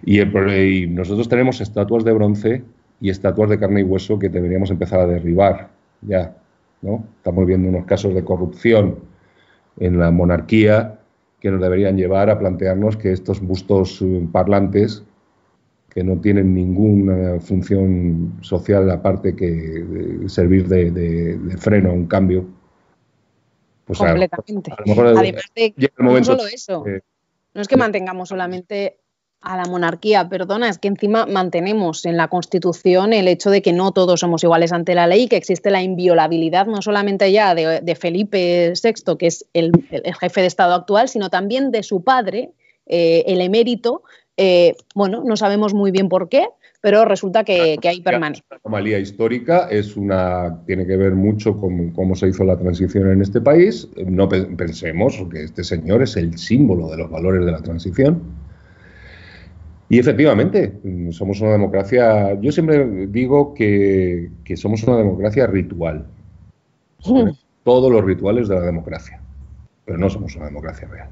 Y, 0.05 0.21
y 0.21 0.87
nosotros 0.89 1.29
tenemos 1.29 1.61
estatuas 1.61 2.05
de 2.05 2.13
bronce 2.13 2.63
y 3.01 3.11
estatuas 3.11 3.51
de 3.51 3.59
carne 3.59 3.81
y 3.81 3.85
hueso 3.85 4.19
que 4.19 4.29
deberíamos 4.29 4.71
empezar 4.71 5.01
a 5.01 5.07
derribar 5.07 5.71
ya, 6.03 6.37
¿no? 6.83 7.05
Estamos 7.17 7.47
viendo 7.47 7.69
unos 7.69 7.87
casos 7.87 8.15
de 8.15 8.25
corrupción 8.25 8.99
en 9.79 9.99
la 9.99 10.11
monarquía 10.11 10.99
que 11.41 11.51
nos 11.51 11.61
deberían 11.61 11.97
llevar 11.97 12.29
a 12.29 12.39
plantearnos 12.39 12.97
que 12.97 13.13
estos 13.13 13.41
bustos 13.41 14.03
eh, 14.03 14.27
parlantes 14.31 15.03
que 15.89 16.05
no 16.05 16.21
tienen 16.21 16.55
ninguna 16.55 17.41
función 17.41 18.39
social 18.43 18.89
aparte 18.91 19.35
que 19.35 20.25
servir 20.29 20.69
de, 20.69 21.57
freno 21.59 21.91
a 21.91 21.93
un 21.93 22.07
cambio. 22.07 22.47
Pues 23.87 23.99
Completamente. 23.99 24.73
Además 24.79 25.43
de, 25.55 25.75
no 25.99 26.23
solo 26.23 26.47
eso. 26.47 26.85
no 27.55 27.61
es 27.61 27.67
que 27.67 27.77
mantengamos 27.77 28.29
solamente 28.29 28.99
a 29.43 29.57
la 29.57 29.65
monarquía, 29.65 30.29
perdona, 30.29 30.69
es 30.69 30.79
que 30.79 30.89
encima 30.89 31.25
mantenemos 31.25 32.05
en 32.05 32.17
la 32.17 32.29
Constitución 32.29 33.15
el 33.15 33.27
hecho 33.27 33.51
de 33.51 33.63
que 33.63 33.73
no 33.73 33.93
todos 33.93 34.21
somos 34.21 34.45
iguales 34.45 34.71
ante 34.73 34.95
la 34.95 35.07
ley, 35.07 35.29
que 35.29 35.37
existe 35.37 35.71
la 35.71 35.83
inviolabilidad 35.83 36.67
no 36.67 36.83
solamente 36.83 37.33
ya 37.33 37.55
de, 37.55 37.95
Felipe 37.95 38.75
VI, 38.83 39.17
que 39.17 39.27
es 39.27 39.47
el, 39.55 39.73
jefe 40.21 40.43
de 40.43 40.47
Estado 40.47 40.75
actual, 40.75 41.09
sino 41.09 41.31
también 41.31 41.71
de 41.71 41.83
su 41.83 42.05
padre, 42.05 42.51
eh, 42.87 43.25
el 43.27 43.41
emérito. 43.41 44.03
Eh, 44.37 44.75
bueno, 44.95 45.23
no 45.25 45.37
sabemos 45.37 45.73
muy 45.73 45.91
bien 45.91 46.11
por 46.11 46.29
qué, 46.29 46.47
pero 46.83 47.07
resulta 47.07 47.43
que, 47.43 47.79
que 47.81 47.89
ahí 47.89 48.03
permanece. 48.03 48.43
La 48.51 48.59
anomalía 48.63 48.99
histórica 48.99 49.69
es 49.71 49.97
una, 49.97 50.63
tiene 50.67 50.87
que 50.87 50.97
ver 50.97 51.15
mucho 51.15 51.57
con 51.57 51.93
cómo 51.93 52.15
se 52.15 52.29
hizo 52.29 52.45
la 52.45 52.59
transición 52.59 53.11
en 53.11 53.23
este 53.23 53.41
país. 53.41 53.89
No 53.97 54.29
pensemos 54.29 55.17
que 55.33 55.45
este 55.45 55.65
señor 55.65 56.03
es 56.03 56.17
el 56.17 56.37
símbolo 56.37 56.89
de 56.89 56.99
los 56.99 57.11
valores 57.11 57.45
de 57.45 57.53
la 57.53 57.63
transición 57.63 58.50
y 59.91 59.99
efectivamente, 59.99 60.73
somos 61.11 61.41
una 61.41 61.51
democracia, 61.51 62.41
yo 62.41 62.53
siempre 62.53 63.09
digo 63.09 63.55
que, 63.55 64.31
somos 64.55 64.85
una 64.85 64.97
democracia 64.97 65.49
ritual. 65.49 66.07
Todos 67.65 67.91
los 67.91 68.05
rituales 68.05 68.47
de 68.47 68.55
la 68.55 68.61
democracia, 68.61 69.21
pero 69.85 69.99
no 69.99 70.09
somos 70.09 70.37
una 70.37 70.47
democracia 70.47 70.87
real. 70.87 71.09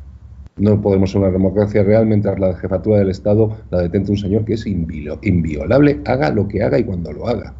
No 0.56 0.80
podemos 0.80 1.10
ser 1.10 1.22
una 1.22 1.32
democracia 1.32 1.82
real 1.82 2.06
mientras 2.06 2.38
la 2.38 2.54
jefatura 2.54 2.98
del 2.98 3.10
Estado 3.10 3.56
la 3.70 3.80
detente 3.80 4.12
un 4.12 4.16
señor 4.16 4.44
que 4.44 4.54
es 4.54 4.64
inviolable, 4.64 6.00
haga 6.06 6.30
lo 6.30 6.46
que 6.46 6.62
haga 6.62 6.78
y 6.78 6.84
cuando 6.84 7.12
lo 7.12 7.26
haga. 7.26 7.54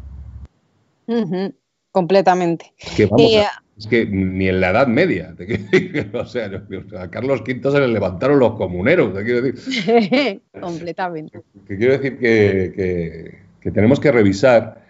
Completamente. 1.91 2.73
Que 2.95 3.07
vamos 3.07 3.31
es 3.79 3.87
que 3.87 4.05
ni 4.05 4.49
en 4.49 4.59
la 4.59 4.71
Edad 4.71 4.87
Media, 4.87 5.33
o 6.13 6.25
sea, 6.25 6.51
a 6.99 7.09
Carlos 7.09 7.41
V 7.47 7.71
se 7.71 7.79
le 7.79 7.87
levantaron 7.87 8.37
los 8.37 8.55
comuneros, 8.55 9.13
te 9.13 9.23
quiero 9.23 9.41
decir. 9.41 10.41
Completamente. 10.61 11.41
Que, 11.65 11.77
quiero 11.77 11.97
decir 11.97 12.19
que, 12.19 13.71
tenemos 13.71 14.01
que 14.01 14.11
revisar 14.11 14.83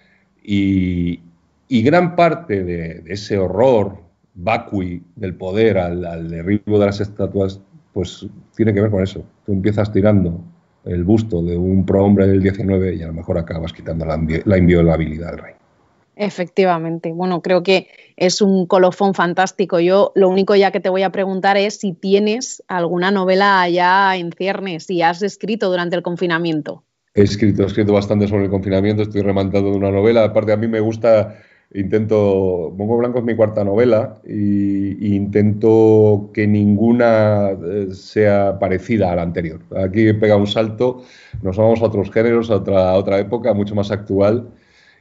y, 0.43 1.21
gran 1.69 2.15
parte 2.15 2.63
de, 2.63 3.03
ese 3.05 3.37
horror 3.37 3.99
vacui 4.33 5.03
del 5.15 5.35
poder 5.35 5.77
al, 5.77 6.27
derribo 6.27 6.79
de 6.79 6.87
las 6.87 6.99
estatuas, 6.99 7.61
pues 7.93 8.25
tiene 8.55 8.73
que 8.73 8.81
ver 8.81 8.89
con 8.89 9.03
eso. 9.03 9.23
Tú 9.45 9.53
empiezas 9.53 9.93
tirando 9.93 10.43
el 10.85 11.03
busto 11.03 11.43
de 11.43 11.55
un 11.55 11.85
prohombre 11.85 12.25
del 12.25 12.41
19 12.41 12.95
y 12.95 13.03
a 13.03 13.07
lo 13.07 13.13
mejor 13.13 13.37
acabas 13.37 13.71
quitando 13.71 14.03
la, 14.03 14.19
la 14.45 14.57
inviolabilidad 14.57 15.29
del 15.31 15.37
rey. 15.37 15.58
Efectivamente. 16.19 17.13
Bueno, 17.13 17.41
creo 17.41 17.63
que 17.63 17.87
es 18.17 18.41
un 18.41 18.65
colofón 18.65 19.13
fantástico. 19.13 19.79
Yo 19.79 20.11
lo 20.15 20.27
único 20.27 20.53
ya 20.53 20.69
que 20.69 20.81
te 20.81 20.89
voy 20.89 21.03
a 21.03 21.13
preguntar 21.13 21.55
es 21.55 21.75
si 21.75 21.93
tienes 21.93 22.61
alguna 22.67 23.09
novela 23.09 23.69
ya 23.69 24.17
en 24.17 24.33
ciernes, 24.33 24.83
si 24.83 25.01
has 25.01 25.21
escrito 25.23 25.69
durante 25.69 25.95
el 25.95 26.01
confinamiento. 26.01 26.83
He 27.13 27.21
escrito, 27.21 27.63
he 27.63 27.67
escrito 27.67 27.93
bastante 27.93 28.27
sobre 28.27 28.43
el 28.43 28.49
confinamiento, 28.49 29.03
estoy 29.03 29.21
remantando 29.21 29.71
de 29.71 29.77
una 29.77 29.91
novela. 29.91 30.25
Aparte, 30.25 30.51
a 30.51 30.57
mí 30.57 30.67
me 30.67 30.81
gusta, 30.81 31.37
intento, 31.73 32.73
Mongo 32.75 32.97
Blanco 32.97 33.19
es 33.19 33.23
mi 33.23 33.37
cuarta 33.37 33.63
novela 33.63 34.19
y, 34.27 35.15
intento 35.15 36.31
que 36.33 36.45
ninguna 36.47 37.51
eh, 37.51 37.87
sea 37.93 38.59
parecida 38.59 39.13
a 39.13 39.15
la 39.15 39.21
anterior. 39.21 39.61
Aquí 39.77 40.11
pega 40.11 40.35
un 40.35 40.47
salto, 40.47 41.01
nos 41.41 41.55
vamos 41.55 41.81
a 41.81 41.85
otros 41.85 42.11
géneros, 42.11 42.51
a 42.51 42.57
otra, 42.57 42.89
a 42.89 42.95
otra 42.95 43.19
época, 43.19 43.53
mucho 43.53 43.73
más 43.73 43.89
actual 43.89 44.49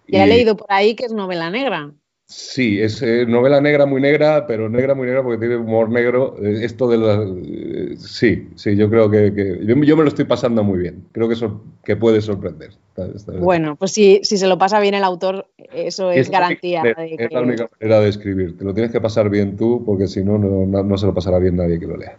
ya 0.08 0.24
he 0.24 0.26
leído 0.26 0.56
por 0.56 0.72
ahí 0.72 0.94
que 0.94 1.04
es 1.04 1.12
novela 1.12 1.50
negra. 1.50 1.92
Sí, 2.30 2.78
es 2.78 3.00
eh, 3.00 3.24
novela 3.26 3.58
negra 3.58 3.86
muy 3.86 4.02
negra, 4.02 4.46
pero 4.46 4.68
negra 4.68 4.94
muy 4.94 5.06
negra 5.06 5.22
porque 5.22 5.38
tiene 5.38 5.56
humor 5.56 5.88
negro. 5.88 6.36
Eh, 6.42 6.58
esto 6.62 6.86
de 6.86 6.98
la, 6.98 7.22
eh, 7.22 7.96
sí, 7.96 8.50
sí, 8.54 8.76
yo 8.76 8.90
creo 8.90 9.10
que, 9.10 9.62
yo, 9.64 9.76
me 9.76 9.86
lo 9.86 10.08
estoy 10.08 10.26
pasando 10.26 10.62
muy 10.62 10.78
bien. 10.78 11.06
Creo 11.12 11.26
que 11.26 11.32
eso 11.32 11.62
que 11.84 11.96
puede 11.96 12.20
sorprender. 12.20 12.72
bueno, 13.40 13.76
pues 13.76 13.92
si, 13.92 14.20
si, 14.24 14.36
se 14.36 14.46
lo 14.46 14.58
pasa 14.58 14.78
bien 14.78 14.92
el 14.92 15.04
autor, 15.04 15.48
eso 15.72 16.10
es, 16.10 16.30
garantía. 16.30 16.82
Es 16.98 17.32
la 17.32 17.40
única 17.40 17.66
manera 17.80 18.00
de 18.00 18.10
escribir. 18.10 18.58
Te 18.58 18.64
lo 18.64 18.74
tienes 18.74 18.92
que 18.92 19.00
pasar 19.00 19.30
bien 19.30 19.56
tú, 19.56 19.82
porque 19.86 20.06
si 20.06 20.22
no, 20.22 20.36
no 20.36 20.98
se 20.98 21.06
lo 21.06 21.14
pasará 21.14 21.38
bien 21.38 21.56
nadie 21.56 21.80
que 21.80 21.86
lo 21.86 21.96
lea 21.96 22.18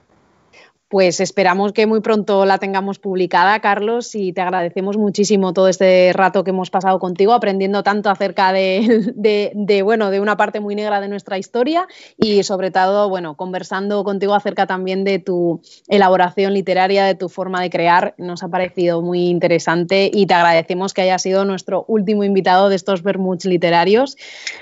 pues 0.89 1.19
esperamos 1.19 1.71
que 1.71 1.85
muy 1.85 2.01
pronto 2.01 2.45
la 2.45 2.57
tengamos 2.57 2.97
publicada, 2.97 3.59
Carlos, 3.59 4.15
y 4.15 4.33
te 4.33 4.41
agradecemos 4.41 4.97
muchísimo 4.97 5.53
todo 5.53 5.67
este 5.67 6.11
rato 6.13 6.43
que 6.43 6.49
hemos 6.49 6.71
pasado 6.71 6.97
contigo, 6.97 7.33
aprendiendo 7.33 7.83
tanto 7.83 8.09
acerca 8.09 8.51
de, 8.51 9.81
bueno, 9.83 10.09
de 10.09 10.19
una 10.19 10.35
parte 10.35 10.59
muy 10.59 10.73
negra 10.73 10.99
de 10.99 11.07
nuestra 11.07 11.37
historia 11.37 11.87
y 12.17 12.41
sobre 12.41 12.71
todo, 12.71 13.07
bueno, 13.07 13.37
conversando 13.37 14.03
contigo 14.03 14.33
acerca 14.33 14.65
también 14.65 15.03
de 15.03 15.19
tu 15.19 15.61
elaboración 15.87 16.55
literaria, 16.55 17.05
de 17.05 17.13
tu 17.13 17.29
forma 17.29 17.61
de 17.61 17.69
crear. 17.69 18.15
Nos 18.17 18.41
ha 18.41 18.49
parecido 18.49 19.03
muy 19.03 19.27
interesante 19.27 20.09
y 20.11 20.25
te 20.25 20.33
agradecemos 20.33 20.95
que 20.95 21.03
haya 21.03 21.19
sido 21.19 21.45
nuestro 21.45 21.85
último 21.87 22.23
invitado 22.23 22.67
de 22.67 22.75
estos 22.75 23.03
Bermuds 23.03 23.45
literarios. 23.45 24.17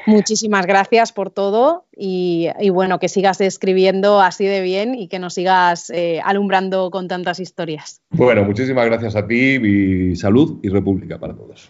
Muchísimas 0.05 0.65
gracias 0.65 1.13
por 1.13 1.31
todo 1.31 1.86
y, 1.99 2.69
bueno, 2.69 2.99
que 2.99 3.09
sigas 3.09 3.41
escribiendo 3.41 4.21
así 4.21 4.45
de 4.45 4.61
bien 4.61 4.95
y 4.95 5.07
que 5.07 5.19
nos 5.19 5.33
sigas... 5.33 5.89
Eh, 5.89 6.21
alumbrando 6.23 6.91
con 6.91 7.07
tantas 7.07 7.39
historias. 7.39 8.01
Bueno, 8.09 8.43
muchísimas 8.43 8.85
gracias 8.85 9.15
a 9.15 9.25
ti 9.25 9.55
y 9.55 10.15
salud 10.15 10.59
y 10.61 10.69
república 10.69 11.17
para 11.17 11.35
todos. 11.35 11.69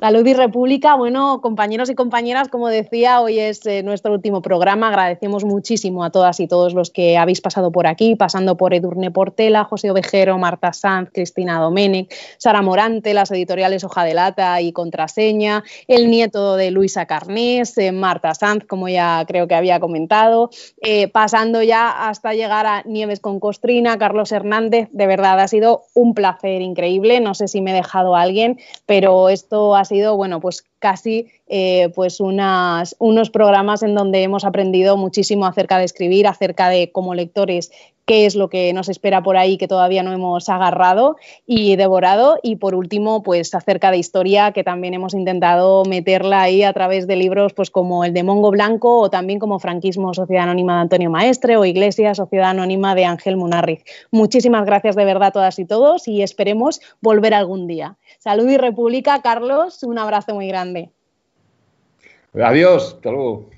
Salud 0.00 0.24
y 0.24 0.32
República, 0.32 0.94
bueno, 0.94 1.40
compañeros 1.40 1.90
y 1.90 1.96
compañeras, 1.96 2.46
como 2.46 2.68
decía, 2.68 3.20
hoy 3.20 3.40
es 3.40 3.66
eh, 3.66 3.82
nuestro 3.82 4.12
último 4.12 4.42
programa. 4.42 4.86
Agradecemos 4.86 5.44
muchísimo 5.44 6.04
a 6.04 6.10
todas 6.10 6.38
y 6.38 6.46
todos 6.46 6.72
los 6.72 6.90
que 6.90 7.18
habéis 7.18 7.40
pasado 7.40 7.72
por 7.72 7.88
aquí, 7.88 8.14
pasando 8.14 8.56
por 8.56 8.74
Edurne 8.74 9.10
Portela, 9.10 9.64
José 9.64 9.90
Ovejero, 9.90 10.38
Marta 10.38 10.72
Sanz, 10.72 11.10
Cristina 11.12 11.58
Domenech, 11.58 12.14
Sara 12.38 12.62
Morante, 12.62 13.12
las 13.12 13.32
editoriales 13.32 13.82
Hoja 13.82 14.04
de 14.04 14.14
Lata 14.14 14.60
y 14.60 14.70
Contraseña, 14.70 15.64
el 15.88 16.08
nieto 16.08 16.54
de 16.54 16.70
Luisa 16.70 17.06
Carnés, 17.06 17.76
eh, 17.76 17.90
Marta 17.90 18.36
Sanz, 18.36 18.66
como 18.66 18.88
ya 18.88 19.24
creo 19.26 19.48
que 19.48 19.56
había 19.56 19.80
comentado, 19.80 20.50
eh, 20.80 21.08
pasando 21.08 21.60
ya 21.60 22.08
hasta 22.08 22.34
llegar 22.34 22.66
a 22.66 22.82
Nieves 22.84 23.18
con 23.18 23.40
Costrina, 23.40 23.98
Carlos 23.98 24.30
Hernández. 24.30 24.90
De 24.92 25.08
verdad, 25.08 25.40
ha 25.40 25.48
sido 25.48 25.86
un 25.94 26.14
placer 26.14 26.62
increíble. 26.62 27.18
No 27.18 27.34
sé 27.34 27.48
si 27.48 27.60
me 27.60 27.72
he 27.72 27.74
dejado 27.74 28.14
a 28.14 28.20
alguien, 28.20 28.60
pero 28.86 29.28
esto 29.28 29.74
ha 29.74 29.87
sido, 29.88 30.16
bueno, 30.16 30.40
pues 30.40 30.64
casi 30.78 31.28
eh, 31.46 31.90
pues 31.94 32.20
unos 32.20 33.30
programas 33.30 33.82
en 33.82 33.94
donde 33.94 34.22
hemos 34.22 34.44
aprendido 34.44 34.96
muchísimo 34.96 35.46
acerca 35.46 35.78
de 35.78 35.84
escribir, 35.84 36.26
acerca 36.26 36.68
de 36.68 36.92
como 36.92 37.14
lectores 37.14 37.70
qué 38.08 38.24
es 38.24 38.34
lo 38.34 38.48
que 38.48 38.72
nos 38.72 38.88
espera 38.88 39.22
por 39.22 39.36
ahí 39.36 39.58
que 39.58 39.68
todavía 39.68 40.02
no 40.02 40.12
hemos 40.14 40.48
agarrado 40.48 41.16
y 41.46 41.76
devorado. 41.76 42.38
Y 42.42 42.56
por 42.56 42.74
último, 42.74 43.22
pues 43.22 43.54
acerca 43.54 43.90
de 43.90 43.98
historia, 43.98 44.52
que 44.52 44.64
también 44.64 44.94
hemos 44.94 45.12
intentado 45.12 45.84
meterla 45.84 46.40
ahí 46.40 46.62
a 46.62 46.72
través 46.72 47.06
de 47.06 47.16
libros 47.16 47.52
pues 47.52 47.70
como 47.70 48.04
el 48.04 48.14
de 48.14 48.22
Mongo 48.22 48.50
Blanco 48.50 48.98
o 48.98 49.10
también 49.10 49.38
como 49.38 49.58
Franquismo, 49.58 50.14
Sociedad 50.14 50.44
Anónima 50.44 50.76
de 50.76 50.80
Antonio 50.80 51.10
Maestre 51.10 51.58
o 51.58 51.66
Iglesia, 51.66 52.14
Sociedad 52.14 52.48
Anónima 52.48 52.94
de 52.94 53.04
Ángel 53.04 53.36
Munarriz. 53.36 53.84
Muchísimas 54.10 54.64
gracias 54.64 54.96
de 54.96 55.04
verdad 55.04 55.28
a 55.28 55.32
todas 55.32 55.58
y 55.58 55.66
todos 55.66 56.08
y 56.08 56.22
esperemos 56.22 56.80
volver 57.02 57.34
algún 57.34 57.66
día. 57.66 57.98
Salud 58.18 58.48
y 58.48 58.56
República, 58.56 59.20
Carlos, 59.20 59.82
un 59.82 59.98
abrazo 59.98 60.34
muy 60.34 60.48
Adiós, 62.34 62.94
hasta 62.94 63.10
luego. 63.10 63.50